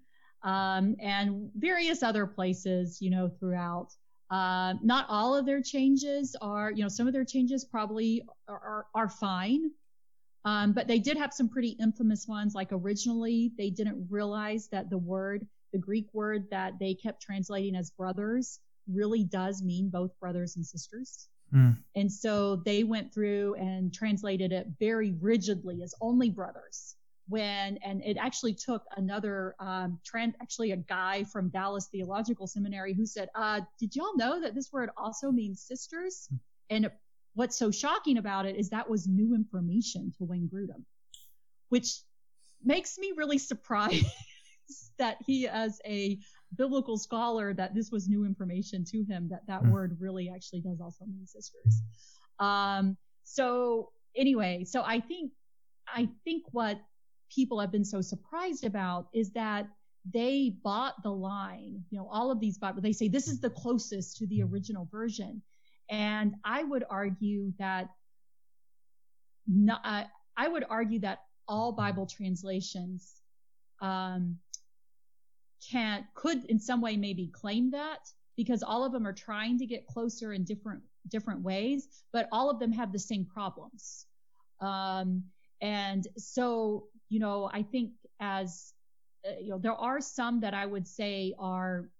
um, 0.42 0.96
and 1.00 1.50
various 1.56 2.02
other 2.02 2.26
places, 2.26 3.00
you 3.00 3.10
know, 3.10 3.28
throughout. 3.28 3.88
Uh, 4.30 4.74
not 4.82 5.06
all 5.08 5.34
of 5.34 5.44
their 5.44 5.60
changes 5.60 6.36
are, 6.40 6.70
you 6.70 6.82
know, 6.82 6.88
some 6.88 7.06
of 7.06 7.12
their 7.12 7.24
changes 7.24 7.64
probably 7.64 8.22
are, 8.48 8.54
are, 8.54 8.86
are 8.94 9.08
fine. 9.08 9.70
Um, 10.44 10.72
but 10.72 10.86
they 10.86 10.98
did 10.98 11.18
have 11.18 11.34
some 11.34 11.48
pretty 11.48 11.76
infamous 11.80 12.26
ones, 12.26 12.54
like 12.54 12.68
originally 12.72 13.52
they 13.58 13.68
didn't 13.70 14.06
realize 14.08 14.68
that 14.68 14.88
the 14.88 14.96
word, 14.96 15.46
the 15.72 15.78
Greek 15.78 16.06
word 16.14 16.46
that 16.50 16.78
they 16.78 16.94
kept 16.94 17.20
translating 17.20 17.76
as 17.76 17.90
brothers, 17.90 18.60
really 18.90 19.24
does 19.24 19.62
mean 19.62 19.90
both 19.90 20.18
brothers 20.18 20.56
and 20.56 20.64
sisters. 20.64 21.28
Mm. 21.54 21.76
And 21.94 22.10
so 22.10 22.56
they 22.56 22.84
went 22.84 23.12
through 23.12 23.54
and 23.56 23.92
translated 23.92 24.52
it 24.52 24.68
very 24.78 25.12
rigidly 25.20 25.82
as 25.82 25.94
only 26.00 26.30
brothers. 26.30 26.96
When 27.30 27.78
and 27.78 28.02
it 28.04 28.16
actually 28.16 28.54
took 28.54 28.82
another 28.96 29.54
um, 29.60 30.00
trend, 30.04 30.34
actually 30.42 30.72
a 30.72 30.76
guy 30.76 31.24
from 31.24 31.48
Dallas 31.48 31.86
Theological 31.86 32.46
Seminary 32.46 32.92
who 32.92 33.06
said, 33.06 33.28
uh, 33.36 33.60
"Did 33.78 33.94
y'all 33.94 34.16
know 34.16 34.40
that 34.40 34.54
this 34.54 34.72
word 34.72 34.90
also 34.96 35.30
means 35.30 35.62
sisters?" 35.62 36.28
Mm. 36.32 36.38
And 36.70 36.90
what's 37.34 37.56
so 37.56 37.70
shocking 37.70 38.18
about 38.18 38.46
it 38.46 38.56
is 38.56 38.68
that 38.70 38.90
was 38.90 39.06
new 39.06 39.34
information 39.34 40.12
to 40.18 40.24
Wayne 40.24 40.50
Grudem, 40.52 40.84
which 41.68 42.00
makes 42.64 42.98
me 42.98 43.12
really 43.16 43.38
surprised 43.38 44.04
that 44.98 45.18
he, 45.24 45.46
as 45.46 45.80
a 45.86 46.18
biblical 46.56 46.98
scholar 46.98 47.54
that 47.54 47.74
this 47.74 47.90
was 47.90 48.08
new 48.08 48.24
information 48.24 48.84
to 48.84 49.04
him 49.04 49.28
that 49.30 49.46
that 49.46 49.62
mm. 49.62 49.70
word 49.70 49.96
really 50.00 50.30
actually 50.34 50.60
does 50.60 50.80
also 50.80 51.04
mean 51.06 51.26
sisters. 51.26 51.80
Um, 52.40 52.96
so 53.22 53.90
anyway, 54.16 54.64
so 54.64 54.82
I 54.84 55.00
think 55.00 55.32
I 55.86 56.08
think 56.24 56.44
what 56.50 56.80
people 57.30 57.60
have 57.60 57.72
been 57.72 57.84
so 57.84 58.00
surprised 58.00 58.64
about 58.64 59.08
is 59.14 59.30
that 59.32 59.68
they 60.10 60.54
bought 60.62 61.02
the 61.02 61.10
line. 61.10 61.84
You 61.90 61.98
know, 61.98 62.08
all 62.10 62.30
of 62.30 62.40
these 62.40 62.58
Bibles, 62.58 62.82
they 62.82 62.92
say 62.92 63.08
this 63.08 63.28
is 63.28 63.40
the 63.40 63.50
closest 63.50 64.16
to 64.18 64.26
the 64.26 64.42
original 64.42 64.88
version, 64.90 65.42
and 65.90 66.34
I 66.44 66.64
would 66.64 66.84
argue 66.90 67.52
that. 67.58 67.88
Not, 69.46 69.80
uh, 69.84 70.04
I 70.36 70.46
would 70.46 70.64
argue 70.70 71.00
that 71.00 71.22
all 71.48 71.72
Bible 71.72 72.06
translations 72.06 73.20
um, 73.80 74.38
can 75.68 76.06
could 76.14 76.44
in 76.44 76.58
some 76.58 76.80
way 76.80 76.96
maybe 76.96 77.26
claim 77.26 77.70
that 77.72 77.98
because 78.36 78.62
all 78.62 78.84
of 78.84 78.92
them 78.92 79.06
are 79.06 79.12
trying 79.12 79.58
to 79.58 79.66
get 79.66 79.86
closer 79.86 80.32
in 80.32 80.44
different 80.44 80.82
different 81.08 81.42
ways, 81.42 81.88
but 82.12 82.28
all 82.32 82.50
of 82.50 82.58
them 82.58 82.72
have 82.72 82.92
the 82.92 82.98
same 82.98 83.24
problems. 83.24 84.06
Um, 84.60 85.24
and 85.60 86.06
so, 86.16 86.86
you 87.10 87.20
know, 87.20 87.50
I 87.52 87.62
think 87.62 87.92
as 88.20 88.72
uh, 89.28 89.32
you 89.40 89.50
know, 89.50 89.58
there 89.58 89.74
are 89.74 90.00
some 90.00 90.40
that 90.40 90.54
I 90.54 90.64
would 90.66 90.86
say 90.88 91.34
are 91.38 91.90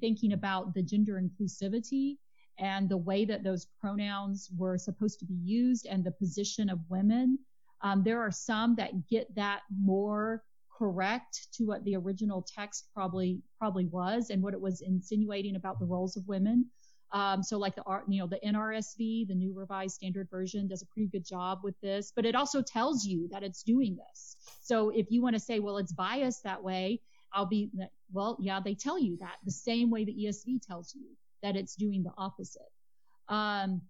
thinking 0.00 0.32
about 0.32 0.74
the 0.74 0.82
gender 0.82 1.20
inclusivity 1.20 2.16
and 2.58 2.88
the 2.88 2.96
way 2.96 3.24
that 3.26 3.42
those 3.42 3.66
pronouns 3.80 4.50
were 4.56 4.78
supposed 4.78 5.18
to 5.20 5.26
be 5.26 5.38
used 5.44 5.86
and 5.86 6.04
the 6.04 6.12
position 6.12 6.70
of 6.70 6.78
women 6.88 7.38
Um, 7.82 8.02
there 8.04 8.20
are 8.20 8.30
some 8.30 8.74
that 8.76 9.08
get 9.08 9.34
that 9.34 9.60
more 9.82 10.42
correct 10.76 11.48
to 11.54 11.64
what 11.64 11.84
the 11.84 11.96
original 11.96 12.42
text 12.42 12.88
probably 12.94 13.42
probably 13.58 13.86
was 13.86 14.30
and 14.30 14.42
what 14.42 14.54
it 14.54 14.60
was 14.60 14.80
insinuating 14.82 15.56
about 15.56 15.78
the 15.78 15.86
roles 15.86 16.16
of 16.16 16.26
women. 16.28 16.66
Um, 17.12 17.42
so 17.42 17.58
like 17.58 17.74
the 17.74 17.82
you 18.08 18.20
know 18.20 18.26
the 18.26 18.38
NRSV, 18.46 19.26
the 19.26 19.34
New 19.34 19.52
Revised 19.52 19.96
Standard 19.96 20.28
Version, 20.30 20.68
does 20.68 20.82
a 20.82 20.86
pretty 20.86 21.08
good 21.08 21.24
job 21.24 21.60
with 21.64 21.74
this, 21.80 22.12
but 22.14 22.24
it 22.24 22.34
also 22.34 22.62
tells 22.62 23.04
you 23.04 23.28
that 23.32 23.42
it's 23.42 23.62
doing 23.62 23.96
this. 23.96 24.36
So 24.62 24.90
if 24.90 25.10
you 25.10 25.20
want 25.22 25.34
to 25.34 25.40
say, 25.40 25.58
well, 25.58 25.78
it's 25.78 25.92
biased 25.92 26.44
that 26.44 26.62
way, 26.62 27.00
I'll 27.32 27.46
be 27.46 27.70
well, 28.12 28.36
yeah, 28.40 28.60
they 28.64 28.74
tell 28.74 28.98
you 28.98 29.16
that 29.18 29.36
the 29.44 29.50
same 29.50 29.90
way 29.90 30.04
the 30.04 30.14
ESV 30.14 30.64
tells 30.66 30.94
you 30.94 31.06
that 31.42 31.56
it's 31.56 31.74
doing 31.74 32.02
the 32.02 32.12
opposite. 32.16 32.62
Um, 33.28 33.82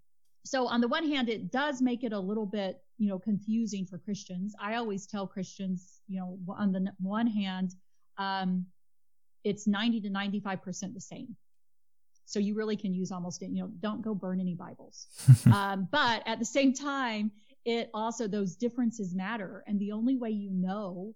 so 0.44 0.66
on 0.66 0.80
the 0.80 0.88
one 0.88 1.06
hand, 1.06 1.28
it 1.28 1.52
does 1.52 1.82
make 1.82 2.04
it 2.04 2.12
a 2.12 2.18
little 2.18 2.46
bit, 2.46 2.82
you 2.98 3.08
know, 3.08 3.18
confusing 3.18 3.84
for 3.84 3.98
Christians. 3.98 4.54
I 4.60 4.76
always 4.76 5.06
tell 5.06 5.26
Christians, 5.26 6.00
you 6.08 6.20
know, 6.20 6.38
on 6.48 6.72
the 6.72 6.92
one 7.00 7.26
hand, 7.26 7.74
um, 8.18 8.66
it's 9.44 9.66
90 9.66 10.02
to 10.02 10.08
95% 10.08 10.94
the 10.94 11.00
same. 11.00 11.36
So 12.30 12.38
you 12.38 12.54
really 12.54 12.76
can 12.76 12.94
use 12.94 13.10
almost, 13.10 13.42
you 13.42 13.60
know, 13.62 13.70
don't 13.80 14.02
go 14.02 14.14
burn 14.14 14.40
any 14.40 14.54
Bibles. 14.54 15.08
um, 15.52 15.88
but 15.90 16.22
at 16.26 16.38
the 16.38 16.44
same 16.44 16.72
time, 16.72 17.32
it 17.64 17.90
also, 17.92 18.26
those 18.26 18.56
differences 18.56 19.14
matter. 19.14 19.64
And 19.66 19.78
the 19.80 19.92
only 19.92 20.16
way 20.16 20.30
you 20.30 20.50
know 20.50 21.14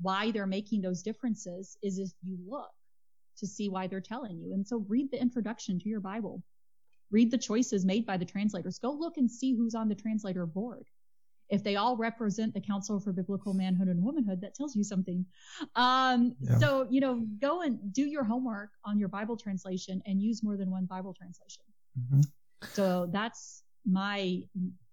why 0.00 0.30
they're 0.30 0.46
making 0.46 0.80
those 0.80 1.02
differences 1.02 1.76
is 1.82 1.98
if 1.98 2.10
you 2.22 2.38
look 2.48 2.70
to 3.38 3.46
see 3.46 3.68
why 3.68 3.88
they're 3.88 4.00
telling 4.00 4.38
you. 4.38 4.52
And 4.52 4.66
so 4.66 4.84
read 4.88 5.10
the 5.10 5.20
introduction 5.20 5.78
to 5.80 5.88
your 5.88 6.00
Bible 6.00 6.42
read 7.10 7.30
the 7.30 7.38
choices 7.38 7.84
made 7.84 8.04
by 8.04 8.16
the 8.16 8.24
translators. 8.24 8.78
Go 8.78 8.90
look 8.90 9.16
and 9.16 9.30
see 9.30 9.54
who's 9.54 9.74
on 9.74 9.88
the 9.88 9.94
translator 9.94 10.46
board. 10.46 10.86
If 11.50 11.62
they 11.62 11.76
all 11.76 11.96
represent 11.96 12.54
the 12.54 12.60
Council 12.60 12.98
for 12.98 13.12
Biblical 13.12 13.54
Manhood 13.54 13.88
and 13.88 14.02
Womanhood, 14.02 14.40
that 14.40 14.54
tells 14.54 14.74
you 14.74 14.82
something. 14.82 15.24
Um, 15.76 16.34
yeah. 16.40 16.58
So, 16.58 16.86
you 16.90 17.00
know, 17.00 17.26
go 17.40 17.62
and 17.62 17.92
do 17.92 18.02
your 18.02 18.24
homework 18.24 18.70
on 18.84 18.98
your 18.98 19.08
Bible 19.08 19.36
translation 19.36 20.02
and 20.06 20.22
use 20.22 20.42
more 20.42 20.56
than 20.56 20.70
one 20.70 20.86
Bible 20.86 21.14
translation. 21.14 21.62
Mm-hmm. 21.98 22.20
So 22.72 23.08
that's 23.12 23.62
my 23.86 24.42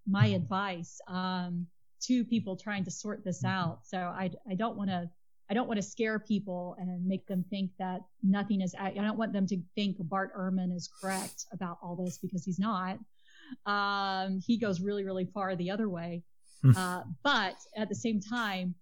my 0.07 0.27
advice 0.27 0.99
um, 1.07 1.67
to 2.01 2.25
people 2.25 2.55
trying 2.55 2.83
to 2.83 2.91
sort 2.91 3.23
this 3.23 3.43
mm-hmm. 3.43 3.57
out. 3.57 3.79
So 3.85 3.97
I 3.97 4.31
I 4.49 4.55
don't 4.55 4.77
want 4.77 4.89
to 4.89 5.09
I 5.51 5.53
don't 5.53 5.67
want 5.67 5.81
to 5.81 5.85
scare 5.85 6.17
people 6.17 6.77
and 6.79 7.05
make 7.05 7.27
them 7.27 7.43
think 7.49 7.71
that 7.77 8.03
nothing 8.23 8.61
is, 8.61 8.73
I 8.79 8.91
don't 8.91 9.17
want 9.17 9.33
them 9.33 9.45
to 9.47 9.61
think 9.75 9.97
Bart 9.99 10.33
Ehrman 10.33 10.73
is 10.73 10.87
correct 10.87 11.45
about 11.51 11.77
all 11.83 11.97
this 11.97 12.17
because 12.17 12.45
he's 12.45 12.57
not. 12.57 12.97
Um, 13.65 14.39
he 14.39 14.57
goes 14.57 14.79
really, 14.79 15.03
really 15.03 15.25
far 15.25 15.57
the 15.57 15.69
other 15.69 15.89
way. 15.89 16.23
Hmm. 16.61 16.75
uh, 16.75 17.03
but 17.23 17.55
at 17.75 17.89
the 17.89 17.95
same 17.95 18.19
time, 18.19 18.75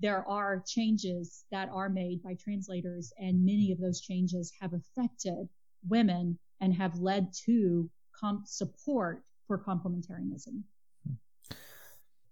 there 0.00 0.26
are 0.28 0.62
changes 0.66 1.44
that 1.50 1.68
are 1.72 1.88
made 1.88 2.22
by 2.22 2.34
translators, 2.34 3.12
and 3.18 3.44
many 3.44 3.72
of 3.72 3.78
those 3.78 4.00
changes 4.00 4.52
have 4.60 4.72
affected 4.74 5.48
women 5.88 6.38
and 6.60 6.74
have 6.74 6.98
led 6.98 7.32
to 7.44 7.88
comp- 8.18 8.46
support 8.46 9.22
for 9.46 9.58
complementarianism. 9.58 10.62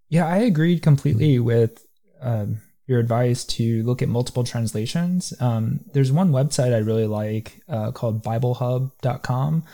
Yeah, 0.08 0.26
I 0.26 0.38
agreed 0.38 0.82
completely 0.82 1.38
with 1.38 1.86
um, 2.20 2.58
your 2.86 3.00
advice 3.00 3.44
to 3.44 3.82
look 3.82 4.02
at 4.02 4.08
multiple 4.08 4.44
translations. 4.44 5.32
Um, 5.40 5.80
there's 5.92 6.12
one 6.12 6.30
website 6.30 6.74
I 6.74 6.78
really 6.78 7.06
like 7.06 7.62
uh, 7.68 7.92
called 7.92 8.22
BibleHub.com. 8.22 9.64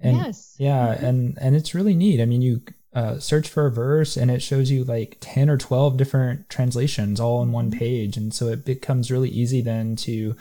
And 0.00 0.16
yes. 0.16 0.56
Yeah, 0.58 0.94
mm-hmm. 0.94 1.04
and 1.04 1.38
and 1.40 1.56
it's 1.56 1.74
really 1.74 1.94
neat. 1.94 2.20
I 2.20 2.26
mean, 2.26 2.42
you 2.42 2.62
uh, 2.94 3.18
search 3.18 3.48
for 3.48 3.66
a 3.66 3.70
verse 3.70 4.16
and 4.16 4.30
it 4.30 4.40
shows 4.40 4.70
you 4.70 4.84
like 4.84 5.16
10 5.20 5.50
or 5.50 5.56
12 5.56 5.96
different 5.96 6.48
translations 6.48 7.20
all 7.20 7.38
on 7.38 7.52
one 7.52 7.70
mm-hmm. 7.70 7.78
page. 7.78 8.16
And 8.16 8.32
so 8.32 8.48
it 8.48 8.64
becomes 8.64 9.10
really 9.10 9.30
easy 9.30 9.60
then 9.60 9.96
to 9.96 10.36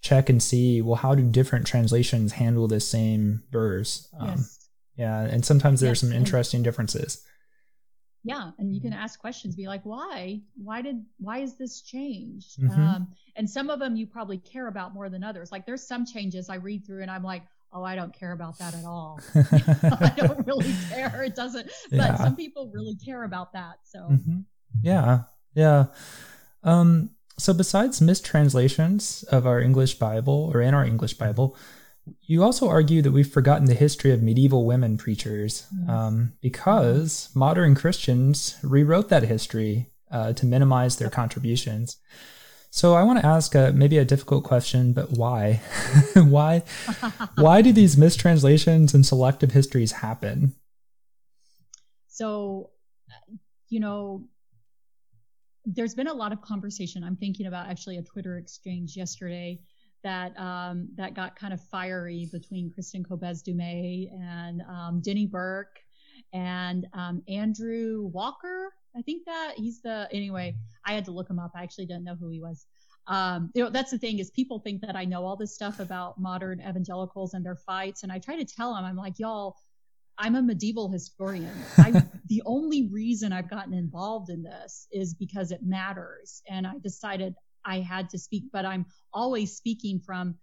check 0.00 0.28
and 0.28 0.42
see, 0.42 0.82
well, 0.82 0.96
how 0.96 1.14
do 1.14 1.22
different 1.22 1.66
translations 1.66 2.32
handle 2.32 2.66
this 2.66 2.88
same 2.88 3.42
verse? 3.50 4.08
Um, 4.18 4.28
yes. 4.28 4.58
Yeah, 4.96 5.20
and 5.20 5.44
sometimes 5.44 5.80
there 5.80 5.90
yes. 5.90 6.02
are 6.02 6.06
some 6.06 6.12
interesting 6.12 6.62
differences 6.62 7.24
yeah 8.24 8.50
and 8.58 8.74
you 8.74 8.80
can 8.80 8.92
ask 8.92 9.18
questions 9.18 9.56
be 9.56 9.66
like 9.66 9.82
why 9.84 10.40
why 10.56 10.80
did 10.80 11.04
why 11.18 11.38
is 11.38 11.56
this 11.56 11.82
changed 11.82 12.60
mm-hmm. 12.60 12.80
um, 12.80 13.08
and 13.36 13.48
some 13.48 13.70
of 13.70 13.78
them 13.78 13.96
you 13.96 14.06
probably 14.06 14.38
care 14.38 14.68
about 14.68 14.94
more 14.94 15.08
than 15.08 15.24
others 15.24 15.50
like 15.50 15.66
there's 15.66 15.86
some 15.86 16.06
changes 16.06 16.48
i 16.48 16.54
read 16.54 16.86
through 16.86 17.02
and 17.02 17.10
i'm 17.10 17.24
like 17.24 17.42
oh 17.72 17.82
i 17.82 17.94
don't 17.94 18.12
care 18.12 18.32
about 18.32 18.58
that 18.58 18.74
at 18.74 18.84
all 18.84 19.20
i 19.34 20.12
don't 20.16 20.46
really 20.46 20.72
care 20.88 21.22
it 21.22 21.34
doesn't 21.34 21.70
but 21.90 22.16
some 22.16 22.36
people 22.36 22.70
really 22.74 22.94
care 22.96 23.24
about 23.24 23.52
that 23.52 23.76
so 23.84 24.00
mm-hmm. 24.10 24.40
yeah 24.82 25.22
yeah 25.54 25.86
um 26.62 27.10
so 27.38 27.52
besides 27.52 28.00
mistranslations 28.00 29.24
of 29.24 29.46
our 29.46 29.60
english 29.60 29.94
bible 29.94 30.50
or 30.52 30.60
in 30.60 30.74
our 30.74 30.84
english 30.84 31.14
bible 31.14 31.56
you 32.22 32.42
also 32.42 32.68
argue 32.68 33.02
that 33.02 33.12
we've 33.12 33.30
forgotten 33.30 33.66
the 33.66 33.74
history 33.74 34.10
of 34.10 34.22
medieval 34.22 34.66
women 34.66 34.96
preachers 34.96 35.66
mm. 35.74 35.88
um, 35.88 36.32
because 36.40 37.30
modern 37.34 37.74
Christians 37.74 38.56
rewrote 38.62 39.08
that 39.08 39.22
history 39.22 39.90
uh, 40.10 40.32
to 40.34 40.46
minimize 40.46 40.96
their 40.96 41.10
contributions. 41.10 41.98
So 42.74 42.94
I 42.94 43.02
want 43.02 43.20
to 43.20 43.26
ask 43.26 43.54
a, 43.54 43.70
maybe 43.74 43.98
a 43.98 44.04
difficult 44.04 44.44
question, 44.44 44.94
but 44.94 45.10
why? 45.10 45.60
why? 46.14 46.62
why 47.36 47.60
do 47.60 47.70
these 47.70 47.98
mistranslations 47.98 48.94
and 48.94 49.04
selective 49.04 49.52
histories 49.52 49.92
happen? 49.92 50.54
So, 52.08 52.70
you 53.68 53.78
know, 53.78 54.26
there's 55.66 55.94
been 55.94 56.06
a 56.06 56.14
lot 56.14 56.32
of 56.32 56.40
conversation. 56.40 57.04
I'm 57.04 57.16
thinking 57.16 57.44
about 57.44 57.68
actually 57.68 57.98
a 57.98 58.02
Twitter 58.02 58.38
exchange 58.38 58.96
yesterday 58.96 59.60
that 60.02 60.34
um, 60.38 60.88
that 60.96 61.12
got 61.12 61.36
kind 61.36 61.52
of 61.52 61.60
fiery 61.60 62.26
between 62.32 62.72
Kristen 62.72 63.04
Kobes 63.04 63.42
Du 63.42 63.52
Mez 63.52 64.10
and 64.18 64.62
um, 64.62 65.02
Denny 65.04 65.26
Burk 65.26 65.78
and 66.32 66.86
um, 66.94 67.22
Andrew 67.28 68.06
Walker. 68.14 68.72
I 68.96 69.02
think 69.02 69.24
that 69.26 69.54
he's 69.56 69.80
the 69.80 70.08
anyway. 70.12 70.54
I 70.86 70.92
had 70.92 71.04
to 71.06 71.10
look 71.12 71.30
him 71.30 71.38
up. 71.38 71.52
I 71.54 71.62
actually 71.62 71.86
didn't 71.86 72.04
know 72.04 72.16
who 72.16 72.28
he 72.28 72.40
was. 72.40 72.66
Um, 73.06 73.50
you 73.54 73.64
know, 73.64 73.70
that's 73.70 73.90
the 73.90 73.98
thing 73.98 74.18
is 74.18 74.30
people 74.30 74.60
think 74.60 74.80
that 74.82 74.94
I 74.94 75.04
know 75.04 75.24
all 75.24 75.36
this 75.36 75.54
stuff 75.54 75.80
about 75.80 76.20
modern 76.20 76.60
evangelicals 76.60 77.34
and 77.34 77.44
their 77.44 77.56
fights, 77.56 78.02
and 78.02 78.12
I 78.12 78.18
try 78.18 78.36
to 78.36 78.44
tell 78.44 78.74
them, 78.74 78.84
I'm 78.84 78.96
like, 78.96 79.18
y'all, 79.18 79.56
I'm 80.18 80.36
a 80.36 80.42
medieval 80.42 80.90
historian. 80.90 81.50
I, 81.78 82.04
the 82.26 82.42
only 82.46 82.88
reason 82.92 83.32
I've 83.32 83.50
gotten 83.50 83.74
involved 83.74 84.30
in 84.30 84.42
this 84.42 84.86
is 84.92 85.14
because 85.14 85.50
it 85.50 85.60
matters, 85.62 86.42
and 86.48 86.66
I 86.66 86.74
decided 86.82 87.34
I 87.64 87.80
had 87.80 88.10
to 88.10 88.18
speak, 88.18 88.44
but 88.52 88.64
I'm 88.64 88.86
always 89.12 89.56
speaking 89.56 90.00
from, 90.00 90.36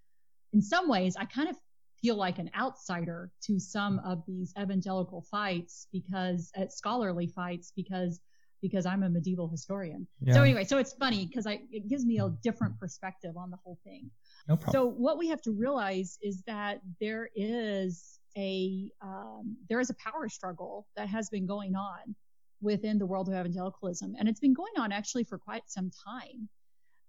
in 0.53 0.61
some 0.61 0.89
ways, 0.89 1.15
I 1.17 1.25
kind 1.25 1.49
of 1.49 1.55
feel 2.01 2.15
like 2.15 2.39
an 2.39 2.49
outsider 2.57 3.31
to 3.43 3.59
some 3.59 3.99
of 4.05 4.23
these 4.25 4.53
evangelical 4.59 5.21
fights 5.29 5.87
because 5.91 6.51
at 6.55 6.71
scholarly 6.71 7.27
fights 7.27 7.73
because 7.75 8.19
because 8.61 8.85
I'm 8.85 9.03
a 9.03 9.09
medieval 9.09 9.47
historian. 9.47 10.07
Yeah. 10.21 10.35
So 10.35 10.43
anyway, 10.43 10.63
so 10.63 10.77
it's 10.77 10.93
funny 10.93 11.25
because 11.25 11.47
I 11.47 11.61
it 11.71 11.87
gives 11.87 12.05
me 12.05 12.19
a 12.19 12.29
different 12.43 12.79
perspective 12.79 13.37
on 13.37 13.49
the 13.49 13.57
whole 13.63 13.77
thing. 13.83 14.09
No 14.47 14.57
problem. 14.57 14.73
So 14.73 14.89
what 14.89 15.17
we 15.17 15.27
have 15.29 15.41
to 15.43 15.51
realize 15.51 16.17
is 16.21 16.41
that 16.47 16.81
there 16.99 17.29
is 17.35 18.19
a 18.37 18.91
um, 19.01 19.57
there 19.69 19.79
is 19.79 19.89
a 19.89 19.95
power 19.95 20.29
struggle 20.29 20.87
that 20.95 21.07
has 21.07 21.29
been 21.29 21.45
going 21.45 21.75
on 21.75 22.15
within 22.61 22.99
the 22.99 23.05
world 23.05 23.27
of 23.29 23.33
evangelicalism, 23.33 24.15
and 24.19 24.27
it's 24.27 24.39
been 24.39 24.53
going 24.53 24.73
on 24.77 24.91
actually 24.91 25.23
for 25.23 25.37
quite 25.37 25.63
some 25.67 25.91
time. 26.05 26.49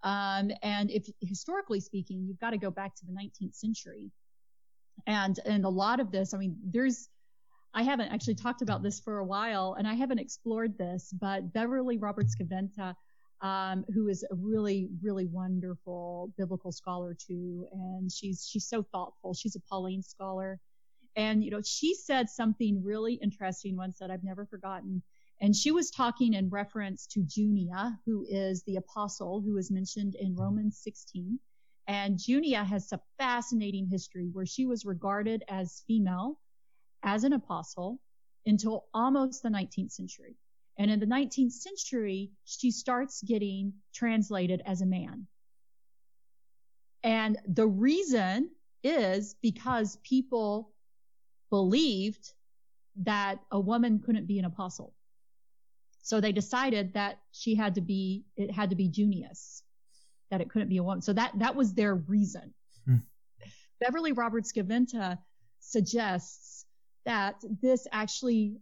Um, 0.03 0.51
and 0.62 0.90
if 0.90 1.07
historically 1.20 1.80
speaking, 1.80 2.24
you've 2.26 2.40
got 2.40 2.51
to 2.51 2.59
go 2.59 2.70
back 2.70 2.94
to 2.96 3.07
the 3.07 3.12
19th 3.12 3.55
century. 3.55 4.11
And, 5.07 5.38
and 5.44 5.64
a 5.64 5.68
lot 5.68 6.01
of 6.01 6.11
this, 6.11 6.34
I 6.34 6.38
mean, 6.38 6.57
there's, 6.64 7.09
I 7.73 7.83
haven't 7.83 8.09
actually 8.09 8.35
talked 8.35 8.62
about 8.62 8.83
this 8.83 9.01
for 9.01 9.18
a 9.18 9.25
while 9.25 9.77
and 9.79 9.87
I 9.87 9.95
haven't 9.95 10.18
explored 10.18 10.77
this, 10.77 11.14
but 11.21 11.53
Beverly 11.53 11.99
Roberts 11.99 12.35
Gaventa, 12.35 12.95
um, 13.43 13.85
who 13.95 14.09
is 14.09 14.25
a 14.31 14.35
really, 14.35 14.89
really 15.03 15.27
wonderful 15.27 16.33
biblical 16.37 16.73
scholar 16.73 17.14
too. 17.14 17.66
And 17.73 18.11
she's, 18.11 18.47
she's 18.51 18.66
so 18.66 18.83
thoughtful. 18.83 19.35
She's 19.35 19.57
a 19.57 19.61
Pauline 19.61 20.03
scholar. 20.03 20.59
And, 21.16 21.43
you 21.45 21.51
know, 21.51 21.61
she 21.64 21.95
said 21.95 22.29
something 22.29 22.83
really 22.85 23.14
interesting 23.14 23.77
once 23.77 23.99
that 23.99 24.11
I've 24.11 24.25
never 24.25 24.47
forgotten. 24.47 25.03
And 25.41 25.57
she 25.57 25.71
was 25.71 25.91
talking 25.91 26.35
in 26.35 26.51
reference 26.51 27.07
to 27.09 27.25
Junia, 27.25 27.99
who 28.05 28.27
is 28.29 28.62
the 28.64 28.77
apostle 28.77 29.41
who 29.41 29.57
is 29.57 29.71
mentioned 29.71 30.14
in 30.16 30.37
Romans 30.37 30.79
16. 30.83 31.39
And 31.87 32.18
Junia 32.18 32.62
has 32.62 32.93
a 32.93 33.01
fascinating 33.18 33.87
history 33.87 34.29
where 34.33 34.47
she 34.47 34.66
was 34.66 34.85
regarded 34.85 35.43
as 35.49 35.83
female, 35.87 36.39
as 37.03 37.24
an 37.24 37.32
apostle, 37.32 38.01
until 38.46 38.86
almost 38.94 39.42
the 39.42 39.48
19th 39.48 39.92
century. 39.92 40.36
And 40.78 40.90
in 40.90 40.98
the 40.98 41.07
19th 41.07 41.53
century, 41.53 42.30
she 42.44 42.70
starts 42.70 43.22
getting 43.22 43.74
translated 43.94 44.62
as 44.64 44.80
a 44.80 44.86
man. 44.86 45.26
And 47.03 47.38
the 47.46 47.66
reason 47.66 48.51
is 48.82 49.34
because 49.42 49.98
people 50.03 50.72
believed 51.51 52.32
that 53.03 53.40
a 53.51 53.61
woman 53.61 54.01
couldn't 54.01 54.26
be 54.26 54.38
an 54.38 54.44
apostle. 54.44 54.94
So 56.03 56.20
they 56.20 56.32
decided 56.32 56.94
that 56.94 57.18
she 57.32 57.55
had 57.55 57.74
to 57.74 57.80
be, 57.80 58.24
it 58.36 58.51
had 58.51 58.70
to 58.70 58.76
be 58.76 58.88
Junius, 58.88 59.62
that 60.30 60.40
it 60.40 60.48
couldn't 60.51 60.68
be 60.68 60.78
a 60.78 60.82
woman. 60.82 61.03
So 61.03 61.12
that, 61.12 61.32
that 61.38 61.55
was 61.55 61.74
their 61.74 61.94
reason. 61.94 62.55
Hmm. 62.86 62.96
Beverly 63.80 64.12
Roberts 64.12 64.53
Gaventa 64.53 65.18
suggests 65.61 66.64
that 67.07 67.42
this 67.62 67.86
actually 67.92 68.57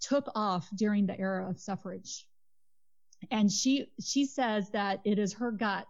took 0.00 0.28
off 0.34 0.68
during 0.76 1.06
the 1.06 1.18
era 1.18 1.48
of 1.48 1.60
suffrage. 1.60 2.26
And 3.30 3.50
she, 3.50 3.86
she 4.02 4.24
says 4.24 4.70
that 4.70 5.00
it 5.04 5.18
is 5.18 5.34
her 5.34 5.50
gut 5.50 5.86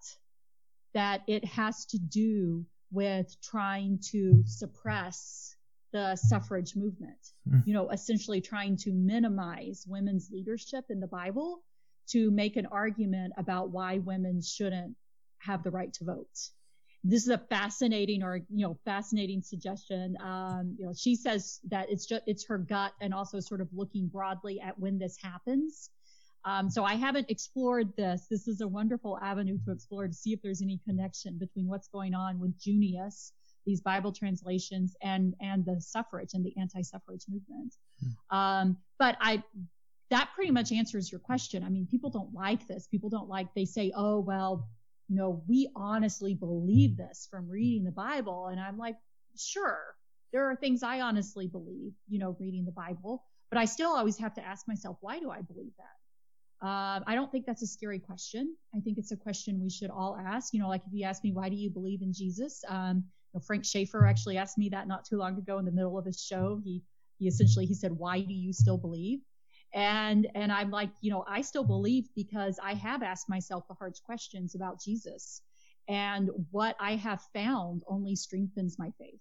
that 0.94 1.22
it 1.28 1.44
has 1.44 1.86
to 1.86 1.98
do 1.98 2.64
with 2.90 3.36
trying 3.42 3.98
to 4.10 4.42
suppress 4.44 5.54
the 5.92 6.16
suffrage 6.16 6.74
movement. 6.76 7.18
Mm. 7.48 7.66
You 7.66 7.74
know, 7.74 7.90
essentially 7.90 8.40
trying 8.40 8.76
to 8.78 8.92
minimize 8.92 9.84
women's 9.88 10.30
leadership 10.32 10.86
in 10.90 11.00
the 11.00 11.06
Bible 11.06 11.62
to 12.10 12.30
make 12.30 12.56
an 12.56 12.66
argument 12.66 13.32
about 13.36 13.70
why 13.70 13.98
women 13.98 14.40
shouldn't 14.42 14.96
have 15.38 15.62
the 15.62 15.70
right 15.70 15.92
to 15.94 16.04
vote. 16.04 16.50
This 17.02 17.22
is 17.22 17.30
a 17.30 17.38
fascinating 17.38 18.22
or, 18.22 18.36
you 18.36 18.66
know, 18.66 18.78
fascinating 18.84 19.40
suggestion. 19.42 20.16
Um, 20.22 20.76
you 20.78 20.86
know, 20.86 20.92
she 20.96 21.16
says 21.16 21.60
that 21.68 21.90
it's 21.90 22.06
just, 22.06 22.22
it's 22.26 22.44
her 22.46 22.58
gut 22.58 22.92
and 23.00 23.14
also 23.14 23.40
sort 23.40 23.60
of 23.60 23.68
looking 23.72 24.08
broadly 24.08 24.60
at 24.60 24.78
when 24.78 24.98
this 24.98 25.16
happens. 25.22 25.90
Um, 26.44 26.70
so 26.70 26.84
I 26.84 26.94
haven't 26.94 27.30
explored 27.30 27.94
this. 27.96 28.26
This 28.30 28.48
is 28.48 28.60
a 28.60 28.68
wonderful 28.68 29.18
avenue 29.22 29.58
to 29.64 29.72
explore 29.72 30.06
to 30.06 30.14
see 30.14 30.32
if 30.32 30.42
there's 30.42 30.62
any 30.62 30.80
connection 30.86 31.38
between 31.38 31.68
what's 31.68 31.88
going 31.88 32.14
on 32.14 32.38
with 32.38 32.58
Junius 32.58 33.32
these 33.66 33.80
Bible 33.80 34.12
translations 34.12 34.96
and 35.02 35.34
and 35.40 35.64
the 35.64 35.80
suffrage 35.80 36.30
and 36.34 36.44
the 36.44 36.54
anti-suffrage 36.58 37.24
movement. 37.28 37.74
Hmm. 38.00 38.36
Um, 38.36 38.76
but 38.98 39.16
I 39.20 39.42
that 40.10 40.30
pretty 40.34 40.50
much 40.50 40.72
answers 40.72 41.10
your 41.10 41.20
question. 41.20 41.62
I 41.62 41.68
mean, 41.68 41.86
people 41.86 42.10
don't 42.10 42.34
like 42.34 42.66
this. 42.66 42.88
People 42.88 43.10
don't 43.10 43.28
like 43.28 43.54
they 43.54 43.64
say, 43.64 43.92
oh 43.94 44.18
well, 44.18 44.68
you 45.10 45.16
know, 45.16 45.42
we 45.48 45.68
honestly 45.74 46.34
believe 46.34 46.96
this 46.96 47.28
from 47.30 47.48
reading 47.48 47.84
the 47.84 47.90
Bible, 47.90 48.46
and 48.46 48.60
I'm 48.60 48.78
like, 48.78 48.96
sure, 49.36 49.78
there 50.32 50.48
are 50.48 50.54
things 50.54 50.82
I 50.82 51.00
honestly 51.00 51.48
believe, 51.48 51.92
you 52.08 52.18
know, 52.18 52.36
reading 52.38 52.64
the 52.64 52.72
Bible, 52.72 53.24
but 53.50 53.58
I 53.58 53.64
still 53.64 53.90
always 53.90 54.16
have 54.18 54.34
to 54.34 54.46
ask 54.46 54.68
myself, 54.68 54.98
why 55.00 55.18
do 55.18 55.30
I 55.30 55.42
believe 55.42 55.72
that? 55.78 56.66
Uh, 56.66 57.00
I 57.06 57.14
don't 57.14 57.32
think 57.32 57.44
that's 57.44 57.62
a 57.62 57.66
scary 57.66 57.98
question. 57.98 58.54
I 58.74 58.80
think 58.80 58.98
it's 58.98 59.10
a 59.10 59.16
question 59.16 59.60
we 59.60 59.70
should 59.70 59.90
all 59.90 60.16
ask. 60.16 60.54
You 60.54 60.60
know, 60.60 60.68
like 60.68 60.82
if 60.86 60.92
you 60.92 61.04
ask 61.04 61.24
me, 61.24 61.32
why 61.32 61.48
do 61.48 61.56
you 61.56 61.70
believe 61.70 62.02
in 62.02 62.12
Jesus? 62.12 62.62
Um, 62.68 63.04
know, 63.34 63.40
Frank 63.40 63.64
Schaeffer 63.64 64.06
actually 64.06 64.36
asked 64.36 64.58
me 64.58 64.68
that 64.70 64.88
not 64.88 65.04
too 65.04 65.16
long 65.16 65.36
ago 65.38 65.58
in 65.58 65.64
the 65.64 65.72
middle 65.72 65.98
of 65.98 66.04
his 66.04 66.22
show. 66.22 66.60
He 66.62 66.82
he 67.18 67.26
essentially 67.26 67.66
he 67.66 67.74
said, 67.74 67.92
"Why 67.92 68.20
do 68.20 68.34
you 68.34 68.52
still 68.52 68.78
believe?" 68.78 69.20
And 69.74 70.26
and 70.34 70.50
I'm 70.50 70.70
like, 70.70 70.90
you 71.00 71.10
know, 71.10 71.24
I 71.28 71.42
still 71.42 71.64
believe 71.64 72.08
because 72.16 72.58
I 72.62 72.74
have 72.74 73.02
asked 73.02 73.28
myself 73.28 73.64
the 73.68 73.74
hard 73.74 73.94
questions 74.04 74.54
about 74.54 74.80
Jesus, 74.80 75.42
and 75.88 76.28
what 76.50 76.76
I 76.80 76.96
have 76.96 77.22
found 77.32 77.82
only 77.86 78.16
strengthens 78.16 78.78
my 78.78 78.92
faith. 78.98 79.20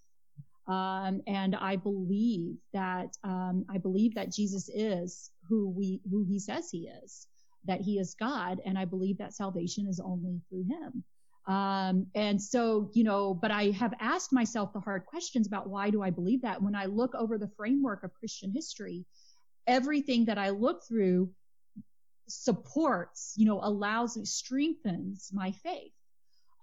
Um, 0.68 1.22
and 1.28 1.56
I 1.56 1.76
believe 1.76 2.58
that 2.74 3.10
um, 3.24 3.66
I 3.70 3.78
believe 3.80 4.16
that 4.16 4.32
Jesus 4.32 4.70
is 4.74 5.32
who 5.47 5.70
we 5.70 6.02
who 6.10 6.24
He 6.24 6.39
says 6.39 6.70
He 6.72 6.89
is, 7.04 7.28
that 7.66 7.82
He 7.82 8.00
is 8.00 8.16
God, 8.20 8.60
and 8.66 8.78
I 8.78 8.86
believe 8.86 9.18
that 9.20 9.34
salvation 9.34 9.88
is 9.88 10.00
only 10.00 10.41
through 10.50 10.66
Him. 10.66 11.04
Um, 11.47 12.06
and 12.14 12.39
so, 12.39 12.91
you 12.93 13.04
know, 13.04 13.34
but 13.34 13.50
I 13.50 13.72
have 13.72 13.93
asked 14.00 14.32
myself 14.32 14.72
the 14.72 14.80
hard 14.80 15.06
questions 15.08 15.47
about 15.47 15.68
why 15.68 15.89
do 15.89 16.04
I 16.04 16.12
believe 16.12 16.43
that? 16.43 16.62
When 16.62 16.76
I 16.76 16.86
look 16.86 17.16
over 17.16 17.39
the 17.39 17.50
framework 17.58 18.04
of 18.04 18.14
Christian 18.14 18.52
history, 18.54 19.06
everything 19.70 20.26
that 20.26 20.39
I 20.39 20.49
look 20.49 20.84
through 20.88 21.30
supports, 22.28 23.34
you 23.38 23.45
know, 23.45 23.59
allows, 23.61 24.17
strengthens 24.30 25.30
my 25.32 25.51
faith. 25.51 25.93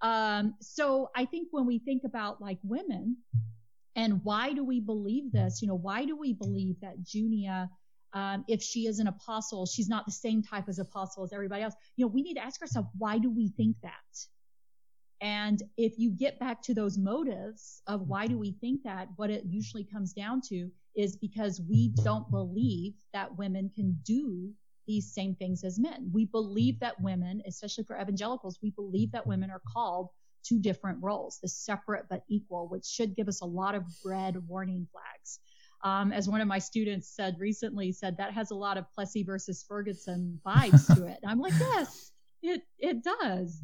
Um, 0.01 0.55
so 0.61 1.09
I 1.15 1.25
think 1.25 1.47
when 1.51 1.65
we 1.65 1.79
think 1.79 2.03
about 2.03 2.41
like 2.41 2.59
women 2.63 3.17
and 3.95 4.19
why 4.23 4.53
do 4.53 4.63
we 4.63 4.79
believe 4.79 5.31
this? 5.31 5.61
You 5.61 5.69
know, 5.69 5.77
why 5.77 6.05
do 6.05 6.15
we 6.15 6.33
believe 6.33 6.75
that 6.81 7.03
Junia, 7.03 7.69
um, 8.13 8.43
if 8.47 8.61
she 8.61 8.85
is 8.87 8.99
an 8.99 9.07
apostle, 9.07 9.65
she's 9.65 9.89
not 9.89 10.05
the 10.05 10.11
same 10.11 10.43
type 10.43 10.65
as 10.67 10.77
apostle 10.77 11.23
as 11.23 11.33
everybody 11.33 11.63
else? 11.63 11.73
You 11.95 12.05
know, 12.05 12.11
we 12.11 12.21
need 12.21 12.35
to 12.35 12.43
ask 12.43 12.61
ourselves, 12.61 12.89
why 12.97 13.17
do 13.17 13.31
we 13.31 13.49
think 13.57 13.77
that? 13.81 13.91
And 15.19 15.63
if 15.77 15.93
you 15.97 16.11
get 16.11 16.39
back 16.39 16.61
to 16.63 16.75
those 16.75 16.97
motives 16.97 17.81
of 17.87 18.01
why 18.01 18.27
do 18.27 18.37
we 18.37 18.51
think 18.61 18.83
that, 18.83 19.07
what 19.15 19.31
it 19.31 19.43
usually 19.45 19.83
comes 19.83 20.13
down 20.13 20.41
to 20.49 20.69
is 20.97 21.15
because 21.15 21.61
we 21.69 21.89
don't 22.03 22.29
believe 22.31 22.93
that 23.13 23.37
women 23.37 23.71
can 23.73 23.97
do 24.03 24.51
these 24.87 25.13
same 25.13 25.35
things 25.35 25.63
as 25.63 25.79
men. 25.79 26.09
We 26.11 26.25
believe 26.25 26.79
that 26.79 26.99
women, 26.99 27.41
especially 27.45 27.83
for 27.83 27.99
evangelicals, 28.01 28.57
we 28.63 28.71
believe 28.71 29.11
that 29.11 29.27
women 29.27 29.51
are 29.51 29.61
called 29.71 30.09
to 30.45 30.59
different 30.59 30.97
roles, 31.01 31.39
the 31.41 31.47
separate 31.47 32.05
but 32.09 32.23
equal, 32.29 32.67
which 32.67 32.85
should 32.85 33.15
give 33.15 33.27
us 33.27 33.41
a 33.41 33.45
lot 33.45 33.75
of 33.75 33.83
red 34.03 34.37
warning 34.47 34.87
flags. 34.91 35.39
Um, 35.83 36.11
as 36.11 36.27
one 36.27 36.41
of 36.41 36.47
my 36.47 36.57
students 36.57 37.07
said 37.07 37.35
recently, 37.37 37.91
said 37.91 38.17
that 38.17 38.33
has 38.33 38.49
a 38.51 38.55
lot 38.55 38.77
of 38.77 38.85
Plessy 38.93 39.23
versus 39.23 39.63
Ferguson 39.67 40.39
vibes 40.45 40.87
to 40.95 41.05
it. 41.05 41.19
And 41.21 41.31
I'm 41.31 41.39
like, 41.39 41.53
yes, 41.59 42.11
it 42.41 42.61
it 42.79 43.03
does. 43.03 43.61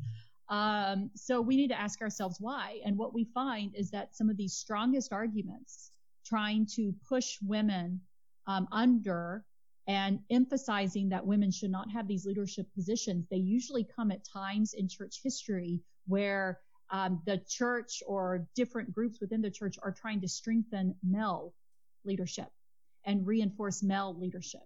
Um, 0.50 1.10
so 1.16 1.42
we 1.42 1.56
need 1.56 1.70
to 1.70 1.80
ask 1.80 2.02
ourselves 2.02 2.38
why. 2.40 2.80
And 2.86 2.98
what 2.98 3.14
we 3.14 3.24
find 3.34 3.74
is 3.76 3.90
that 3.92 4.16
some 4.16 4.30
of 4.30 4.38
these 4.38 4.54
strongest 4.54 5.12
arguments 5.12 5.93
trying 6.26 6.66
to 6.76 6.94
push 7.08 7.38
women 7.42 8.02
um, 8.48 8.68
under 8.72 9.46
and 9.88 10.20
emphasizing 10.30 11.10
that 11.10 11.26
women 11.26 11.52
should 11.52 11.72
not 11.72 11.92
have 11.92 12.08
these 12.08 12.26
leadership 12.26 12.68
positions, 12.74 13.26
they 13.30 13.38
usually 13.38 13.84
come 13.84 14.12
at 14.12 14.24
times 14.24 14.74
in 14.74 14.88
church 14.88 15.20
history 15.22 15.82
where 16.08 16.60
um, 16.90 17.22
the 17.26 17.42
church 17.48 18.02
or 18.08 18.48
different 18.56 18.94
groups 18.94 19.20
within 19.20 19.42
the 19.42 19.52
church 19.52 19.76
are 19.84 19.92
trying 19.92 20.22
to 20.22 20.28
strengthen 20.28 20.96
male 21.04 21.54
leadership 22.06 22.50
and 23.06 23.26
reinforce 23.28 23.84
male 23.84 24.16
leadership. 24.18 24.62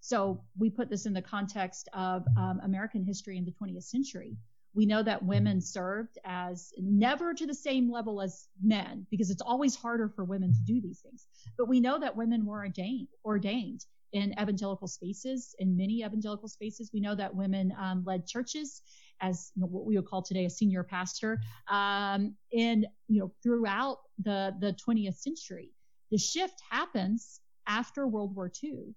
So 0.00 0.42
we 0.58 0.70
put 0.70 0.88
this 0.88 1.06
in 1.06 1.12
the 1.12 1.22
context 1.22 1.88
of 1.92 2.24
um, 2.36 2.60
American 2.64 3.04
history 3.04 3.36
in 3.36 3.44
the 3.44 3.52
20th 3.52 3.84
century. 3.84 4.36
We 4.74 4.86
know 4.86 5.02
that 5.02 5.24
women 5.24 5.58
mm-hmm. 5.58 5.60
served 5.60 6.18
as 6.24 6.72
never 6.78 7.34
to 7.34 7.46
the 7.46 7.54
same 7.54 7.90
level 7.90 8.20
as 8.20 8.48
men 8.62 9.06
because 9.10 9.30
it's 9.30 9.42
always 9.42 9.74
harder 9.74 10.08
for 10.08 10.24
women 10.24 10.52
to 10.52 10.60
do 10.60 10.80
these 10.80 11.00
things. 11.00 11.26
But 11.58 11.68
we 11.68 11.80
know 11.80 11.98
that 11.98 12.16
women 12.16 12.46
were 12.46 12.58
ordained, 12.58 13.08
ordained 13.24 13.84
in 14.12 14.32
evangelical 14.40 14.88
spaces, 14.88 15.54
in 15.58 15.76
many 15.76 16.02
evangelical 16.02 16.48
spaces. 16.48 16.90
We 16.92 17.00
know 17.00 17.14
that 17.14 17.34
women 17.34 17.72
um, 17.78 18.04
led 18.04 18.26
churches 18.26 18.82
as 19.20 19.52
you 19.54 19.62
know, 19.62 19.66
what 19.66 19.84
we 19.84 19.96
would 19.96 20.06
call 20.06 20.22
today 20.22 20.46
a 20.46 20.50
senior 20.50 20.82
pastor 20.82 21.40
um, 21.68 22.34
in 22.52 22.86
you 23.08 23.20
know 23.20 23.32
throughout 23.42 23.98
the 24.22 24.54
the 24.60 24.76
20th 24.86 25.16
century. 25.16 25.70
The 26.10 26.18
shift 26.18 26.60
happens 26.70 27.40
after 27.66 28.06
World 28.06 28.34
War 28.34 28.50
II. 28.62 28.94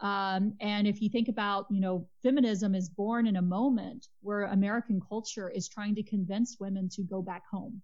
Um, 0.00 0.54
and 0.60 0.86
if 0.86 1.02
you 1.02 1.10
think 1.10 1.28
about, 1.28 1.66
you 1.70 1.80
know, 1.80 2.08
feminism 2.22 2.74
is 2.74 2.88
born 2.88 3.26
in 3.26 3.36
a 3.36 3.42
moment 3.42 4.08
where 4.22 4.44
American 4.44 5.00
culture 5.06 5.50
is 5.50 5.68
trying 5.68 5.94
to 5.96 6.02
convince 6.02 6.56
women 6.58 6.88
to 6.90 7.02
go 7.02 7.20
back 7.20 7.42
home. 7.50 7.82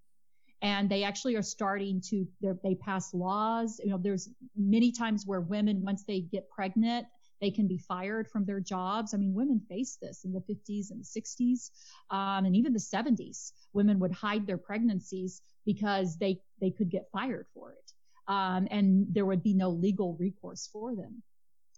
And 0.63 0.89
they 0.89 1.03
actually 1.03 1.37
are 1.37 1.43
starting 1.43 2.01
to, 2.09 2.27
they 2.41 2.75
pass 2.77 3.13
laws. 3.13 3.79
You 3.85 3.91
know, 3.91 3.99
there's 3.99 4.31
many 4.57 4.91
times 4.91 5.25
where 5.27 5.43
women, 5.43 5.83
once 5.85 6.05
they 6.05 6.21
get 6.21 6.49
pregnant, 6.49 7.07
they 7.43 7.51
can 7.51 7.69
be 7.69 7.77
fired 7.77 8.29
from 8.29 8.47
their 8.47 8.61
jobs. 8.61 9.13
I 9.13 9.19
mean, 9.19 9.35
women 9.35 9.61
faced 9.69 10.01
this 10.01 10.25
in 10.25 10.33
the 10.33 10.41
50s 10.41 10.91
and 10.91 11.01
the 11.01 11.21
60s, 11.21 11.71
um, 12.11 12.47
and 12.47 12.57
even 12.57 12.73
the 12.73 12.79
70s. 12.79 13.53
Women 13.75 13.99
would 13.99 14.13
hide 14.13 14.47
their 14.47 14.57
pregnancies 14.57 15.43
because 15.67 16.17
they, 16.17 16.41
they 16.63 16.71
could 16.71 16.89
get 16.89 17.11
fired 17.13 17.47
for 17.53 17.73
it. 17.73 17.93
Um, 18.29 18.67
and 18.71 19.07
there 19.11 19.27
would 19.27 19.43
be 19.43 19.53
no 19.53 19.69
legal 19.69 20.17
recourse 20.19 20.69
for 20.73 20.97
them. 20.97 21.23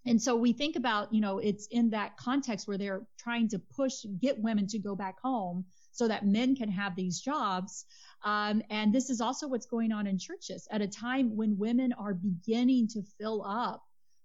And 0.09 0.21
so 0.21 0.35
we 0.35 0.55
think 0.55 0.77
about, 0.77 1.13
you 1.13 1.21
know, 1.21 1.39
it's 1.39 1.67
in 1.67 1.91
that 1.91 2.17
context 2.17 2.67
where 2.67 2.79
they're 2.79 3.07
trying 3.19 3.49
to 3.49 3.59
push, 3.59 4.07
get 4.21 4.41
women 4.41 4.67
to 4.69 4.79
go 4.79 4.97
back 4.97 5.21
home 5.21 5.67
so 5.93 6.09
that 6.09 6.25
men 6.25 6.57
can 6.57 6.71
have 6.71 6.97
these 6.97 7.21
jobs. 7.21 7.85
Um, 8.25 8.63
and 8.71 8.93
this 8.93 9.11
is 9.11 9.21
also 9.21 9.47
what's 9.47 9.67
going 9.67 9.93
on 9.93 10.07
in 10.07 10.19
churches 10.19 10.67
at 10.71 10.81
a 10.81 10.89
time 10.89 11.37
when 11.37 11.59
women 11.59 11.93
are 11.93 12.15
beginning 12.15 12.89
to 12.89 13.03
fill 13.21 13.45
up 13.45 13.83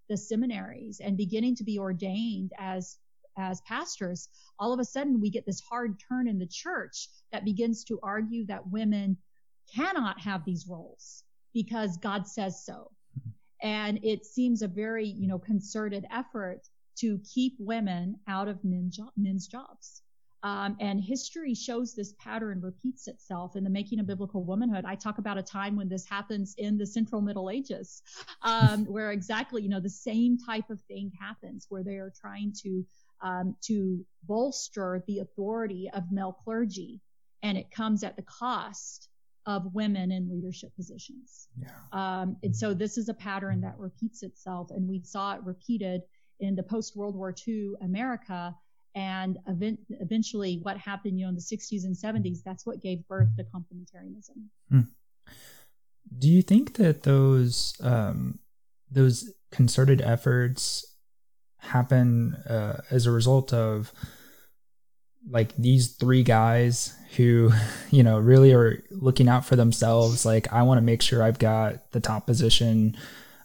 the 0.07 0.15
seminaries 0.15 1.01
and 1.01 1.17
beginning 1.17 1.55
to 1.55 1.63
be 1.63 1.79
ordained 1.79 2.51
as 2.57 2.97
as 3.35 3.61
pastors, 3.61 4.29
all 4.59 4.73
of 4.73 4.79
a 4.79 4.85
sudden 4.85 5.19
we 5.19 5.29
get 5.29 5.43
this 5.45 5.59
hard 5.59 5.99
turn 6.07 6.27
in 6.27 6.37
the 6.37 6.45
church 6.45 7.09
that 7.31 7.43
begins 7.43 7.83
to 7.83 7.99
argue 8.03 8.45
that 8.45 8.69
women 8.69 9.17
cannot 9.73 10.19
have 10.19 10.45
these 10.45 10.67
roles 10.67 11.23
because 11.51 11.97
God 11.97 12.27
says 12.27 12.63
so. 12.63 12.91
And 13.63 13.99
it 14.03 14.25
seems 14.25 14.61
a 14.61 14.67
very, 14.67 15.07
you 15.07 15.27
know, 15.27 15.39
concerted 15.39 16.05
effort 16.11 16.61
to 16.97 17.19
keep 17.19 17.55
women 17.59 18.17
out 18.27 18.47
of 18.47 18.63
men 18.63 18.91
jo- 18.91 19.11
men's 19.17 19.47
jobs. 19.47 20.03
Um, 20.43 20.75
and 20.81 21.01
history 21.01 21.53
shows 21.53 21.95
this 21.95 22.13
pattern 22.19 22.59
repeats 22.59 23.07
itself 23.07 23.55
in 23.55 23.63
the 23.63 23.69
making 23.69 24.01
of 24.01 24.07
biblical 24.07 24.43
womanhood. 24.43 24.83
I 24.85 24.95
talk 24.95 25.17
about 25.17 25.37
a 25.37 25.41
time 25.41 25.77
when 25.77 25.87
this 25.87 26.05
happens 26.05 26.53
in 26.57 26.77
the 26.77 26.85
Central 26.85 27.21
Middle 27.21 27.49
Ages, 27.49 28.03
um, 28.41 28.83
where 28.91 29.13
exactly, 29.13 29.63
you 29.63 29.69
know, 29.69 29.79
the 29.79 29.89
same 29.89 30.37
type 30.37 30.69
of 30.69 30.81
thing 30.81 31.13
happens, 31.17 31.67
where 31.69 31.83
they 31.83 31.95
are 31.95 32.11
trying 32.19 32.53
to 32.63 32.85
um, 33.21 33.55
to 33.61 34.05
bolster 34.27 35.01
the 35.07 35.19
authority 35.19 35.89
of 35.93 36.03
male 36.11 36.37
clergy, 36.43 36.99
and 37.41 37.57
it 37.57 37.71
comes 37.71 38.03
at 38.03 38.17
the 38.17 38.23
cost 38.23 39.07
of 39.45 39.73
women 39.73 40.11
in 40.11 40.29
leadership 40.29 40.75
positions. 40.75 41.47
Yeah. 41.59 41.69
Um, 41.91 42.37
and 42.43 42.55
so 42.55 42.73
this 42.73 42.97
is 42.97 43.09
a 43.09 43.13
pattern 43.13 43.61
that 43.61 43.77
repeats 43.77 44.23
itself, 44.23 44.69
and 44.71 44.87
we 44.87 45.01
saw 45.03 45.35
it 45.35 45.41
repeated 45.43 46.01
in 46.39 46.55
the 46.55 46.63
post 46.63 46.95
World 46.95 47.15
War 47.15 47.33
II 47.47 47.73
America 47.81 48.55
and 48.95 49.37
event, 49.47 49.79
eventually 49.89 50.59
what 50.61 50.77
happened, 50.77 51.19
you 51.19 51.25
know, 51.25 51.29
in 51.29 51.35
the 51.35 51.41
60s 51.41 51.83
and 51.83 51.95
70s, 51.95 52.39
that's 52.45 52.65
what 52.65 52.81
gave 52.81 53.07
birth 53.07 53.29
to 53.37 53.43
complementarianism. 53.43 54.45
Hmm. 54.69 54.81
Do 56.19 56.29
you 56.29 56.41
think 56.41 56.75
that 56.75 57.03
those 57.03 57.73
um, 57.81 58.39
those 58.91 59.33
concerted 59.51 60.01
efforts 60.01 60.85
happen 61.57 62.35
uh, 62.47 62.81
as 62.91 63.05
a 63.05 63.11
result 63.11 63.51
of 63.53 63.91
like 65.29 65.55
these 65.55 65.93
three 65.95 66.23
guys 66.23 66.95
who, 67.17 67.51
you 67.91 68.03
know, 68.03 68.19
really 68.19 68.53
are 68.53 68.83
looking 68.91 69.27
out 69.27 69.45
for 69.45 69.55
themselves? 69.55 70.25
Like, 70.25 70.51
I 70.51 70.63
want 70.63 70.77
to 70.77 70.83
make 70.83 71.01
sure 71.01 71.23
I've 71.23 71.39
got 71.39 71.91
the 71.91 71.99
top 71.99 72.27
position. 72.27 72.97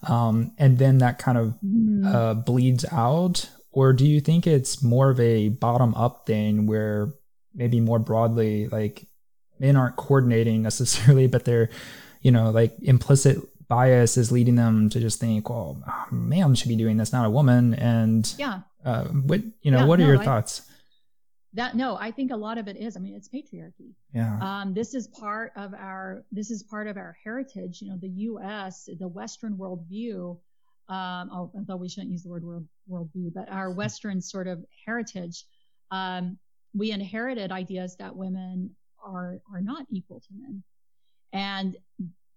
Um, 0.02 0.52
and 0.58 0.78
then 0.78 0.98
that 0.98 1.18
kind 1.18 1.38
of 1.38 1.54
mm-hmm. 1.64 2.06
uh, 2.06 2.34
bleeds 2.34 2.84
out 2.92 3.50
or 3.72 3.92
do 3.92 4.04
you 4.06 4.20
think 4.20 4.46
it's 4.46 4.82
more 4.82 5.10
of 5.10 5.20
a 5.20 5.50
bottom 5.50 5.94
up 5.94 6.26
thing 6.26 6.66
where 6.66 7.12
maybe 7.54 7.80
more 7.80 7.98
broadly 7.98 8.66
like 8.68 9.06
men 9.58 9.76
aren't 9.76 9.96
coordinating 9.96 10.62
necessarily 10.68 11.26
but 11.26 11.44
they're 11.44 11.68
you 12.22 12.30
know 12.30 12.50
like 12.50 12.74
implicit 12.82 13.38
bias 13.68 14.16
is 14.16 14.32
leading 14.32 14.54
them 14.54 14.88
to 14.88 14.98
just 14.98 15.20
think 15.20 15.48
well 15.48 15.80
a 16.10 16.14
man 16.14 16.54
should 16.54 16.68
be 16.68 16.76
doing 16.76 16.96
this 16.96 17.12
not 17.12 17.26
a 17.26 17.30
woman 17.30 17.74
and 17.74 18.34
yeah 18.38 18.60
uh, 18.84 19.04
what 19.04 19.42
you 19.62 19.70
know 19.70 19.78
yeah, 19.80 19.84
what 19.84 20.00
are 20.00 20.04
no, 20.04 20.08
your 20.08 20.20
I, 20.20 20.24
thoughts 20.24 20.62
that 21.54 21.76
no 21.76 21.96
i 21.96 22.10
think 22.10 22.30
a 22.30 22.36
lot 22.36 22.58
of 22.58 22.68
it 22.68 22.76
is 22.76 22.96
i 22.96 23.00
mean 23.00 23.14
it's 23.14 23.28
patriarchy. 23.28 23.92
Yeah. 24.12 24.38
Um, 24.40 24.74
this 24.74 24.94
is 24.94 25.06
part 25.06 25.52
of 25.56 25.74
our 25.74 26.24
this 26.30 26.50
is 26.50 26.62
part 26.62 26.86
of 26.86 26.96
our 26.96 27.16
heritage 27.24 27.80
you 27.80 27.88
know 27.88 27.98
the 28.00 28.08
us 28.08 28.88
the 28.98 29.08
western 29.08 29.56
worldview 29.56 30.38
um, 30.88 31.50
although 31.54 31.76
we 31.76 31.88
shouldn't 31.88 32.12
use 32.12 32.22
the 32.22 32.30
word 32.30 32.44
world 32.44 32.66
worldview, 32.90 33.32
but 33.34 33.50
our 33.50 33.70
Western 33.70 34.22
sort 34.22 34.46
of 34.46 34.64
heritage, 34.86 35.44
um, 35.90 36.38
we 36.74 36.92
inherited 36.92 37.52
ideas 37.52 37.96
that 37.96 38.16
women 38.16 38.70
are 39.04 39.38
are 39.52 39.60
not 39.60 39.86
equal 39.90 40.20
to 40.20 40.28
men, 40.32 40.62
and 41.32 41.76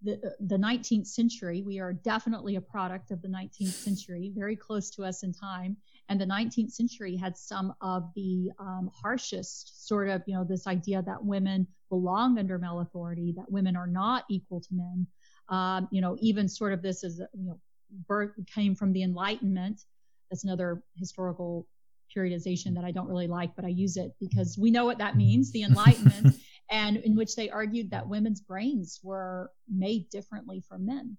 the 0.02 0.36
the 0.42 0.58
19th 0.58 1.08
century, 1.08 1.64
we 1.66 1.80
are 1.80 1.94
definitely 1.94 2.58
a 2.58 2.62
product 2.62 3.12
of 3.12 3.22
the 3.22 3.30
19th 3.30 3.74
century, 3.74 4.34
very 4.36 4.58
close 4.58 4.90
to 4.92 5.04
us 5.04 5.24
in 5.24 5.32
time. 5.32 5.78
And 6.12 6.20
the 6.20 6.26
19th 6.26 6.72
century 6.72 7.16
had 7.16 7.38
some 7.38 7.74
of 7.80 8.12
the 8.18 8.52
um, 8.60 8.92
harshest 8.94 9.88
sort 9.88 10.10
of, 10.10 10.22
you 10.28 10.36
know, 10.36 10.44
this 10.44 10.68
idea 10.68 11.02
that 11.04 11.24
women 11.24 11.66
belong 11.88 12.38
under 12.38 12.60
male 12.60 12.82
authority, 12.82 13.34
that 13.38 13.50
women 13.50 13.78
are 13.78 13.88
not 13.88 14.26
equal 14.30 14.60
to 14.60 14.68
men. 14.74 15.08
Um, 15.48 15.88
you 15.90 16.02
know, 16.02 16.18
even 16.20 16.50
sort 16.50 16.74
of 16.74 16.82
this 16.82 17.06
is, 17.06 17.20
you 17.34 17.46
know, 17.46 17.62
birth 18.10 18.32
came 18.54 18.76
from 18.76 18.92
the 18.92 19.04
Enlightenment. 19.04 19.84
That's 20.30 20.44
another 20.44 20.84
historical 20.98 21.66
periodization 22.14 22.76
that 22.76 22.84
I 22.84 22.92
don't 22.92 23.08
really 23.08 23.28
like, 23.28 23.56
but 23.56 23.64
I 23.64 23.70
use 23.70 23.96
it 23.96 24.12
because 24.20 24.58
we 24.58 24.70
know 24.70 24.84
what 24.84 24.98
that 24.98 25.16
means, 25.16 25.54
the 25.54 25.64
Enlightenment, 25.64 26.36
and 26.70 26.98
in 26.98 27.16
which 27.16 27.38
they 27.38 27.50
argued 27.50 27.90
that 27.92 28.10
women's 28.10 28.42
brains 28.42 29.00
were 29.02 29.50
made 29.74 30.10
differently 30.10 30.62
from 30.68 30.86
men 30.86 31.16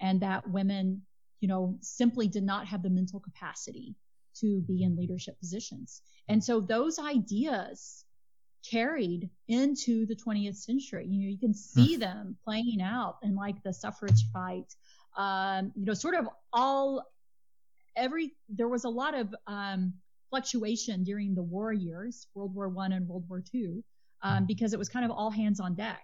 and 0.00 0.20
that 0.20 0.50
women, 0.50 1.02
you 1.40 1.46
know, 1.46 1.78
simply 1.80 2.26
did 2.26 2.42
not 2.42 2.66
have 2.66 2.82
the 2.82 2.90
mental 2.90 3.20
capacity 3.20 3.94
to 4.40 4.60
be 4.62 4.82
in 4.82 4.96
leadership 4.96 5.38
positions. 5.38 6.02
And 6.28 6.42
so 6.42 6.60
those 6.60 6.98
ideas 6.98 8.04
carried 8.70 9.28
into 9.48 10.06
the 10.06 10.14
20th 10.14 10.56
century. 10.56 11.06
You 11.08 11.22
know, 11.22 11.30
you 11.30 11.38
can 11.38 11.54
see 11.54 11.94
hmm. 11.94 12.00
them 12.00 12.36
playing 12.44 12.80
out 12.80 13.16
in 13.22 13.34
like 13.34 13.62
the 13.62 13.72
suffrage 13.72 14.24
fight 14.32 14.72
um, 15.16 15.72
you 15.74 15.84
know, 15.84 15.94
sort 15.94 16.14
of 16.14 16.28
all 16.52 17.04
every 17.96 18.32
there 18.48 18.68
was 18.68 18.84
a 18.84 18.88
lot 18.88 19.14
of 19.14 19.34
um, 19.46 19.94
fluctuation 20.30 21.04
during 21.04 21.34
the 21.34 21.42
war 21.42 21.72
years, 21.72 22.26
World 22.34 22.54
War 22.54 22.68
One 22.68 22.92
and 22.92 23.06
World 23.06 23.24
War 23.28 23.42
Two, 23.42 23.84
um, 24.22 24.46
because 24.46 24.72
it 24.72 24.78
was 24.78 24.88
kind 24.88 25.04
of 25.04 25.10
all 25.10 25.30
hands 25.30 25.60
on 25.60 25.74
deck. 25.74 26.02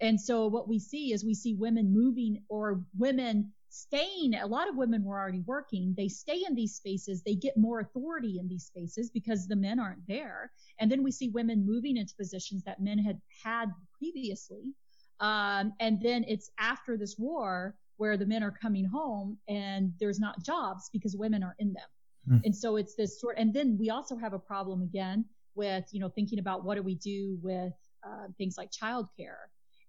And 0.00 0.20
so 0.20 0.46
what 0.46 0.68
we 0.68 0.78
see 0.78 1.12
is 1.12 1.24
we 1.24 1.34
see 1.34 1.54
women 1.54 1.92
moving 1.92 2.42
or 2.48 2.82
women 2.96 3.52
staying. 3.68 4.34
A 4.34 4.46
lot 4.46 4.68
of 4.68 4.76
women 4.76 5.04
were 5.04 5.18
already 5.18 5.42
working. 5.46 5.94
They 5.96 6.08
stay 6.08 6.42
in 6.46 6.54
these 6.54 6.74
spaces. 6.74 7.22
They 7.22 7.34
get 7.34 7.56
more 7.56 7.80
authority 7.80 8.38
in 8.38 8.48
these 8.48 8.64
spaces 8.64 9.10
because 9.10 9.46
the 9.46 9.56
men 9.56 9.78
aren't 9.78 10.06
there. 10.06 10.52
And 10.80 10.90
then 10.90 11.02
we 11.02 11.12
see 11.12 11.28
women 11.28 11.66
moving 11.66 11.96
into 11.96 12.14
positions 12.16 12.62
that 12.64 12.80
men 12.80 12.98
had 12.98 13.20
had 13.44 13.72
previously. 13.96 14.72
Um, 15.20 15.72
and 15.80 16.00
then 16.00 16.24
it's 16.28 16.50
after 16.58 16.96
this 16.96 17.16
war 17.18 17.76
where 17.96 18.16
the 18.16 18.26
men 18.26 18.42
are 18.42 18.52
coming 18.52 18.84
home 18.84 19.36
and 19.48 19.92
there's 19.98 20.20
not 20.20 20.42
jobs 20.42 20.88
because 20.92 21.16
women 21.16 21.42
are 21.42 21.56
in 21.58 21.72
them. 21.72 21.88
Mm. 22.30 22.40
And 22.44 22.56
so 22.56 22.76
it's 22.76 22.94
this 22.94 23.20
sort, 23.20 23.36
and 23.38 23.52
then 23.52 23.76
we 23.78 23.90
also 23.90 24.16
have 24.16 24.32
a 24.32 24.38
problem 24.38 24.82
again 24.82 25.24
with, 25.54 25.84
you 25.90 25.98
know, 25.98 26.08
thinking 26.08 26.38
about 26.38 26.64
what 26.64 26.76
do 26.76 26.82
we 26.82 26.94
do 26.94 27.38
with 27.42 27.72
uh, 28.06 28.28
things 28.38 28.56
like 28.56 28.70
childcare 28.70 29.48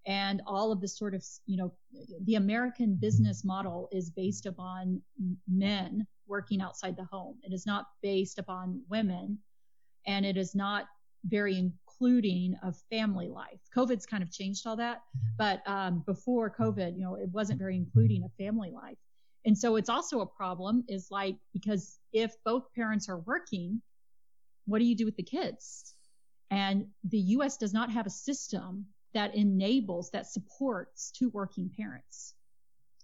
and 0.09 0.41
all 0.47 0.71
of 0.71 0.81
this 0.81 0.97
sort 0.97 1.13
of, 1.13 1.23
you 1.45 1.55
know, 1.55 1.71
the 2.23 2.33
American 2.33 2.95
business 2.95 3.45
model 3.45 3.87
is 3.91 4.09
based 4.09 4.47
upon 4.47 4.99
men 5.47 6.05
working 6.27 6.61
outside 6.61 6.97
the 6.97 7.05
home. 7.05 7.37
It 7.43 7.53
is 7.53 7.67
not 7.67 7.85
based 8.01 8.39
upon 8.39 8.81
women 8.89 9.37
and 10.07 10.25
it 10.25 10.35
is 10.35 10.55
not 10.55 10.85
very 11.25 11.59
including 11.59 12.55
of 12.63 12.75
family 12.89 13.27
life. 13.27 13.59
COVID's 13.75 14.07
kind 14.07 14.23
of 14.23 14.31
changed 14.31 14.65
all 14.65 14.75
that, 14.77 15.03
but 15.37 15.61
um, 15.67 16.01
before 16.07 16.49
COVID, 16.49 16.97
you 16.97 17.03
know, 17.03 17.13
it 17.13 17.29
wasn't 17.29 17.59
very 17.59 17.75
including 17.75 18.23
of 18.23 18.31
family 18.33 18.71
life. 18.71 18.97
And 19.45 19.55
so 19.55 19.75
it's 19.75 19.89
also 19.89 20.21
a 20.21 20.25
problem 20.25 20.83
is 20.87 21.09
like, 21.11 21.35
because 21.53 21.99
if 22.13 22.33
both 22.43 22.73
parents 22.73 23.09
are 23.09 23.19
working, 23.19 23.79
what 24.65 24.79
do 24.79 24.85
you 24.85 24.95
do 24.95 25.05
with 25.05 25.17
the 25.17 25.23
kids? 25.23 25.93
And 26.49 26.87
the 27.03 27.19
US 27.19 27.57
does 27.57 27.73
not 27.73 27.91
have 27.91 28.07
a 28.07 28.09
system 28.09 28.87
that 29.13 29.35
enables, 29.35 30.11
that 30.11 30.27
supports 30.27 31.11
two 31.11 31.29
working 31.29 31.69
parents. 31.75 32.35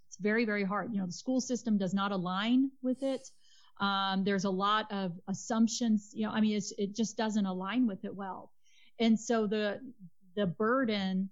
It's 0.07 0.17
very, 0.17 0.45
very 0.45 0.63
hard. 0.63 0.93
You 0.93 0.99
know, 0.99 1.07
the 1.07 1.11
school 1.11 1.41
system 1.41 1.77
does 1.77 1.93
not 1.93 2.11
align 2.11 2.71
with 2.81 3.03
it. 3.03 3.29
Um, 3.81 4.23
there's 4.23 4.45
a 4.45 4.49
lot 4.49 4.91
of 4.91 5.19
assumptions. 5.27 6.11
You 6.13 6.27
know, 6.27 6.31
I 6.31 6.39
mean, 6.41 6.61
it 6.77 6.95
just 6.95 7.17
doesn't 7.17 7.45
align 7.45 7.87
with 7.87 8.05
it 8.05 8.15
well. 8.15 8.51
And 8.99 9.19
so 9.19 9.47
the, 9.47 9.81
the 10.35 10.45
burden 10.45 11.29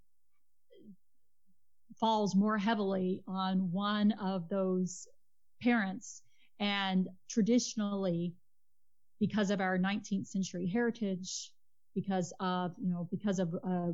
falls 1.99 2.35
more 2.35 2.57
heavily 2.57 3.23
on 3.27 3.71
one 3.71 4.11
of 4.13 4.49
those 4.49 5.07
parents. 5.61 6.21
And 6.59 7.07
traditionally, 7.29 8.33
because 9.19 9.49
of 9.51 9.61
our 9.61 9.77
19th 9.77 10.27
century 10.27 10.67
heritage, 10.67 11.51
because 11.95 12.33
of, 12.39 12.73
you 12.77 12.89
know, 12.89 13.07
because 13.11 13.39
of 13.39 13.55
uh, 13.63 13.91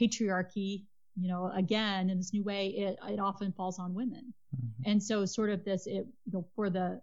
patriarchy, 0.00 0.84
you 1.20 1.28
know, 1.28 1.50
again, 1.54 2.10
in 2.10 2.18
this 2.18 2.32
new 2.32 2.44
way, 2.44 2.68
it, 2.68 2.98
it 3.08 3.18
often 3.18 3.52
falls 3.52 3.78
on 3.78 3.94
women. 3.94 4.32
Mm-hmm. 4.54 4.90
And 4.90 5.02
so 5.02 5.26
sort 5.26 5.50
of 5.50 5.64
this, 5.64 5.86
it, 5.86 6.06
you 6.26 6.32
know, 6.32 6.46
for 6.54 6.70
the, 6.70 7.00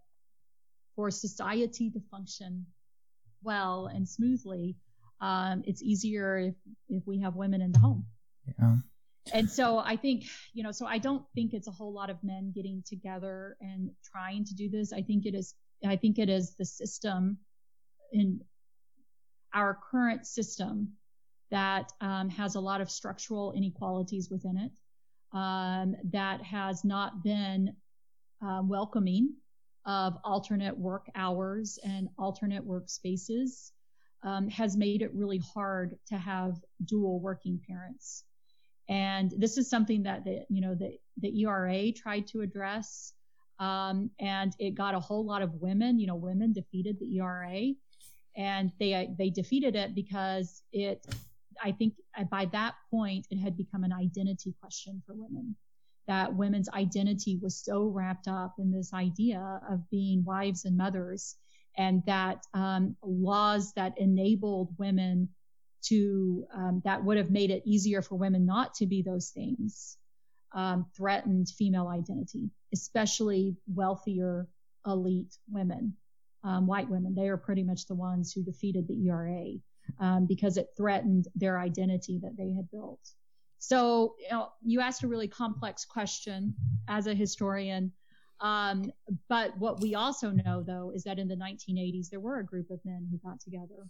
for 0.95 1.11
society 1.11 1.89
to 1.91 2.01
function 2.09 2.65
well 3.43 3.87
and 3.93 4.07
smoothly, 4.07 4.77
um, 5.21 5.63
it's 5.65 5.81
easier 5.81 6.37
if, 6.37 6.55
if 6.89 7.03
we 7.05 7.19
have 7.19 7.35
women 7.35 7.61
in 7.61 7.71
the 7.71 7.79
home. 7.79 8.05
Yeah. 8.59 8.75
And 9.33 9.49
so 9.49 9.79
I 9.79 9.95
think, 9.95 10.25
you 10.53 10.63
know, 10.63 10.71
so 10.71 10.85
I 10.85 10.99
don't 10.99 11.23
think 11.33 11.53
it's 11.53 11.67
a 11.67 11.71
whole 11.71 11.91
lot 11.91 12.09
of 12.09 12.17
men 12.23 12.51
getting 12.55 12.83
together 12.85 13.57
and 13.59 13.89
trying 14.03 14.45
to 14.45 14.53
do 14.53 14.69
this. 14.69 14.93
I 14.93 15.01
think 15.01 15.25
it 15.25 15.33
is, 15.33 15.55
I 15.85 15.95
think 15.95 16.19
it 16.19 16.29
is 16.29 16.55
the 16.55 16.65
system 16.65 17.37
in 18.11 18.39
our 19.53 19.79
current 19.91 20.27
system 20.27 20.93
that 21.51 21.91
um, 22.01 22.29
has 22.29 22.55
a 22.55 22.59
lot 22.59 22.81
of 22.81 22.89
structural 22.89 23.53
inequalities 23.53 24.29
within 24.29 24.57
it, 24.57 24.71
um, 25.37 25.95
that 26.11 26.41
has 26.41 26.83
not 26.83 27.23
been 27.23 27.73
uh, 28.45 28.61
welcoming 28.63 29.33
of 29.85 30.17
alternate 30.23 30.77
work 30.77 31.07
hours 31.15 31.77
and 31.83 32.09
alternate 32.17 32.67
workspaces 32.67 33.71
um, 34.23 34.49
has 34.49 34.75
made 34.75 35.01
it 35.01 35.13
really 35.13 35.41
hard 35.53 35.97
to 36.07 36.17
have 36.17 36.55
dual 36.85 37.19
working 37.19 37.59
parents. 37.67 38.23
And 38.89 39.31
this 39.37 39.57
is 39.57 39.69
something 39.69 40.03
that 40.03 40.25
the, 40.25 40.45
you 40.49 40.61
know, 40.61 40.75
the, 40.75 40.97
the 41.21 41.41
ERA 41.41 41.91
tried 41.91 42.27
to 42.27 42.41
address. 42.41 43.13
Um, 43.59 44.09
and 44.19 44.53
it 44.59 44.75
got 44.75 44.95
a 44.95 44.99
whole 44.99 45.25
lot 45.25 45.41
of 45.41 45.53
women, 45.55 45.99
you 45.99 46.07
know, 46.07 46.15
women 46.15 46.53
defeated 46.53 46.99
the 46.99 47.17
ERA. 47.19 47.73
and 48.35 48.71
they 48.79 49.09
they 49.17 49.29
defeated 49.29 49.75
it 49.75 49.95
because 49.95 50.63
it 50.73 51.05
I 51.63 51.71
think 51.71 51.93
by 52.29 52.45
that 52.51 52.75
point 52.91 53.27
it 53.29 53.37
had 53.37 53.57
become 53.57 53.83
an 53.83 53.93
identity 53.93 54.53
question 54.61 55.01
for 55.05 55.13
women 55.15 55.55
that 56.07 56.35
women's 56.35 56.69
identity 56.69 57.39
was 57.41 57.55
so 57.57 57.85
wrapped 57.85 58.27
up 58.27 58.55
in 58.59 58.71
this 58.71 58.93
idea 58.93 59.59
of 59.69 59.89
being 59.89 60.23
wives 60.23 60.65
and 60.65 60.77
mothers 60.77 61.35
and 61.77 62.03
that 62.05 62.45
um, 62.53 62.95
laws 63.03 63.73
that 63.73 63.97
enabled 63.97 64.69
women 64.77 65.29
to 65.83 66.45
um, 66.53 66.81
that 66.85 67.03
would 67.03 67.17
have 67.17 67.31
made 67.31 67.51
it 67.51 67.63
easier 67.65 68.01
for 68.01 68.15
women 68.15 68.45
not 68.45 68.73
to 68.75 68.85
be 68.85 69.01
those 69.01 69.29
things 69.29 69.97
um, 70.53 70.85
threatened 70.95 71.47
female 71.49 71.87
identity 71.87 72.49
especially 72.71 73.55
wealthier 73.67 74.47
elite 74.85 75.35
women 75.49 75.95
um, 76.45 76.67
white 76.67 76.89
women. 76.89 77.15
They 77.15 77.27
are 77.27 77.37
pretty 77.37 77.63
much 77.63 77.87
the 77.87 77.95
ones 77.95 78.31
who 78.31 78.43
defeated 78.43 78.87
the 78.87 79.07
ERA 79.07 79.55
um, 79.99 80.25
because 80.25 80.57
it 80.57 80.67
threatened 80.77 81.27
their 81.35 81.59
identity 81.59 82.19
that 82.21 82.37
they 82.37 82.51
had 82.51 82.69
built 82.71 82.99
so 83.65 84.15
you, 84.19 84.29
know, 84.29 84.49
you 84.63 84.79
asked 84.79 85.03
a 85.03 85.07
really 85.07 85.27
complex 85.27 85.85
question 85.85 86.53
as 86.87 87.07
a 87.07 87.15
historian. 87.15 87.91
Um, 88.39 88.91
but 89.27 89.57
what 89.57 89.81
we 89.81 89.95
also 89.95 90.29
know, 90.29 90.61
though, 90.61 90.91
is 90.93 91.03
that 91.05 91.17
in 91.17 91.27
the 91.27 91.35
1980s, 91.35 92.09
there 92.09 92.19
were 92.19 92.39
a 92.39 92.45
group 92.45 92.69
of 92.69 92.79
men 92.85 93.07
who 93.09 93.17
got 93.27 93.39
together 93.39 93.87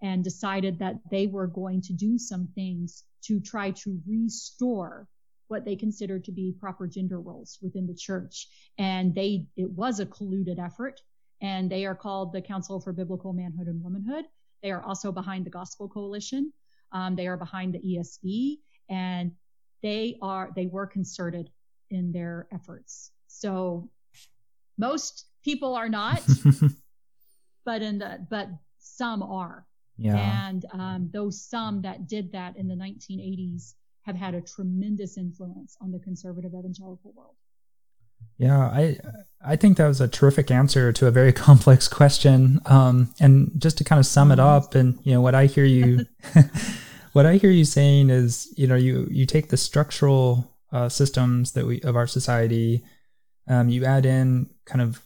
and 0.00 0.24
decided 0.24 0.78
that 0.78 0.96
they 1.10 1.26
were 1.26 1.46
going 1.46 1.82
to 1.82 1.92
do 1.92 2.18
some 2.18 2.48
things 2.54 3.04
to 3.24 3.38
try 3.38 3.70
to 3.72 4.00
restore 4.06 5.06
what 5.48 5.66
they 5.66 5.76
considered 5.76 6.24
to 6.24 6.32
be 6.32 6.54
proper 6.58 6.86
gender 6.86 7.20
roles 7.20 7.58
within 7.60 7.86
the 7.86 7.94
church. 7.94 8.48
And 8.78 9.14
they, 9.14 9.46
it 9.56 9.70
was 9.70 10.00
a 10.00 10.06
colluded 10.06 10.58
effort 10.58 11.00
and 11.42 11.68
they 11.68 11.84
are 11.84 11.94
called 11.94 12.32
the 12.32 12.40
Council 12.40 12.80
for 12.80 12.92
Biblical 12.92 13.34
Manhood 13.34 13.66
and 13.66 13.82
Womanhood. 13.82 14.24
They 14.62 14.70
are 14.70 14.82
also 14.82 15.12
behind 15.12 15.46
the 15.46 15.50
Gospel 15.50 15.88
Coalition. 15.88 16.52
Um, 16.92 17.16
they 17.16 17.26
are 17.26 17.36
behind 17.36 17.74
the 17.74 17.78
ESV 17.78 18.58
and 18.88 19.32
they 19.82 20.16
are 20.22 20.50
they 20.54 20.66
were 20.66 20.86
concerted 20.86 21.50
in 21.90 22.12
their 22.12 22.46
efforts. 22.52 23.10
So 23.26 23.90
most 24.78 25.26
people 25.44 25.74
are 25.74 25.88
not, 25.88 26.22
but 27.64 27.82
in 27.82 27.98
the 27.98 28.26
but 28.30 28.48
some 28.78 29.22
are. 29.22 29.66
Yeah. 29.98 30.48
And 30.48 30.64
um, 30.72 31.10
those 31.12 31.44
some 31.44 31.82
that 31.82 32.08
did 32.08 32.32
that 32.32 32.56
in 32.56 32.66
the 32.68 32.74
1980s 32.74 33.74
have 34.02 34.16
had 34.16 34.34
a 34.34 34.40
tremendous 34.40 35.16
influence 35.16 35.76
on 35.80 35.92
the 35.92 35.98
conservative 35.98 36.52
evangelical 36.58 37.12
world. 37.14 37.36
Yeah, 38.38 38.58
I 38.58 38.98
I 39.44 39.56
think 39.56 39.76
that 39.76 39.86
was 39.86 40.00
a 40.00 40.08
terrific 40.08 40.50
answer 40.50 40.92
to 40.92 41.06
a 41.06 41.10
very 41.10 41.32
complex 41.46 41.88
question. 41.88 42.60
Um, 42.66 43.12
and 43.20 43.50
just 43.58 43.78
to 43.78 43.84
kind 43.84 43.98
of 43.98 44.06
sum 44.06 44.30
it 44.30 44.36
mm-hmm. 44.36 44.46
up, 44.46 44.74
and 44.74 44.98
you 45.04 45.12
know 45.12 45.20
what 45.20 45.34
I 45.34 45.46
hear 45.46 45.64
you 45.64 46.06
what 47.12 47.26
I 47.26 47.36
hear 47.36 47.50
you 47.50 47.64
saying 47.64 48.10
is, 48.10 48.52
you 48.56 48.66
know, 48.66 48.74
you 48.74 49.06
you 49.10 49.26
take 49.26 49.48
the 49.48 49.56
structural 49.56 50.50
uh, 50.72 50.88
systems 50.88 51.52
that 51.52 51.66
we 51.66 51.80
of 51.82 51.96
our 51.96 52.06
society, 52.06 52.84
um, 53.48 53.68
you 53.68 53.84
add 53.84 54.06
in 54.06 54.50
kind 54.64 54.80
of 54.80 55.02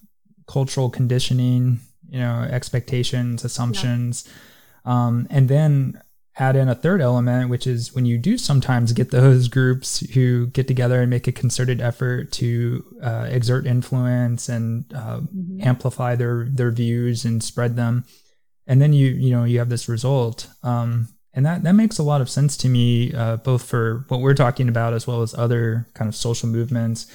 cultural 0.46 0.90
conditioning, 0.90 1.80
you 2.08 2.20
know, 2.20 2.46
expectations, 2.50 3.44
assumptions, 3.44 4.28
yeah. 4.86 5.06
um, 5.06 5.26
and 5.30 5.48
then 5.48 6.00
add 6.38 6.56
in 6.56 6.68
a 6.68 6.74
third 6.74 7.00
element, 7.00 7.48
which 7.48 7.66
is 7.66 7.94
when 7.94 8.04
you 8.04 8.18
do 8.18 8.36
sometimes 8.36 8.92
get 8.92 9.10
those 9.10 9.48
groups 9.48 10.00
who 10.14 10.48
get 10.48 10.68
together 10.68 11.00
and 11.00 11.10
make 11.10 11.26
a 11.26 11.32
concerted 11.32 11.80
effort 11.80 12.30
to 12.32 12.84
uh, 13.02 13.26
exert 13.30 13.66
influence 13.66 14.48
and 14.48 14.84
uh, 14.94 15.20
mm-hmm. 15.20 15.60
amplify 15.62 16.14
their 16.14 16.46
their 16.50 16.70
views 16.70 17.24
and 17.24 17.42
spread 17.42 17.76
them, 17.76 18.04
and 18.66 18.80
then 18.82 18.92
you 18.92 19.08
you 19.08 19.30
know 19.30 19.44
you 19.44 19.58
have 19.58 19.70
this 19.70 19.88
result. 19.88 20.48
Um, 20.62 21.08
and 21.32 21.44
that 21.44 21.62
that 21.64 21.74
makes 21.74 21.98
a 21.98 22.02
lot 22.02 22.20
of 22.20 22.30
sense 22.30 22.56
to 22.58 22.68
me, 22.68 23.12
uh, 23.14 23.36
both 23.36 23.62
for 23.62 24.04
what 24.08 24.20
we're 24.20 24.34
talking 24.34 24.68
about 24.68 24.94
as 24.94 25.06
well 25.06 25.22
as 25.22 25.34
other 25.34 25.86
kind 25.94 26.08
of 26.08 26.14
social 26.14 26.48
movements. 26.48 27.06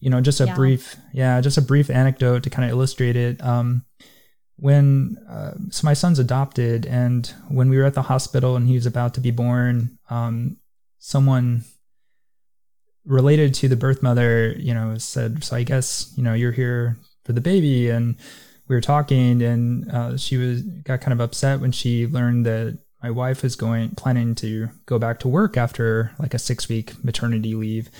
You 0.00 0.10
know, 0.10 0.20
just 0.20 0.40
a 0.40 0.46
yeah. 0.46 0.54
brief, 0.54 0.96
yeah, 1.12 1.40
just 1.40 1.56
a 1.56 1.62
brief 1.62 1.88
anecdote 1.88 2.42
to 2.42 2.50
kind 2.50 2.64
of 2.64 2.70
illustrate 2.72 3.16
it. 3.16 3.42
Um, 3.42 3.84
when 4.56 5.18
uh, 5.28 5.54
so 5.70 5.84
my 5.84 5.94
son's 5.94 6.18
adopted, 6.18 6.86
and 6.86 7.32
when 7.48 7.68
we 7.68 7.76
were 7.76 7.84
at 7.84 7.94
the 7.94 8.02
hospital 8.02 8.56
and 8.56 8.68
he 8.68 8.74
was 8.74 8.86
about 8.86 9.14
to 9.14 9.20
be 9.20 9.30
born, 9.30 9.98
um, 10.10 10.56
someone 10.98 11.64
related 13.04 13.54
to 13.54 13.68
the 13.68 13.76
birth 13.76 14.02
mother, 14.02 14.54
you 14.56 14.72
know, 14.72 14.96
said, 14.98 15.42
"So 15.44 15.56
I 15.56 15.62
guess 15.64 16.12
you 16.16 16.22
know 16.22 16.34
you're 16.34 16.52
here 16.52 16.98
for 17.24 17.32
the 17.32 17.40
baby," 17.40 17.90
and 17.90 18.16
we 18.68 18.76
were 18.76 18.80
talking, 18.80 19.42
and 19.42 19.90
uh, 19.90 20.16
she 20.16 20.36
was 20.36 20.62
got 20.62 21.00
kind 21.00 21.12
of 21.12 21.20
upset 21.20 21.60
when 21.60 21.72
she 21.72 22.06
learned 22.06 22.46
that 22.46 22.78
my 23.02 23.10
wife 23.10 23.44
is 23.44 23.56
going 23.56 23.90
planning 23.96 24.34
to 24.36 24.68
go 24.86 24.98
back 24.98 25.18
to 25.20 25.28
work 25.28 25.56
after 25.56 26.12
like 26.18 26.32
a 26.32 26.38
six 26.38 26.68
week 26.68 26.92
maternity 27.04 27.54
leave 27.54 27.90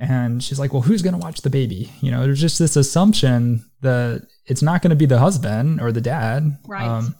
and 0.00 0.42
she's 0.42 0.58
like 0.58 0.72
well 0.72 0.82
who's 0.82 1.02
going 1.02 1.14
to 1.14 1.20
watch 1.20 1.42
the 1.42 1.50
baby? 1.50 1.92
You 2.00 2.10
know 2.10 2.22
there's 2.22 2.40
just 2.40 2.58
this 2.58 2.76
assumption 2.76 3.64
that 3.82 4.26
it's 4.46 4.62
not 4.62 4.82
going 4.82 4.90
to 4.90 4.96
be 4.96 5.06
the 5.06 5.18
husband 5.18 5.80
or 5.80 5.92
the 5.92 6.00
dad. 6.00 6.58
Right. 6.66 6.86
Um, 6.86 7.14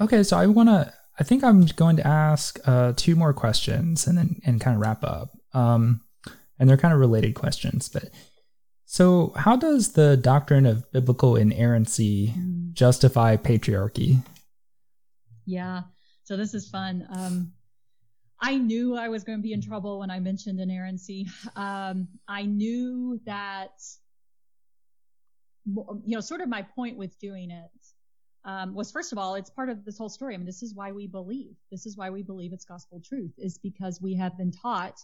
okay 0.00 0.22
so 0.22 0.36
i 0.36 0.46
want 0.46 0.68
to 0.68 0.90
i 1.18 1.22
think 1.22 1.44
i'm 1.44 1.66
going 1.76 1.96
to 1.96 2.06
ask 2.06 2.58
uh, 2.66 2.92
two 2.96 3.14
more 3.14 3.34
questions 3.34 4.06
and 4.06 4.16
then 4.16 4.40
and 4.44 4.60
kind 4.60 4.76
of 4.76 4.80
wrap 4.80 5.04
up. 5.04 5.36
Um, 5.52 6.00
and 6.58 6.68
they're 6.68 6.76
kind 6.76 6.94
of 6.94 7.00
related 7.00 7.34
questions 7.34 7.88
but 7.88 8.10
so 8.90 9.32
how 9.36 9.54
does 9.54 9.92
the 9.92 10.16
doctrine 10.16 10.66
of 10.66 10.90
biblical 10.90 11.36
inerrancy 11.36 12.34
mm. 12.36 12.72
justify 12.72 13.36
patriarchy? 13.36 14.20
Yeah. 15.46 15.82
So 16.24 16.36
this 16.36 16.54
is 16.54 16.68
fun. 16.68 17.06
Um, 17.08 17.52
I 18.40 18.56
knew 18.56 18.96
I 18.96 19.08
was 19.08 19.24
going 19.24 19.38
to 19.38 19.42
be 19.42 19.52
in 19.52 19.60
trouble 19.60 19.98
when 19.98 20.10
I 20.10 20.18
mentioned 20.18 20.60
inerrancy. 20.60 21.28
Um, 21.56 22.08
I 22.26 22.44
knew 22.44 23.20
that, 23.26 23.72
you 25.66 26.16
know, 26.16 26.20
sort 26.20 26.40
of 26.40 26.48
my 26.48 26.62
point 26.62 26.96
with 26.96 27.18
doing 27.18 27.50
it 27.50 27.70
um, 28.44 28.74
was 28.74 28.90
first 28.90 29.12
of 29.12 29.18
all, 29.18 29.34
it's 29.34 29.50
part 29.50 29.68
of 29.68 29.84
this 29.84 29.98
whole 29.98 30.08
story. 30.08 30.34
I 30.34 30.38
mean, 30.38 30.46
this 30.46 30.62
is 30.62 30.74
why 30.74 30.92
we 30.92 31.06
believe. 31.06 31.56
This 31.70 31.84
is 31.84 31.96
why 31.96 32.10
we 32.10 32.22
believe 32.22 32.52
it's 32.52 32.64
gospel 32.64 33.00
truth, 33.04 33.32
is 33.36 33.58
because 33.58 34.00
we 34.00 34.14
have 34.14 34.36
been 34.38 34.50
taught 34.50 34.98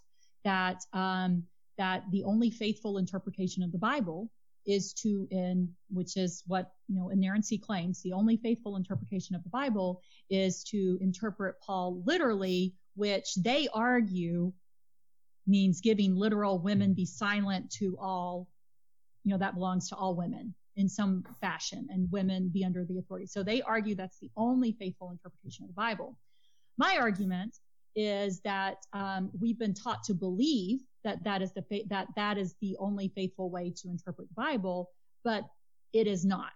that 0.44 0.82
um, 0.92 1.42
that 1.76 2.04
the 2.10 2.24
only 2.24 2.50
faithful 2.50 2.96
interpretation 2.96 3.62
of 3.62 3.72
the 3.72 3.78
Bible 3.78 4.30
is 4.66 4.92
to 4.94 5.28
in 5.30 5.68
which 5.90 6.16
is 6.16 6.42
what 6.46 6.72
you 6.88 6.96
know 6.96 7.10
inerrancy 7.10 7.56
claims 7.56 8.02
the 8.02 8.12
only 8.12 8.36
faithful 8.36 8.74
interpretation 8.74 9.36
of 9.36 9.44
the 9.44 9.48
bible 9.48 10.02
is 10.28 10.64
to 10.64 10.98
interpret 11.00 11.54
paul 11.64 12.02
literally 12.04 12.74
which 12.96 13.34
they 13.36 13.68
argue 13.72 14.52
means 15.46 15.80
giving 15.80 16.16
literal 16.16 16.58
women 16.58 16.92
be 16.92 17.06
silent 17.06 17.70
to 17.70 17.96
all 18.00 18.48
you 19.24 19.30
know 19.30 19.38
that 19.38 19.54
belongs 19.54 19.88
to 19.88 19.96
all 19.96 20.14
women 20.14 20.54
in 20.76 20.88
some 20.88 21.24
fashion 21.40 21.86
and 21.90 22.10
women 22.10 22.48
be 22.52 22.64
under 22.64 22.84
the 22.84 22.98
authority 22.98 23.26
so 23.26 23.42
they 23.42 23.62
argue 23.62 23.94
that's 23.94 24.18
the 24.18 24.30
only 24.36 24.72
faithful 24.78 25.10
interpretation 25.10 25.64
of 25.64 25.68
the 25.68 25.74
bible 25.74 26.16
my 26.78 26.96
argument 27.00 27.56
is 27.96 28.40
that 28.40 28.76
um, 28.92 29.30
we've 29.40 29.58
been 29.58 29.72
taught 29.74 30.04
to 30.04 30.14
believe 30.14 30.80
that 31.02 31.24
that 31.24 31.40
is 31.40 31.52
the 31.52 31.62
fa- 31.62 31.86
that 31.88 32.08
that 32.14 32.36
is 32.36 32.54
the 32.60 32.76
only 32.78 33.08
faithful 33.14 33.50
way 33.50 33.72
to 33.74 33.88
interpret 33.88 34.28
the 34.28 34.34
Bible, 34.34 34.90
but 35.24 35.44
it 35.92 36.06
is 36.06 36.24
not. 36.24 36.52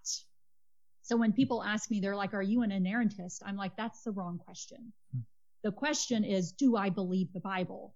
So 1.02 1.16
when 1.16 1.32
people 1.32 1.64
ask 1.64 1.90
me, 1.90 1.98
they're 1.98 2.16
like, 2.16 2.34
"Are 2.34 2.42
you 2.42 2.62
an 2.62 2.70
inerrantist?" 2.70 3.40
I'm 3.44 3.56
like, 3.56 3.74
"That's 3.76 4.02
the 4.02 4.12
wrong 4.12 4.38
question. 4.38 4.92
Hmm. 5.12 5.20
The 5.62 5.72
question 5.72 6.24
is, 6.24 6.52
do 6.52 6.76
I 6.76 6.90
believe 6.90 7.32
the 7.32 7.40
Bible?" 7.40 7.94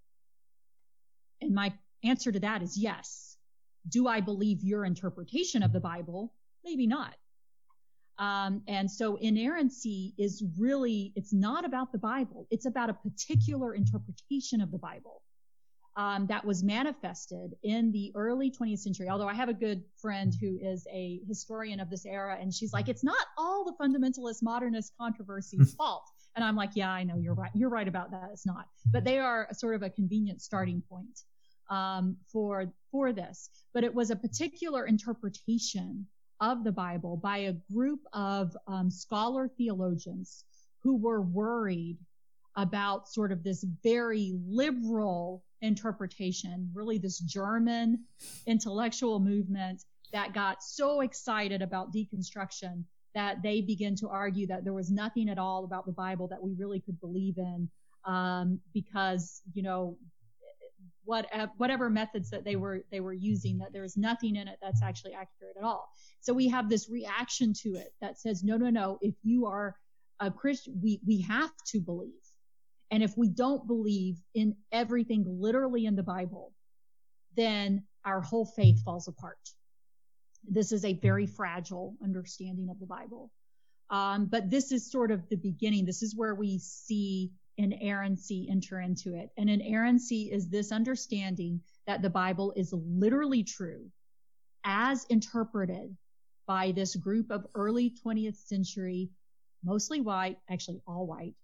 And 1.40 1.54
my 1.54 1.72
answer 2.02 2.30
to 2.32 2.40
that 2.40 2.62
is 2.62 2.76
yes. 2.76 3.36
Do 3.88 4.06
I 4.06 4.20
believe 4.20 4.62
your 4.62 4.84
interpretation 4.84 5.62
of 5.62 5.72
the 5.72 5.80
Bible? 5.80 6.32
Maybe 6.64 6.86
not. 6.86 7.14
Um, 8.18 8.62
and 8.68 8.90
so 8.90 9.16
inerrancy 9.16 10.14
is 10.16 10.44
really, 10.56 11.12
it's 11.16 11.32
not 11.32 11.64
about 11.64 11.92
the 11.92 11.98
Bible. 11.98 12.46
It's 12.50 12.66
about 12.66 12.90
a 12.90 12.94
particular 12.94 13.74
interpretation 13.74 14.60
of 14.60 14.70
the 14.70 14.78
Bible. 14.78 15.22
Um, 15.96 16.26
that 16.26 16.44
was 16.44 16.64
manifested 16.64 17.54
in 17.62 17.92
the 17.92 18.10
early 18.16 18.50
20th 18.50 18.80
century. 18.80 19.08
Although 19.08 19.28
I 19.28 19.34
have 19.34 19.48
a 19.48 19.54
good 19.54 19.84
friend 19.96 20.34
who 20.40 20.58
is 20.60 20.84
a 20.92 21.20
historian 21.28 21.78
of 21.78 21.88
this 21.88 22.04
era, 22.04 22.36
and 22.40 22.52
she's 22.52 22.72
like, 22.72 22.88
it's 22.88 23.04
not 23.04 23.26
all 23.38 23.64
the 23.64 23.74
fundamentalist 23.80 24.42
modernist 24.42 24.92
controversy's 25.00 25.72
fault. 25.78 26.02
And 26.36 26.44
I'm 26.44 26.56
like, 26.56 26.70
yeah, 26.74 26.90
I 26.90 27.04
know 27.04 27.16
you're 27.16 27.34
right. 27.34 27.50
You're 27.54 27.70
right 27.70 27.86
about 27.86 28.10
that. 28.10 28.30
It's 28.32 28.46
not, 28.46 28.66
but 28.92 29.04
they 29.04 29.18
are 29.18 29.46
a 29.50 29.54
sort 29.54 29.74
of 29.74 29.82
a 29.82 29.90
convenient 29.90 30.42
starting 30.42 30.82
point 30.88 31.20
um, 31.70 32.16
for 32.32 32.72
for 32.90 33.12
this. 33.12 33.50
But 33.72 33.84
it 33.84 33.94
was 33.94 34.10
a 34.10 34.16
particular 34.16 34.86
interpretation 34.86 36.06
of 36.40 36.64
the 36.64 36.72
Bible 36.72 37.16
by 37.16 37.38
a 37.38 37.54
group 37.72 38.00
of 38.12 38.56
um, 38.66 38.90
scholar 38.90 39.48
theologians 39.56 40.44
who 40.82 40.96
were 40.96 41.22
worried 41.22 41.98
about 42.56 43.08
sort 43.08 43.32
of 43.32 43.42
this 43.42 43.64
very 43.82 44.34
liberal 44.46 45.42
interpretation, 45.62 46.70
really 46.74 46.98
this 46.98 47.18
German 47.18 48.04
intellectual 48.46 49.18
movement 49.18 49.82
that 50.12 50.34
got 50.34 50.62
so 50.62 51.00
excited 51.00 51.62
about 51.62 51.92
deconstruction 51.92 52.84
that 53.14 53.42
they 53.42 53.60
begin 53.60 53.94
to 53.96 54.08
argue 54.08 54.46
that 54.48 54.64
there 54.64 54.72
was 54.72 54.90
nothing 54.90 55.28
at 55.28 55.38
all 55.38 55.64
about 55.64 55.86
the 55.86 55.92
Bible 55.92 56.28
that 56.28 56.42
we 56.42 56.52
really 56.54 56.80
could 56.80 57.00
believe 57.00 57.38
in 57.38 57.68
um, 58.04 58.60
because 58.72 59.42
you 59.54 59.62
know 59.62 59.96
what, 61.04 61.26
whatever 61.58 61.90
methods 61.90 62.30
that 62.30 62.44
they 62.44 62.56
were 62.56 62.84
they 62.90 63.00
were 63.00 63.12
using 63.12 63.58
that 63.58 63.72
there 63.72 63.84
is 63.84 63.96
nothing 63.96 64.36
in 64.36 64.48
it 64.48 64.58
that's 64.62 64.82
actually 64.82 65.12
accurate 65.12 65.56
at 65.58 65.64
all. 65.64 65.88
So 66.20 66.32
we 66.32 66.48
have 66.48 66.68
this 66.68 66.88
reaction 66.88 67.52
to 67.62 67.74
it 67.74 67.92
that 68.00 68.18
says 68.18 68.42
no 68.42 68.56
no 68.56 68.70
no 68.70 68.98
if 69.02 69.14
you 69.22 69.46
are 69.46 69.76
a 70.20 70.30
Christian 70.30 70.78
we 70.82 71.00
we 71.06 71.20
have 71.22 71.50
to 71.68 71.80
believe. 71.80 72.12
And 72.90 73.02
if 73.02 73.16
we 73.16 73.28
don't 73.28 73.66
believe 73.66 74.20
in 74.34 74.56
everything 74.70 75.24
literally 75.26 75.86
in 75.86 75.96
the 75.96 76.02
Bible, 76.02 76.52
then 77.36 77.84
our 78.04 78.20
whole 78.20 78.46
faith 78.46 78.82
falls 78.84 79.08
apart. 79.08 79.38
This 80.48 80.72
is 80.72 80.84
a 80.84 80.94
very 80.94 81.26
fragile 81.26 81.96
understanding 82.02 82.68
of 82.70 82.78
the 82.78 82.86
Bible. 82.86 83.30
Um, 83.90 84.26
but 84.26 84.50
this 84.50 84.72
is 84.72 84.90
sort 84.90 85.10
of 85.10 85.28
the 85.28 85.36
beginning. 85.36 85.84
This 85.84 86.02
is 86.02 86.16
where 86.16 86.34
we 86.34 86.58
see 86.58 87.32
inerrancy 87.58 88.48
enter 88.50 88.80
into 88.80 89.14
it. 89.14 89.30
And 89.36 89.48
inerrancy 89.48 90.32
is 90.32 90.48
this 90.48 90.72
understanding 90.72 91.60
that 91.86 92.02
the 92.02 92.10
Bible 92.10 92.52
is 92.56 92.72
literally 92.72 93.44
true 93.44 93.90
as 94.64 95.04
interpreted 95.10 95.96
by 96.46 96.72
this 96.72 96.96
group 96.96 97.30
of 97.30 97.46
early 97.54 97.94
20th 98.04 98.36
century, 98.36 99.10
mostly 99.62 100.00
white, 100.00 100.38
actually 100.50 100.80
all 100.86 101.06
white, 101.06 101.34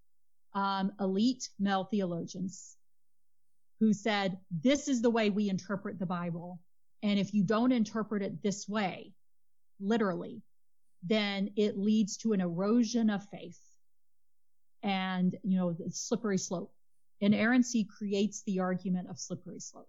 um, 0.55 0.93
elite 1.01 1.49
male 1.59 1.85
theologians 1.85 2.77
who 3.79 3.93
said, 3.93 4.39
this 4.51 4.89
is 4.89 5.01
the 5.01 5.11
way 5.11 5.31
we 5.31 5.49
interpret 5.49 5.99
the 5.99 6.07
Bible. 6.07 6.61
And 7.03 7.19
if 7.19 7.33
you 7.33 7.43
don't 7.43 7.73
interpret 7.73 8.23
it 8.23 8.43
this 8.43 8.69
way, 8.69 9.15
literally, 9.81 10.43
then 11.03 11.51
it 11.57 11.79
leads 11.79 12.17
to 12.19 12.33
an 12.33 12.41
erosion 12.41 13.09
of 13.11 13.25
faith 13.31 13.59
and, 14.83 15.35
you 15.43 15.59
know, 15.59 15.73
the 15.73 15.91
slippery 15.91 16.39
slope. 16.39 16.73
Inerrancy 17.21 17.85
creates 17.85 18.43
the 18.45 18.61
argument 18.61 19.09
of 19.09 19.19
slippery 19.19 19.61
slope. 19.61 19.89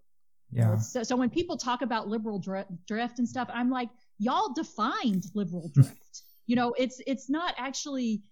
Yeah. 0.50 0.76
So, 0.76 1.02
so 1.02 1.16
when 1.16 1.30
people 1.30 1.56
talk 1.56 1.80
about 1.80 2.08
liberal 2.08 2.38
drift 2.38 3.18
and 3.18 3.28
stuff, 3.28 3.48
I'm 3.52 3.70
like, 3.70 3.88
y'all 4.18 4.52
defined 4.52 5.24
liberal 5.34 5.70
hmm. 5.74 5.82
drift. 5.82 6.22
you 6.46 6.56
know, 6.56 6.74
it's 6.78 7.00
it's 7.06 7.30
not 7.30 7.54
actually 7.56 8.22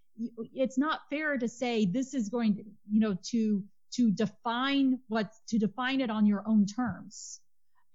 it's 0.52 0.76
not 0.76 1.00
fair 1.08 1.38
to 1.38 1.48
say 1.48 1.86
this 1.86 2.12
is 2.12 2.28
going 2.28 2.56
to, 2.56 2.64
you 2.90 3.00
know, 3.00 3.16
to 3.30 3.64
to 3.94 4.10
define 4.10 4.98
what 5.08 5.32
to 5.48 5.58
define 5.58 6.02
it 6.02 6.10
on 6.10 6.26
your 6.26 6.44
own 6.46 6.66
terms 6.66 7.40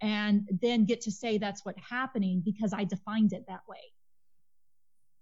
and 0.01 0.47
then 0.61 0.85
get 0.85 1.01
to 1.01 1.11
say 1.11 1.37
that's 1.37 1.65
what's 1.65 1.81
happening 1.87 2.41
because 2.43 2.73
I 2.73 2.83
defined 2.83 3.33
it 3.33 3.45
that 3.47 3.61
way. 3.67 3.77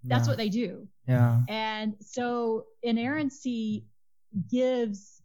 That's 0.04 0.26
yeah. 0.26 0.32
what 0.32 0.38
they 0.38 0.50
do. 0.50 0.88
Yeah. 1.08 1.42
And 1.48 1.96
so 2.02 2.66
inerrancy 2.82 3.86
gives, 4.52 5.22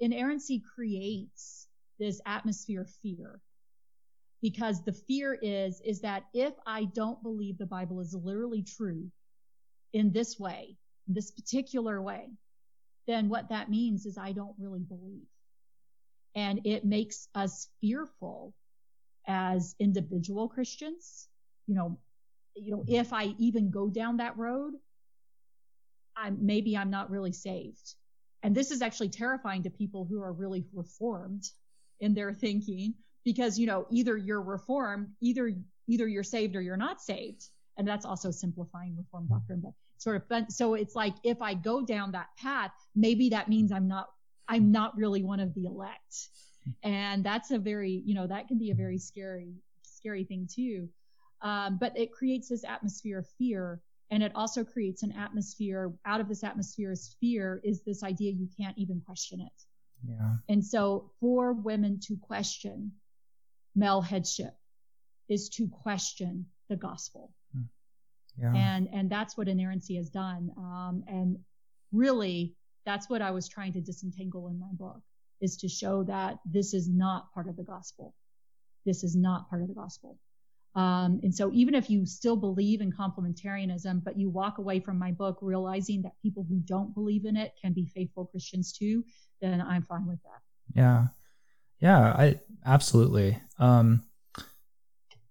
inerrancy 0.00 0.62
creates 0.74 1.68
this 1.98 2.20
atmosphere 2.26 2.82
of 2.82 2.90
fear 3.02 3.40
because 4.42 4.84
the 4.84 4.92
fear 4.92 5.38
is, 5.40 5.80
is 5.84 6.00
that 6.00 6.24
if 6.34 6.54
I 6.66 6.84
don't 6.84 7.22
believe 7.22 7.58
the 7.58 7.66
Bible 7.66 8.00
is 8.00 8.14
literally 8.14 8.62
true 8.62 9.10
in 9.92 10.12
this 10.12 10.38
way, 10.38 10.76
this 11.06 11.30
particular 11.30 12.02
way, 12.02 12.28
then 13.06 13.28
what 13.28 13.48
that 13.50 13.70
means 13.70 14.06
is 14.06 14.18
I 14.18 14.32
don't 14.32 14.54
really 14.58 14.82
believe. 14.82 15.26
And 16.34 16.60
it 16.64 16.84
makes 16.84 17.28
us 17.34 17.68
fearful 17.80 18.52
as 19.26 19.74
individual 19.78 20.48
Christians. 20.48 21.28
You 21.66 21.74
know, 21.74 21.98
you 22.54 22.72
know, 22.72 22.84
if 22.86 23.12
I 23.12 23.34
even 23.38 23.70
go 23.70 23.88
down 23.88 24.18
that 24.18 24.36
road, 24.36 24.74
I'm 26.16 26.38
maybe 26.44 26.76
I'm 26.76 26.90
not 26.90 27.10
really 27.10 27.32
saved. 27.32 27.94
And 28.42 28.54
this 28.54 28.70
is 28.70 28.82
actually 28.82 29.08
terrifying 29.08 29.62
to 29.64 29.70
people 29.70 30.06
who 30.08 30.22
are 30.22 30.32
really 30.32 30.64
reformed 30.72 31.44
in 32.00 32.14
their 32.14 32.32
thinking 32.32 32.94
because, 33.24 33.58
you 33.58 33.66
know, 33.66 33.86
either 33.90 34.16
you're 34.16 34.42
reformed, 34.42 35.08
either 35.20 35.52
either 35.88 36.06
you're 36.06 36.22
saved 36.22 36.56
or 36.56 36.60
you're 36.60 36.76
not 36.76 37.00
saved. 37.00 37.48
And 37.78 37.86
that's 37.86 38.06
also 38.06 38.30
simplifying 38.30 38.96
reform 38.96 39.26
doctrine, 39.28 39.60
but 39.62 39.72
sort 39.98 40.16
of 40.16 40.26
fun. 40.28 40.50
So 40.50 40.74
it's 40.74 40.94
like 40.94 41.14
if 41.24 41.42
I 41.42 41.54
go 41.54 41.84
down 41.84 42.12
that 42.12 42.28
path, 42.38 42.70
maybe 42.94 43.30
that 43.30 43.48
means 43.48 43.72
I'm 43.72 43.88
not 43.88 44.08
I'm 44.48 44.70
not 44.70 44.96
really 44.96 45.22
one 45.22 45.40
of 45.40 45.54
the 45.54 45.66
elect. 45.66 46.28
And 46.82 47.24
that's 47.24 47.50
a 47.50 47.58
very, 47.58 48.02
you 48.04 48.14
know, 48.14 48.26
that 48.26 48.48
can 48.48 48.58
be 48.58 48.70
a 48.70 48.74
very 48.74 48.98
scary, 48.98 49.54
scary 49.82 50.24
thing 50.24 50.48
too. 50.52 50.88
Um, 51.42 51.78
but 51.80 51.96
it 51.96 52.12
creates 52.12 52.48
this 52.48 52.64
atmosphere 52.64 53.18
of 53.18 53.28
fear. 53.38 53.80
And 54.10 54.22
it 54.22 54.32
also 54.34 54.64
creates 54.64 55.02
an 55.02 55.12
atmosphere 55.12 55.92
out 56.04 56.20
of 56.20 56.28
this 56.28 56.44
atmosphere 56.44 56.92
of 56.92 57.00
fear 57.20 57.60
is 57.64 57.82
this 57.82 58.02
idea 58.02 58.32
you 58.32 58.48
can't 58.58 58.78
even 58.78 59.00
question 59.04 59.40
it. 59.40 59.62
Yeah. 60.08 60.36
And 60.48 60.64
so 60.64 61.10
for 61.20 61.52
women 61.52 61.98
to 62.04 62.16
question 62.16 62.92
male 63.74 64.00
headship 64.00 64.54
is 65.28 65.48
to 65.50 65.68
question 65.68 66.46
the 66.68 66.76
gospel. 66.76 67.32
Hmm. 67.52 67.62
Yeah. 68.38 68.54
And, 68.54 68.88
and 68.92 69.10
that's 69.10 69.36
what 69.36 69.48
inerrancy 69.48 69.96
has 69.96 70.08
done. 70.08 70.50
Um, 70.56 71.02
and 71.08 71.38
really 71.92 72.54
that's 72.84 73.10
what 73.10 73.22
I 73.22 73.32
was 73.32 73.48
trying 73.48 73.72
to 73.72 73.80
disentangle 73.80 74.48
in 74.48 74.58
my 74.58 74.70
book 74.72 75.00
is 75.40 75.56
to 75.58 75.68
show 75.68 76.02
that 76.04 76.38
this 76.44 76.74
is 76.74 76.88
not 76.88 77.32
part 77.32 77.48
of 77.48 77.56
the 77.56 77.62
gospel. 77.62 78.14
This 78.84 79.04
is 79.04 79.16
not 79.16 79.48
part 79.50 79.62
of 79.62 79.68
the 79.68 79.74
gospel. 79.74 80.18
Um, 80.74 81.20
and 81.22 81.34
so 81.34 81.50
even 81.54 81.74
if 81.74 81.88
you 81.88 82.04
still 82.04 82.36
believe 82.36 82.82
in 82.82 82.92
complementarianism, 82.92 84.04
but 84.04 84.18
you 84.18 84.28
walk 84.28 84.58
away 84.58 84.78
from 84.78 84.98
my 84.98 85.10
book 85.10 85.38
realizing 85.40 86.02
that 86.02 86.12
people 86.22 86.44
who 86.46 86.60
don't 86.66 86.94
believe 86.94 87.24
in 87.24 87.36
it 87.36 87.54
can 87.60 87.72
be 87.72 87.86
faithful 87.86 88.26
Christians 88.26 88.72
too, 88.72 89.02
then 89.40 89.60
I'm 89.62 89.82
fine 89.82 90.06
with 90.06 90.18
that. 90.22 90.78
Yeah. 90.78 91.06
Yeah, 91.80 91.98
I 91.98 92.40
absolutely. 92.64 93.38
Um, 93.58 94.04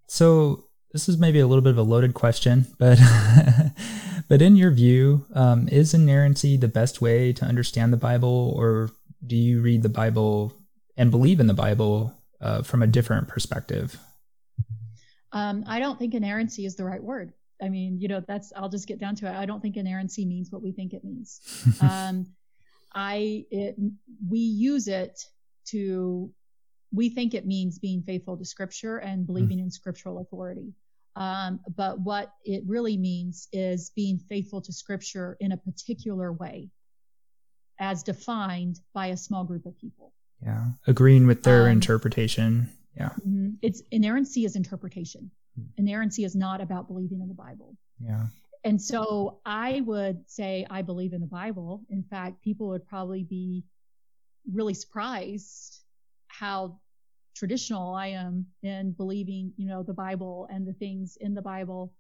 so 0.07 0.65
this 0.91 1.09
is 1.09 1.17
maybe 1.17 1.39
a 1.39 1.47
little 1.47 1.63
bit 1.63 1.71
of 1.71 1.77
a 1.77 1.83
loaded 1.83 2.13
question, 2.13 2.67
but 2.77 2.99
but 4.27 4.41
in 4.41 4.55
your 4.55 4.71
view, 4.71 5.25
um, 5.33 5.67
is 5.69 5.93
inerrancy 5.93 6.57
the 6.57 6.67
best 6.67 7.01
way 7.01 7.33
to 7.33 7.45
understand 7.45 7.91
the 7.91 7.97
Bible, 7.97 8.53
or 8.55 8.91
do 9.27 9.35
you 9.35 9.61
read 9.61 9.83
the 9.83 9.89
Bible 9.89 10.53
and 10.97 11.11
believe 11.11 11.39
in 11.39 11.47
the 11.47 11.53
Bible 11.53 12.13
uh, 12.41 12.61
from 12.63 12.81
a 12.81 12.87
different 12.87 13.27
perspective? 13.27 13.97
Um, 15.31 15.63
I 15.67 15.79
don't 15.79 15.99
think 15.99 16.13
inerrancy 16.13 16.65
is 16.65 16.75
the 16.75 16.85
right 16.85 17.03
word. 17.03 17.33
I 17.61 17.69
mean, 17.69 17.99
you 17.99 18.07
know, 18.07 18.21
that's, 18.25 18.51
I'll 18.55 18.69
just 18.69 18.87
get 18.87 18.99
down 18.99 19.15
to 19.15 19.27
it. 19.27 19.35
I 19.35 19.45
don't 19.45 19.61
think 19.61 19.77
inerrancy 19.77 20.25
means 20.25 20.51
what 20.51 20.61
we 20.61 20.71
think 20.71 20.93
it 20.93 21.03
means. 21.03 21.41
um, 21.81 22.27
I, 22.93 23.45
it, 23.51 23.75
we 24.29 24.39
use 24.39 24.87
it 24.87 25.19
to, 25.67 26.31
we 26.93 27.09
think 27.09 27.33
it 27.33 27.45
means 27.45 27.79
being 27.79 28.01
faithful 28.01 28.37
to 28.37 28.45
scripture 28.45 28.97
and 28.97 29.25
believing 29.25 29.57
mm. 29.57 29.63
in 29.63 29.71
scriptural 29.71 30.19
authority. 30.19 30.73
Um, 31.15 31.61
but 31.75 31.99
what 31.99 32.33
it 32.43 32.63
really 32.65 32.97
means 32.97 33.47
is 33.53 33.91
being 33.95 34.19
faithful 34.29 34.61
to 34.61 34.73
scripture 34.73 35.37
in 35.39 35.53
a 35.53 35.57
particular 35.57 36.33
way 36.33 36.69
as 37.79 38.03
defined 38.03 38.79
by 38.93 39.07
a 39.07 39.17
small 39.17 39.43
group 39.43 39.65
of 39.65 39.77
people. 39.77 40.13
Yeah. 40.41 40.65
Agreeing 40.87 41.27
with 41.27 41.43
their 41.43 41.63
um, 41.63 41.71
interpretation. 41.71 42.69
Yeah. 42.95 43.09
Mm-hmm. 43.09 43.49
It's 43.61 43.81
inerrancy 43.91 44.45
is 44.45 44.55
interpretation. 44.55 45.31
Hmm. 45.55 45.65
Inerrancy 45.77 46.23
is 46.23 46.35
not 46.35 46.61
about 46.61 46.87
believing 46.87 47.21
in 47.21 47.27
the 47.27 47.33
Bible. 47.33 47.75
Yeah. 47.99 48.27
And 48.63 48.81
so 48.81 49.39
I 49.45 49.81
would 49.81 50.23
say 50.27 50.65
I 50.69 50.81
believe 50.81 51.13
in 51.13 51.21
the 51.21 51.27
Bible. 51.27 51.83
In 51.89 52.03
fact, 52.03 52.41
people 52.41 52.69
would 52.69 52.87
probably 52.87 53.23
be 53.23 53.63
really 54.51 54.73
surprised 54.73 55.81
how 56.27 56.79
traditional 57.35 57.93
I 57.93 58.07
am 58.07 58.45
in 58.63 58.93
believing, 58.93 59.53
you 59.57 59.67
know, 59.67 59.83
the 59.83 59.93
Bible 59.93 60.47
and 60.51 60.67
the 60.67 60.73
things 60.73 61.17
in 61.21 61.33
the 61.33 61.41
Bible. 61.41 61.93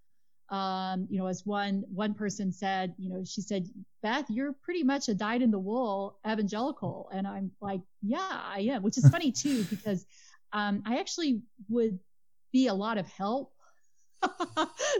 Um, 0.49 1.07
you 1.09 1.17
know, 1.17 1.27
as 1.27 1.45
one 1.45 1.83
one 1.93 2.13
person 2.13 2.51
said, 2.51 2.93
you 2.97 3.09
know, 3.09 3.23
she 3.25 3.41
said, 3.41 3.67
Beth, 4.03 4.25
you're 4.29 4.53
pretty 4.53 4.83
much 4.83 5.09
a 5.09 5.15
dyed 5.15 5.41
in 5.41 5.49
the 5.49 5.59
wool 5.59 6.19
evangelical. 6.27 7.09
And 7.11 7.25
I'm 7.27 7.51
like, 7.61 7.81
yeah, 8.03 8.27
I 8.31 8.59
am, 8.71 8.83
which 8.83 8.97
is 8.97 9.09
funny 9.09 9.31
too, 9.31 9.63
because 9.69 10.05
um, 10.53 10.83
I 10.85 10.99
actually 10.99 11.41
would 11.69 11.99
be 12.51 12.67
a 12.67 12.73
lot 12.73 12.97
of 12.97 13.07
help 13.07 13.51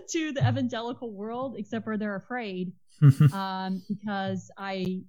to 0.10 0.32
the 0.32 0.42
evangelical 0.48 1.12
world, 1.12 1.56
except 1.58 1.86
for 1.86 1.98
they're 1.98 2.16
afraid 2.16 2.72
um, 3.34 3.82
because 3.88 4.50
I 4.58 5.02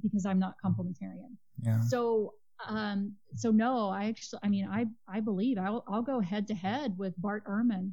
because 0.00 0.24
I'm 0.24 0.38
not 0.38 0.54
complementarian. 0.64 1.36
Yeah. 1.62 1.80
So 1.82 2.34
um, 2.68 3.14
so 3.34 3.50
no, 3.50 3.88
I 3.88 4.06
actually, 4.06 4.40
I 4.42 4.48
mean, 4.48 4.68
I 4.70 4.86
I 5.08 5.20
believe 5.20 5.58
I'll 5.58 5.84
I'll 5.88 6.02
go 6.02 6.20
head 6.20 6.46
to 6.48 6.54
head 6.54 6.96
with 6.98 7.14
Bart 7.20 7.44
Ehrman 7.46 7.92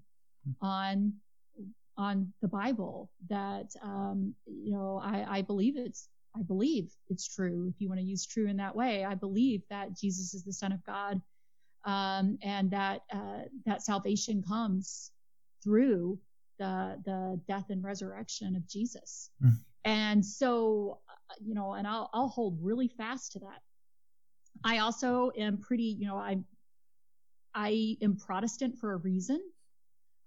on 0.61 1.13
on 1.97 2.31
the 2.41 2.47
Bible 2.47 3.09
that 3.29 3.71
um, 3.83 4.33
you 4.45 4.71
know 4.71 5.01
I 5.03 5.37
I 5.37 5.41
believe 5.41 5.77
it's 5.77 6.09
I 6.35 6.43
believe 6.43 6.91
it's 7.09 7.27
true. 7.27 7.67
If 7.67 7.81
you 7.81 7.89
want 7.89 7.99
to 7.99 8.05
use 8.05 8.25
true 8.25 8.47
in 8.47 8.57
that 8.57 8.75
way, 8.75 9.03
I 9.03 9.15
believe 9.15 9.63
that 9.69 9.95
Jesus 9.95 10.33
is 10.33 10.43
the 10.43 10.53
Son 10.53 10.71
of 10.71 10.83
God 10.85 11.21
um, 11.85 12.37
and 12.43 12.69
that 12.71 13.01
uh, 13.11 13.43
that 13.65 13.81
salvation 13.81 14.43
comes 14.43 15.11
through 15.63 16.19
the 16.59 17.01
the 17.05 17.39
death 17.47 17.69
and 17.69 17.83
resurrection 17.83 18.55
of 18.55 18.67
Jesus. 18.67 19.31
Mm. 19.43 19.59
And 19.85 20.25
so, 20.25 20.99
uh, 21.09 21.33
you 21.43 21.55
know, 21.55 21.73
and 21.73 21.87
I'll 21.87 22.09
I'll 22.13 22.27
hold 22.27 22.57
really 22.61 22.87
fast 22.87 23.31
to 23.33 23.39
that. 23.39 23.61
I 24.63 24.79
also 24.79 25.31
am 25.37 25.57
pretty, 25.57 25.95
you 25.99 26.07
know, 26.07 26.17
I 26.17 26.37
I 27.55 27.97
am 28.01 28.17
Protestant 28.17 28.77
for 28.77 28.93
a 28.93 28.97
reason. 28.97 29.41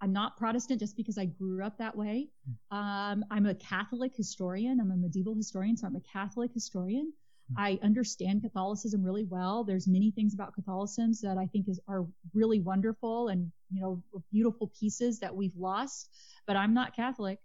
I'm 0.01 0.13
not 0.13 0.37
Protestant 0.37 0.81
just 0.81 0.97
because 0.97 1.19
I 1.19 1.27
grew 1.27 1.63
up 1.63 1.77
that 1.79 1.97
way. 1.97 2.29
Um, 2.71 3.25
I'm 3.31 3.47
a 3.47 3.55
Catholic 3.55 4.13
historian. 4.17 4.81
I'm 4.81 4.91
a 4.91 4.97
medieval 4.97 5.35
historian, 5.35 5.77
so 5.77 5.87
I'm 5.87 5.97
a 5.97 6.01
Catholic 6.01 6.53
historian. 6.55 7.13
I 7.57 7.79
understand 7.83 8.43
Catholicism 8.43 9.03
really 9.03 9.25
well. 9.25 9.65
There's 9.65 9.89
many 9.89 10.11
things 10.11 10.35
about 10.35 10.55
Catholicism 10.55 11.13
that 11.23 11.39
I 11.39 11.47
think 11.47 11.69
is 11.69 11.81
are 11.89 12.07
really 12.33 12.61
wonderful 12.61 13.29
and 13.29 13.51
you 13.73 13.81
know 13.81 14.03
beautiful 14.33 14.71
pieces 14.79 15.19
that 15.21 15.35
we've 15.35 15.57
lost. 15.57 16.11
But 16.47 16.57
I'm 16.57 16.75
not 16.75 16.95
Catholic. 16.95 17.39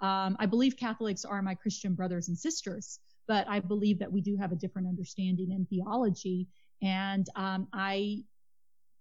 Um, 0.00 0.36
I 0.38 0.46
believe 0.46 0.76
Catholics 0.76 1.24
are 1.24 1.42
my 1.42 1.54
Christian 1.54 1.94
brothers 1.94 2.28
and 2.28 2.38
sisters, 2.38 3.00
but 3.28 3.46
I 3.48 3.60
believe 3.60 3.98
that 3.98 4.10
we 4.10 4.22
do 4.22 4.36
have 4.36 4.52
a 4.52 4.56
different 4.56 4.88
understanding 4.88 5.50
in 5.50 5.66
theology, 5.66 6.48
and 6.80 7.26
um, 7.36 7.68
I 7.72 8.24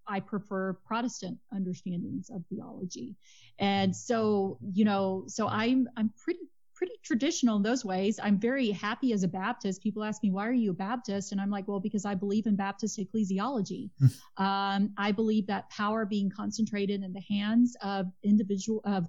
I 0.09 0.19
prefer 0.19 0.73
Protestant 0.85 1.37
understandings 1.53 2.29
of 2.29 2.43
theology. 2.49 3.15
And 3.59 3.95
so, 3.95 4.57
you 4.73 4.83
know, 4.83 5.23
so 5.27 5.47
I'm 5.47 5.87
I'm 5.95 6.11
pretty 6.21 6.39
pretty 6.73 6.93
traditional 7.03 7.57
in 7.57 7.61
those 7.61 7.83
ways. 7.83 8.19
I'm 8.23 8.39
very 8.39 8.71
happy 8.71 9.11
as 9.11 9.23
a 9.23 9.27
Baptist. 9.27 9.83
People 9.83 10.01
ask 10.01 10.23
me, 10.23 10.31
why 10.31 10.47
are 10.47 10.53
you 10.53 10.71
a 10.71 10.73
Baptist? 10.73 11.33
And 11.33 11.41
I'm 11.41 11.49
like, 11.49 11.67
well, 11.67 11.81
because 11.81 12.05
I 12.05 12.15
believe 12.15 12.47
in 12.47 12.55
Baptist 12.55 12.97
ecclesiology. 12.97 13.89
um, 14.37 14.93
I 14.97 15.11
believe 15.11 15.45
that 15.47 15.69
power 15.69 16.05
being 16.05 16.29
concentrated 16.29 17.03
in 17.03 17.11
the 17.11 17.23
hands 17.29 17.75
of 17.81 18.07
individual 18.23 18.81
of 18.85 19.07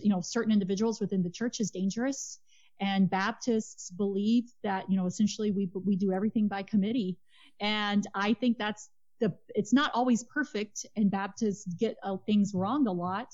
you 0.00 0.10
know 0.10 0.20
certain 0.20 0.52
individuals 0.52 1.00
within 1.00 1.22
the 1.22 1.30
church 1.30 1.60
is 1.60 1.70
dangerous. 1.70 2.38
And 2.80 3.10
Baptists 3.10 3.90
believe 3.90 4.44
that 4.62 4.88
you 4.88 4.96
know 4.96 5.06
essentially 5.06 5.50
we 5.50 5.68
we 5.84 5.96
do 5.96 6.12
everything 6.12 6.48
by 6.48 6.62
committee. 6.62 7.18
And 7.60 8.06
I 8.14 8.32
think 8.34 8.58
that's 8.58 8.88
the 9.22 9.32
it's 9.54 9.72
not 9.72 9.92
always 9.94 10.24
perfect, 10.24 10.84
and 10.96 11.10
Baptists 11.10 11.64
get 11.74 11.96
uh, 12.02 12.16
things 12.26 12.52
wrong 12.54 12.86
a 12.88 12.92
lot. 12.92 13.28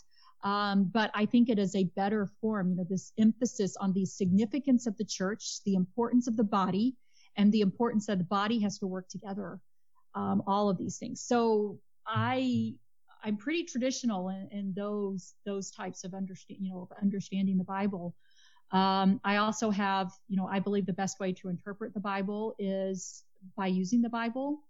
Um, 0.45 0.84
but 0.95 1.11
I 1.14 1.26
think 1.26 1.49
it 1.49 1.59
is 1.59 1.74
a 1.74 1.84
better 1.97 2.28
form, 2.41 2.70
you 2.70 2.76
know, 2.76 2.86
this 2.89 3.12
emphasis 3.18 3.74
on 3.76 3.93
the 3.93 4.05
significance 4.05 4.86
of 4.86 4.97
the 4.97 5.05
church, 5.05 5.64
the 5.64 5.74
importance 5.74 6.28
of 6.28 6.36
the 6.36 6.45
body, 6.45 6.95
and 7.36 7.51
the 7.51 7.62
importance 7.62 8.07
that 8.07 8.18
the 8.18 8.24
body 8.24 8.61
has 8.61 8.78
to 8.78 8.86
work 8.86 9.09
together. 9.09 9.59
Um, 10.14 10.43
all 10.47 10.68
of 10.70 10.78
these 10.78 10.99
things. 10.99 11.20
So 11.20 11.78
I 12.07 12.74
I'm 13.24 13.36
pretty 13.36 13.64
traditional 13.64 14.28
in, 14.28 14.49
in 14.53 14.72
those 14.74 15.34
those 15.45 15.70
types 15.70 16.05
of 16.05 16.14
understand 16.14 16.61
you 16.62 16.70
know 16.72 16.82
of 16.82 16.97
understanding 17.03 17.59
the 17.59 17.64
Bible. 17.64 18.14
Um, 18.70 19.20
I 19.24 19.36
also 19.36 19.70
have 19.70 20.12
you 20.28 20.36
know 20.36 20.47
I 20.47 20.61
believe 20.61 20.86
the 20.86 20.93
best 20.93 21.18
way 21.20 21.32
to 21.32 21.49
interpret 21.49 21.95
the 21.95 22.01
Bible 22.01 22.55
is 22.59 23.24
by 23.57 23.66
using 23.66 24.03
the 24.03 24.09
Bible 24.09 24.61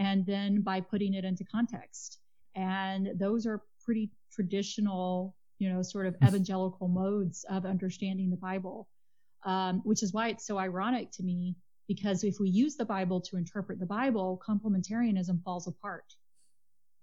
and 0.00 0.24
then 0.24 0.62
by 0.62 0.80
putting 0.80 1.14
it 1.14 1.24
into 1.24 1.44
context. 1.44 2.18
And 2.56 3.10
those 3.14 3.46
are 3.46 3.62
pretty 3.84 4.10
traditional, 4.32 5.36
you 5.58 5.70
know, 5.70 5.82
sort 5.82 6.06
of 6.06 6.16
evangelical 6.24 6.88
modes 6.88 7.44
of 7.50 7.66
understanding 7.66 8.30
the 8.30 8.36
Bible, 8.36 8.88
um, 9.44 9.82
which 9.84 10.02
is 10.02 10.12
why 10.12 10.28
it's 10.28 10.46
so 10.46 10.58
ironic 10.58 11.12
to 11.12 11.22
me 11.22 11.54
because 11.86 12.24
if 12.24 12.38
we 12.40 12.48
use 12.48 12.76
the 12.76 12.84
Bible 12.84 13.20
to 13.20 13.36
interpret 13.36 13.80
the 13.80 13.86
Bible, 13.86 14.40
complementarianism 14.48 15.42
falls 15.42 15.66
apart. 15.66 16.04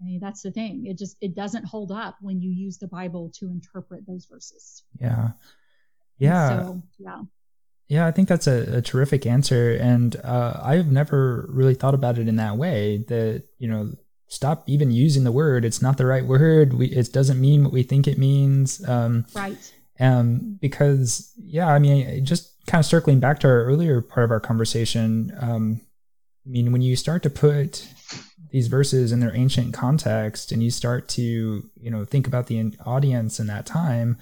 I 0.01 0.05
mean, 0.05 0.19
that's 0.21 0.41
the 0.41 0.51
thing. 0.51 0.85
It 0.85 0.97
just 0.97 1.17
it 1.21 1.35
doesn't 1.35 1.65
hold 1.65 1.91
up 1.91 2.15
when 2.21 2.39
you 2.41 2.51
use 2.51 2.77
the 2.77 2.87
Bible 2.87 3.31
to 3.39 3.47
interpret 3.47 4.07
those 4.07 4.25
verses. 4.25 4.83
Yeah. 4.99 5.31
Yeah. 6.19 6.49
So, 6.49 6.81
yeah. 6.99 7.21
Yeah, 7.87 8.05
I 8.05 8.11
think 8.11 8.27
that's 8.27 8.47
a, 8.47 8.77
a 8.77 8.81
terrific 8.81 9.25
answer. 9.25 9.73
And 9.75 10.15
uh, 10.23 10.59
I've 10.61 10.91
never 10.91 11.47
really 11.49 11.73
thought 11.73 11.93
about 11.93 12.17
it 12.17 12.27
in 12.27 12.35
that 12.35 12.57
way 12.57 13.05
that, 13.07 13.43
you 13.59 13.67
know, 13.67 13.93
stop 14.27 14.67
even 14.67 14.91
using 14.91 15.23
the 15.23 15.31
word. 15.31 15.63
It's 15.63 15.81
not 15.81 15.97
the 15.97 16.05
right 16.05 16.25
word. 16.25 16.73
We, 16.73 16.87
it 16.87 17.13
doesn't 17.13 17.39
mean 17.39 17.63
what 17.63 17.71
we 17.71 17.83
think 17.83 18.07
it 18.07 18.17
means. 18.17 18.85
Um, 18.87 19.25
right. 19.33 19.73
Um, 19.99 20.57
because, 20.61 21.31
yeah, 21.37 21.67
I 21.67 21.79
mean, 21.79 22.25
just 22.25 22.53
kind 22.67 22.79
of 22.79 22.85
circling 22.85 23.19
back 23.19 23.39
to 23.39 23.47
our 23.47 23.63
earlier 23.63 24.01
part 24.01 24.25
of 24.25 24.31
our 24.31 24.41
conversation, 24.41 25.33
um, 25.39 25.81
I 26.45 26.49
mean, 26.49 26.71
when 26.71 26.81
you 26.81 26.95
start 26.95 27.23
to 27.23 27.29
put 27.29 27.87
these 28.51 28.67
verses 28.67 29.11
in 29.11 29.19
their 29.19 29.35
ancient 29.35 29.73
context 29.73 30.51
and 30.51 30.61
you 30.61 30.71
start 30.71 31.07
to, 31.09 31.69
you 31.79 31.91
know, 31.91 32.05
think 32.05 32.27
about 32.27 32.47
the 32.47 32.73
audience 32.85 33.39
in 33.39 33.47
that 33.47 33.65
time, 33.65 34.17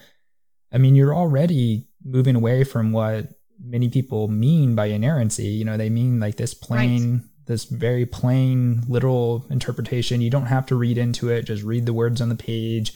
I 0.71 0.77
mean, 0.77 0.95
you're 0.95 1.15
already 1.15 1.87
moving 2.03 2.35
away 2.35 2.63
from 2.63 2.91
what 2.91 3.29
many 3.63 3.89
people 3.89 4.27
mean 4.27 4.75
by 4.75 4.87
inerrancy. 4.87 5.47
You 5.47 5.65
know, 5.65 5.77
they 5.77 5.89
mean 5.89 6.19
like 6.19 6.35
this 6.35 6.53
plain, 6.53 7.13
right. 7.13 7.21
this 7.45 7.65
very 7.65 8.05
plain, 8.05 8.81
literal 8.87 9.45
interpretation. 9.49 10.21
You 10.21 10.29
don't 10.29 10.47
have 10.47 10.65
to 10.67 10.75
read 10.75 10.97
into 10.97 11.29
it; 11.29 11.43
just 11.43 11.63
read 11.63 11.85
the 11.85 11.93
words 11.93 12.21
on 12.21 12.29
the 12.29 12.35
page. 12.35 12.93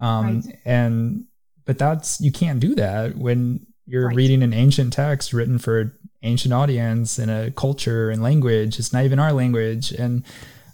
Um, 0.00 0.42
right. 0.46 0.58
And 0.64 1.24
but 1.64 1.78
that's 1.78 2.20
you 2.20 2.32
can't 2.32 2.60
do 2.60 2.74
that 2.76 3.16
when 3.16 3.66
you're 3.86 4.08
right. 4.08 4.16
reading 4.16 4.42
an 4.42 4.52
ancient 4.52 4.92
text 4.92 5.32
written 5.32 5.58
for 5.58 5.98
ancient 6.22 6.52
audience 6.52 7.18
in 7.18 7.28
a 7.28 7.50
culture 7.50 8.10
and 8.10 8.22
language. 8.22 8.78
It's 8.78 8.92
not 8.92 9.04
even 9.04 9.18
our 9.18 9.32
language, 9.32 9.92
and 9.92 10.24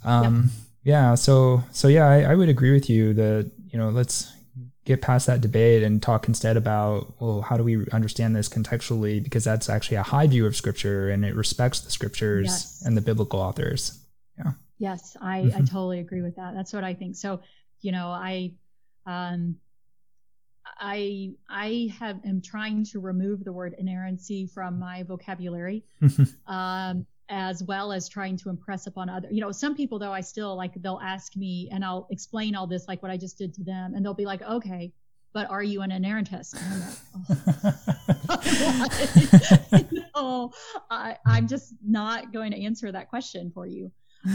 um, 0.05 0.51
yep. 0.83 0.95
yeah. 0.95 1.14
So 1.14 1.62
so 1.72 1.89
yeah, 1.89 2.09
I, 2.09 2.22
I 2.22 2.35
would 2.35 2.49
agree 2.49 2.72
with 2.72 2.91
you 2.91 3.14
that 3.14 3.51
you 3.68 3.79
know 3.79 3.91
let's 3.91 4.33
get 4.85 5.01
past 5.01 5.26
that 5.26 5.41
debate 5.41 5.82
and 5.82 6.03
talk 6.03 6.28
instead 6.28 6.57
about 6.57 7.14
well 7.20 7.41
how 7.41 7.57
do 7.57 7.64
we 7.64 7.87
understand 7.93 8.37
this 8.37 8.49
contextually? 8.49 9.22
Because 9.22 9.45
that's 9.45 9.68
actually 9.68 9.97
a 9.97 10.03
high 10.03 10.26
view 10.26 10.47
of 10.47 10.55
scripture 10.57 11.11
and 11.11 11.24
it 11.24 11.35
respects 11.35 11.80
the 11.80 11.91
scriptures 11.91 12.47
yes. 12.47 12.82
and 12.85 12.97
the 12.97 13.01
biblical 13.01 13.41
authors. 13.41 14.01
Yeah. 14.39 14.53
Yes 14.78 15.16
i 15.20 15.41
mm-hmm. 15.41 15.57
i 15.57 15.61
totally 15.61 16.01
agree 16.01 16.22
with 16.22 16.37
that. 16.37 16.55
That's 16.55 16.72
what 16.72 16.85
i 16.85 16.95
think. 16.95 17.16
So 17.16 17.41
you 17.80 17.93
know 17.93 18.09
i 18.09 18.53
um 19.07 19.57
i 20.78 21.32
i 21.49 21.91
have 21.99 22.20
am 22.24 22.41
trying 22.41 22.85
to 22.85 23.01
remove 23.01 23.45
the 23.45 23.53
word 23.53 23.74
inerrancy 23.78 24.47
from 24.47 24.78
my 24.78 25.03
vocabulary. 25.03 25.85
Um 26.47 27.07
as 27.31 27.62
well 27.62 27.93
as 27.93 28.09
trying 28.09 28.37
to 28.37 28.51
impress 28.51 28.87
upon 28.87 29.09
other 29.09 29.29
you 29.31 29.41
know 29.41 29.51
some 29.51 29.75
people 29.75 29.99
though 29.99 30.12
i 30.12 30.20
still 30.20 30.57
like 30.57 30.75
they'll 30.83 31.01
ask 31.03 31.37
me 31.37 31.68
and 31.72 31.85
i'll 31.85 32.07
explain 32.11 32.55
all 32.55 32.66
this 32.66 32.87
like 32.87 33.03
what 33.03 33.11
i 33.11 33.16
just 33.16 33.39
did 33.39 33.55
to 33.55 33.64
them 33.64 33.95
and 33.95 34.05
they'll 34.05 34.12
be 34.14 34.27
like 34.27 34.43
okay 34.43 34.93
but 35.33 35.51
are 35.51 35.62
you 35.62 35.83
an 35.83 35.91
inerrantist 35.91 36.55
like, 39.72 39.87
oh. 40.14 40.51
no 40.51 40.53
I, 40.91 41.16
i'm 41.27 41.49
just 41.49 41.75
not 41.85 42.33
going 42.33 42.53
to 42.53 42.62
answer 42.62 42.93
that 42.93 43.09
question 43.09 43.51
for 43.53 43.66
you. 43.66 43.91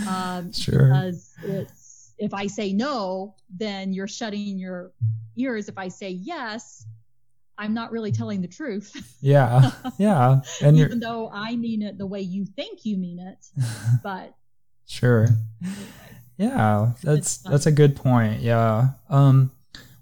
Um, 0.08 0.52
sure. 0.54 0.88
because 0.88 1.34
it's 1.44 2.14
if 2.18 2.34
i 2.34 2.48
say 2.48 2.74
no 2.74 3.36
then 3.56 3.94
you're 3.94 4.08
shutting 4.08 4.58
your 4.58 4.92
ears. 5.38 5.70
If 5.70 5.78
i 5.78 5.88
say 5.88 6.10
yes 6.10 6.86
I'm 7.60 7.74
not 7.74 7.92
really 7.92 8.12
telling 8.12 8.42
the 8.42 8.48
truth. 8.48 8.96
Yeah. 9.22 9.72
Yeah. 9.98 10.42
And 10.62 10.78
even 10.78 11.00
though 11.02 11.30
I 11.32 11.58
mean 11.58 11.82
it 11.82 11.98
the 11.98 12.06
way 12.08 12.22
you 12.22 12.46
think 12.46 12.86
you 12.86 12.96
mean 12.98 13.20
it, 13.20 13.46
but 14.04 14.34
sure. 14.88 15.28
Yeah, 16.38 16.94
that's 17.04 17.40
that's 17.40 17.66
a 17.66 17.72
good 17.72 17.98
point. 17.98 18.40
Yeah. 18.42 18.92
Um 19.10 19.52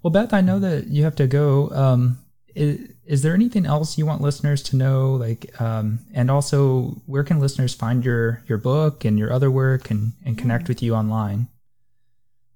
well 0.02 0.12
Beth, 0.12 0.32
I 0.32 0.40
know 0.40 0.60
that 0.60 0.86
you 0.86 1.02
have 1.02 1.16
to 1.16 1.26
go. 1.26 1.70
Um 1.70 2.18
is, 2.54 2.90
is 3.04 3.22
there 3.22 3.34
anything 3.34 3.66
else 3.66 3.98
you 3.98 4.06
want 4.06 4.20
listeners 4.20 4.62
to 4.64 4.76
know 4.76 5.14
like 5.14 5.60
um 5.60 5.98
and 6.14 6.30
also 6.30 7.02
where 7.06 7.24
can 7.24 7.40
listeners 7.40 7.74
find 7.74 8.04
your 8.04 8.44
your 8.46 8.58
book 8.58 9.04
and 9.04 9.18
your 9.18 9.32
other 9.32 9.50
work 9.50 9.90
and 9.90 10.12
and 10.24 10.38
connect 10.38 10.68
with 10.68 10.80
you 10.80 10.94
online? 10.94 11.48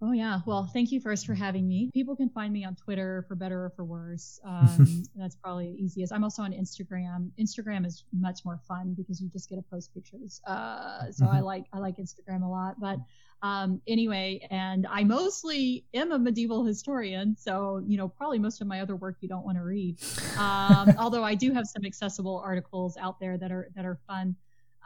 Oh 0.04 0.10
yeah. 0.10 0.40
Well, 0.46 0.68
thank 0.72 0.90
you 0.90 1.00
first 1.00 1.26
for 1.26 1.34
having 1.34 1.68
me. 1.68 1.88
People 1.94 2.16
can 2.16 2.28
find 2.28 2.52
me 2.52 2.64
on 2.64 2.74
Twitter 2.74 3.24
for 3.28 3.36
better 3.36 3.66
or 3.66 3.70
for 3.70 3.84
worse. 3.84 4.40
Um, 4.52 5.04
that's 5.16 5.36
probably 5.36 5.74
easiest. 5.78 6.12
I'm 6.12 6.24
also 6.24 6.42
on 6.42 6.52
Instagram. 6.52 7.30
Instagram 7.40 7.86
is 7.86 8.04
much 8.12 8.44
more 8.44 8.60
fun 8.68 8.94
because 8.94 9.20
you 9.20 9.28
just 9.28 9.48
get 9.48 9.56
to 9.56 9.62
post 9.62 9.94
pictures. 9.94 10.40
Uh, 10.46 11.10
so 11.10 11.24
mm-hmm. 11.24 11.36
I 11.36 11.40
like 11.40 11.64
I 11.72 11.78
like 11.78 11.96
Instagram 11.96 12.42
a 12.42 12.48
lot. 12.48 12.78
But 12.78 12.98
um, 13.42 13.80
anyway, 13.86 14.46
and 14.50 14.86
I 14.88 15.04
mostly 15.04 15.84
am 15.94 16.12
a 16.12 16.18
medieval 16.18 16.64
historian, 16.64 17.36
so 17.38 17.82
you 17.86 17.96
know 17.96 18.08
probably 18.08 18.38
most 18.38 18.60
of 18.60 18.66
my 18.66 18.80
other 18.80 18.96
work 18.96 19.16
you 19.20 19.28
don't 19.28 19.44
want 19.44 19.56
to 19.56 19.64
read. 19.64 19.98
Um, 20.36 20.94
although 20.98 21.24
I 21.24 21.34
do 21.34 21.52
have 21.52 21.66
some 21.66 21.84
accessible 21.84 22.42
articles 22.44 22.96
out 22.96 23.20
there 23.20 23.38
that 23.38 23.52
are 23.52 23.68
that 23.74 23.84
are 23.84 23.98
fun. 24.06 24.36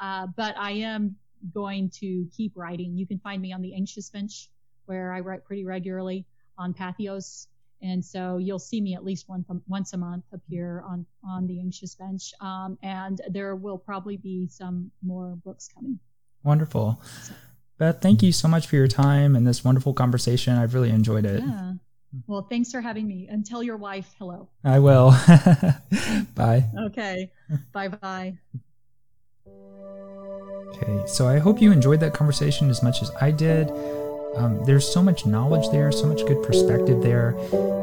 Uh, 0.00 0.28
but 0.36 0.56
I 0.58 0.72
am 0.72 1.16
going 1.52 1.90
to 2.00 2.26
keep 2.36 2.52
writing. 2.54 2.96
You 2.96 3.06
can 3.06 3.18
find 3.18 3.40
me 3.42 3.52
on 3.52 3.62
the 3.62 3.74
Anxious 3.74 4.10
Bench 4.10 4.50
where 4.86 5.12
I 5.12 5.20
write 5.20 5.44
pretty 5.44 5.64
regularly 5.64 6.26
on 6.58 6.74
Patheos. 6.74 7.46
And 7.82 8.04
so 8.04 8.38
you'll 8.38 8.58
see 8.58 8.80
me 8.80 8.94
at 8.94 9.04
least 9.04 9.28
once 9.28 9.48
a, 9.50 9.54
once 9.68 9.92
a 9.92 9.96
month 9.96 10.24
appear 10.32 10.82
on, 10.88 11.04
on 11.28 11.46
the 11.46 11.60
Anxious 11.60 11.94
Bench. 11.94 12.32
Um, 12.40 12.78
and 12.82 13.20
there 13.30 13.54
will 13.54 13.78
probably 13.78 14.16
be 14.16 14.48
some 14.48 14.90
more 15.04 15.36
books 15.44 15.68
coming. 15.68 15.98
Wonderful. 16.42 17.00
So. 17.22 17.34
Beth, 17.78 18.00
thank 18.00 18.22
you 18.22 18.32
so 18.32 18.48
much 18.48 18.66
for 18.66 18.76
your 18.76 18.88
time 18.88 19.36
and 19.36 19.46
this 19.46 19.62
wonderful 19.62 19.92
conversation. 19.92 20.56
I've 20.56 20.72
really 20.72 20.90
enjoyed 20.90 21.26
it. 21.26 21.42
Yeah. 21.42 21.72
Well, 22.26 22.46
thanks 22.48 22.70
for 22.70 22.80
having 22.80 23.06
me. 23.06 23.28
And 23.30 23.44
tell 23.44 23.62
your 23.62 23.76
wife 23.76 24.14
hello. 24.18 24.48
I 24.64 24.78
will. 24.78 25.10
bye. 26.34 26.64
Okay. 26.86 27.30
bye 27.72 27.88
bye. 27.88 28.38
Okay, 30.68 31.02
so 31.06 31.28
I 31.28 31.38
hope 31.38 31.60
you 31.60 31.72
enjoyed 31.72 32.00
that 32.00 32.14
conversation 32.14 32.70
as 32.70 32.82
much 32.82 33.02
as 33.02 33.10
I 33.20 33.30
did. 33.30 33.70
Um, 34.36 34.64
there's 34.64 34.86
so 34.86 35.02
much 35.02 35.24
knowledge 35.24 35.68
there, 35.72 35.90
so 35.90 36.06
much 36.06 36.24
good 36.26 36.42
perspective 36.42 37.02
there. 37.02 37.34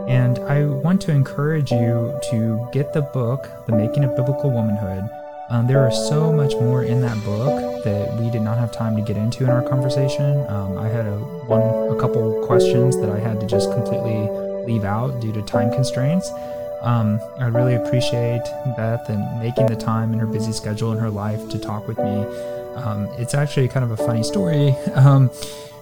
And 0.07 0.39
I 0.39 0.65
want 0.65 1.01
to 1.03 1.11
encourage 1.11 1.71
you 1.71 2.17
to 2.31 2.69
get 2.71 2.93
the 2.93 3.01
book, 3.01 3.49
The 3.65 3.75
Making 3.75 4.03
of 4.03 4.15
Biblical 4.15 4.51
Womanhood. 4.51 5.09
Um, 5.49 5.67
there 5.67 5.87
is 5.87 5.95
so 6.09 6.31
much 6.31 6.53
more 6.53 6.83
in 6.83 7.01
that 7.01 7.21
book 7.23 7.83
that 7.83 8.17
we 8.19 8.29
did 8.29 8.41
not 8.41 8.57
have 8.57 8.71
time 8.71 8.95
to 8.95 9.01
get 9.01 9.17
into 9.17 9.43
in 9.43 9.49
our 9.49 9.67
conversation. 9.67 10.45
Um, 10.49 10.77
I 10.77 10.87
had 10.87 11.05
a 11.05 11.17
one, 11.47 11.61
a 11.95 11.99
couple 11.99 12.45
questions 12.45 12.97
that 12.97 13.09
I 13.09 13.19
had 13.19 13.39
to 13.41 13.47
just 13.47 13.71
completely 13.71 14.29
leave 14.65 14.83
out 14.83 15.19
due 15.19 15.33
to 15.33 15.41
time 15.41 15.71
constraints. 15.71 16.31
Um, 16.81 17.19
I 17.39 17.47
really 17.47 17.75
appreciate 17.75 18.43
Beth 18.75 19.09
and 19.09 19.39
making 19.39 19.67
the 19.67 19.75
time 19.75 20.13
in 20.13 20.19
her 20.19 20.25
busy 20.25 20.51
schedule 20.51 20.91
in 20.91 20.97
her 20.99 21.09
life 21.09 21.49
to 21.49 21.59
talk 21.59 21.87
with 21.87 21.97
me. 21.97 22.25
Um, 22.75 23.07
it's 23.17 23.33
actually 23.33 23.67
kind 23.67 23.83
of 23.83 23.91
a 23.91 23.97
funny 23.97 24.23
story. 24.23 24.75
Um, 24.95 25.29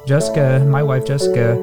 Jessica, 0.06 0.66
my 0.68 0.84
wife 0.84 1.06
Jessica, 1.06 1.54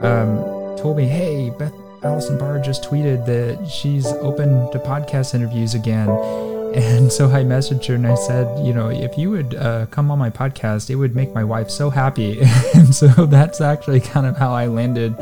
um, 0.00 0.76
told 0.78 0.96
me, 0.96 1.04
"Hey, 1.04 1.50
Beth 1.50 1.74
Allison 2.02 2.38
Barr 2.38 2.58
just 2.58 2.84
tweeted 2.84 3.26
that 3.26 3.68
she's 3.68 4.06
open 4.06 4.70
to 4.72 4.78
podcast 4.78 5.34
interviews 5.34 5.74
again." 5.74 6.08
And 6.72 7.12
so 7.12 7.26
I 7.26 7.44
messaged 7.44 7.84
her 7.88 7.96
and 7.96 8.06
I 8.06 8.14
said, 8.14 8.64
you 8.64 8.72
know, 8.72 8.88
if 8.88 9.18
you 9.18 9.30
would 9.30 9.54
uh, 9.56 9.84
come 9.90 10.10
on 10.10 10.18
my 10.18 10.30
podcast, 10.30 10.88
it 10.88 10.94
would 10.94 11.14
make 11.14 11.34
my 11.34 11.44
wife 11.44 11.68
so 11.68 11.90
happy. 11.90 12.40
and 12.74 12.94
so 12.94 13.08
that's 13.26 13.60
actually 13.60 14.00
kind 14.00 14.24
of 14.24 14.38
how 14.38 14.54
I 14.54 14.68
landed 14.68 15.14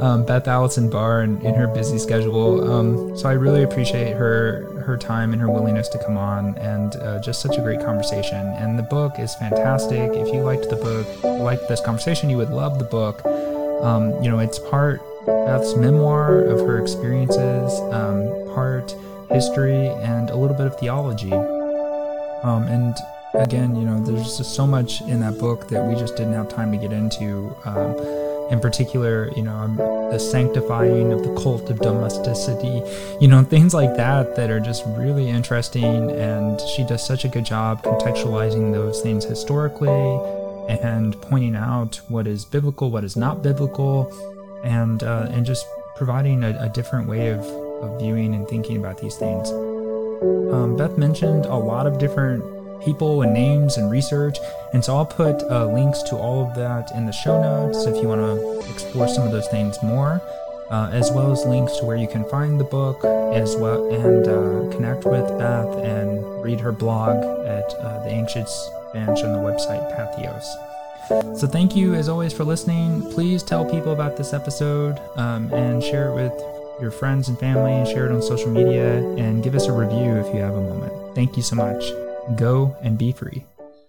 um, 0.00 0.24
Beth 0.24 0.48
Allison 0.48 0.88
Barr 0.88 1.22
in 1.22 1.54
her 1.54 1.66
busy 1.66 1.98
schedule. 1.98 2.70
Um, 2.72 3.16
so 3.16 3.28
I 3.28 3.32
really 3.32 3.62
appreciate 3.62 4.16
her 4.16 4.75
her 4.86 4.96
time 4.96 5.32
and 5.32 5.42
her 5.42 5.50
willingness 5.50 5.88
to 5.88 5.98
come 5.98 6.16
on, 6.16 6.56
and 6.58 6.94
uh, 6.96 7.20
just 7.20 7.42
such 7.42 7.58
a 7.58 7.60
great 7.60 7.80
conversation. 7.80 8.46
And 8.54 8.78
the 8.78 8.84
book 8.84 9.18
is 9.18 9.34
fantastic. 9.34 10.12
If 10.12 10.32
you 10.32 10.42
liked 10.42 10.70
the 10.70 10.76
book, 10.76 11.24
liked 11.24 11.68
this 11.68 11.80
conversation, 11.80 12.30
you 12.30 12.36
would 12.36 12.50
love 12.50 12.78
the 12.78 12.84
book. 12.84 13.24
Um, 13.84 14.22
you 14.22 14.30
know, 14.30 14.38
it's 14.38 14.58
part 14.58 15.00
Beth's 15.26 15.74
memoir 15.76 16.40
of 16.44 16.60
her 16.60 16.80
experiences, 16.80 17.72
um, 17.92 18.54
part 18.54 18.94
history, 19.28 19.88
and 19.88 20.30
a 20.30 20.36
little 20.36 20.56
bit 20.56 20.66
of 20.66 20.78
theology. 20.78 21.32
Um, 21.32 22.62
and 22.68 22.96
again, 23.34 23.74
you 23.74 23.84
know, 23.84 23.98
there's 24.04 24.38
just 24.38 24.54
so 24.54 24.66
much 24.66 25.00
in 25.02 25.20
that 25.20 25.38
book 25.38 25.68
that 25.68 25.84
we 25.84 25.94
just 25.96 26.16
didn't 26.16 26.34
have 26.34 26.48
time 26.48 26.70
to 26.70 26.78
get 26.78 26.92
into. 26.92 27.54
Um, 27.64 28.25
in 28.50 28.60
particular, 28.60 29.30
you 29.36 29.42
know, 29.42 29.54
um, 29.54 29.76
the 29.76 30.18
sanctifying 30.18 31.12
of 31.12 31.22
the 31.22 31.34
cult 31.34 31.68
of 31.70 31.80
domesticity, 31.80 32.82
you 33.20 33.28
know, 33.28 33.42
things 33.56 33.74
like 33.74 33.96
that 33.96 34.36
that 34.36 34.50
are 34.50 34.60
just 34.60 34.84
really 34.86 35.28
interesting. 35.28 36.10
And 36.10 36.60
she 36.74 36.84
does 36.84 37.04
such 37.04 37.24
a 37.24 37.28
good 37.28 37.44
job 37.44 37.82
contextualizing 37.82 38.72
those 38.72 39.00
things 39.00 39.24
historically 39.24 40.20
and 40.68 41.20
pointing 41.22 41.56
out 41.56 41.96
what 42.08 42.26
is 42.26 42.44
biblical, 42.44 42.90
what 42.90 43.04
is 43.04 43.16
not 43.16 43.42
biblical, 43.42 44.10
and 44.64 45.02
uh, 45.02 45.28
and 45.30 45.46
just 45.46 45.66
providing 45.96 46.44
a, 46.44 46.56
a 46.60 46.68
different 46.68 47.08
way 47.08 47.28
of, 47.28 47.40
of 47.40 48.00
viewing 48.00 48.34
and 48.34 48.46
thinking 48.48 48.76
about 48.76 48.98
these 48.98 49.16
things. 49.16 49.50
Um, 50.52 50.76
Beth 50.76 50.96
mentioned 50.98 51.46
a 51.46 51.56
lot 51.56 51.86
of 51.86 51.98
different 51.98 52.55
people 52.84 53.22
and 53.22 53.32
names 53.32 53.76
and 53.76 53.90
research. 53.90 54.36
And 54.72 54.84
so 54.84 54.96
I'll 54.96 55.06
put 55.06 55.42
uh, 55.50 55.66
links 55.72 56.02
to 56.04 56.16
all 56.16 56.46
of 56.46 56.54
that 56.56 56.90
in 56.94 57.06
the 57.06 57.12
show 57.12 57.40
notes 57.40 57.84
if 57.86 57.96
you 58.02 58.08
want 58.08 58.20
to 58.20 58.70
explore 58.70 59.08
some 59.08 59.26
of 59.26 59.32
those 59.32 59.48
things 59.48 59.76
more, 59.82 60.20
uh, 60.70 60.90
as 60.92 61.10
well 61.12 61.32
as 61.32 61.44
links 61.44 61.76
to 61.78 61.84
where 61.84 61.96
you 61.96 62.08
can 62.08 62.28
find 62.28 62.58
the 62.60 62.64
book 62.64 63.04
as 63.34 63.56
well 63.56 63.88
and 63.92 64.26
uh, 64.26 64.74
connect 64.74 65.04
with 65.04 65.26
Beth 65.38 65.84
and 65.84 66.42
read 66.42 66.60
her 66.60 66.72
blog 66.72 67.16
at 67.46 67.72
uh, 67.80 68.02
the 68.04 68.10
Anxious 68.10 68.70
Bench 68.92 69.22
on 69.22 69.32
the 69.32 69.38
website 69.38 69.84
Patheos. 69.96 70.44
So 71.38 71.46
thank 71.46 71.76
you 71.76 71.94
as 71.94 72.08
always 72.08 72.32
for 72.32 72.44
listening. 72.44 73.02
Please 73.12 73.42
tell 73.42 73.64
people 73.64 73.92
about 73.92 74.16
this 74.16 74.32
episode 74.32 74.98
um, 75.16 75.52
and 75.52 75.82
share 75.82 76.08
it 76.08 76.14
with 76.14 76.32
your 76.80 76.90
friends 76.90 77.28
and 77.28 77.38
family 77.38 77.72
and 77.72 77.86
share 77.86 78.06
it 78.06 78.12
on 78.12 78.20
social 78.20 78.50
media 78.50 78.98
and 79.16 79.42
give 79.42 79.54
us 79.54 79.66
a 79.66 79.72
review 79.72 80.16
if 80.16 80.34
you 80.34 80.40
have 80.40 80.54
a 80.54 80.60
moment. 80.60 81.14
Thank 81.14 81.36
you 81.36 81.42
so 81.42 81.56
much. 81.56 82.05
Go 82.34 82.76
and 82.82 82.98
be 82.98 83.12
free. 83.12 83.46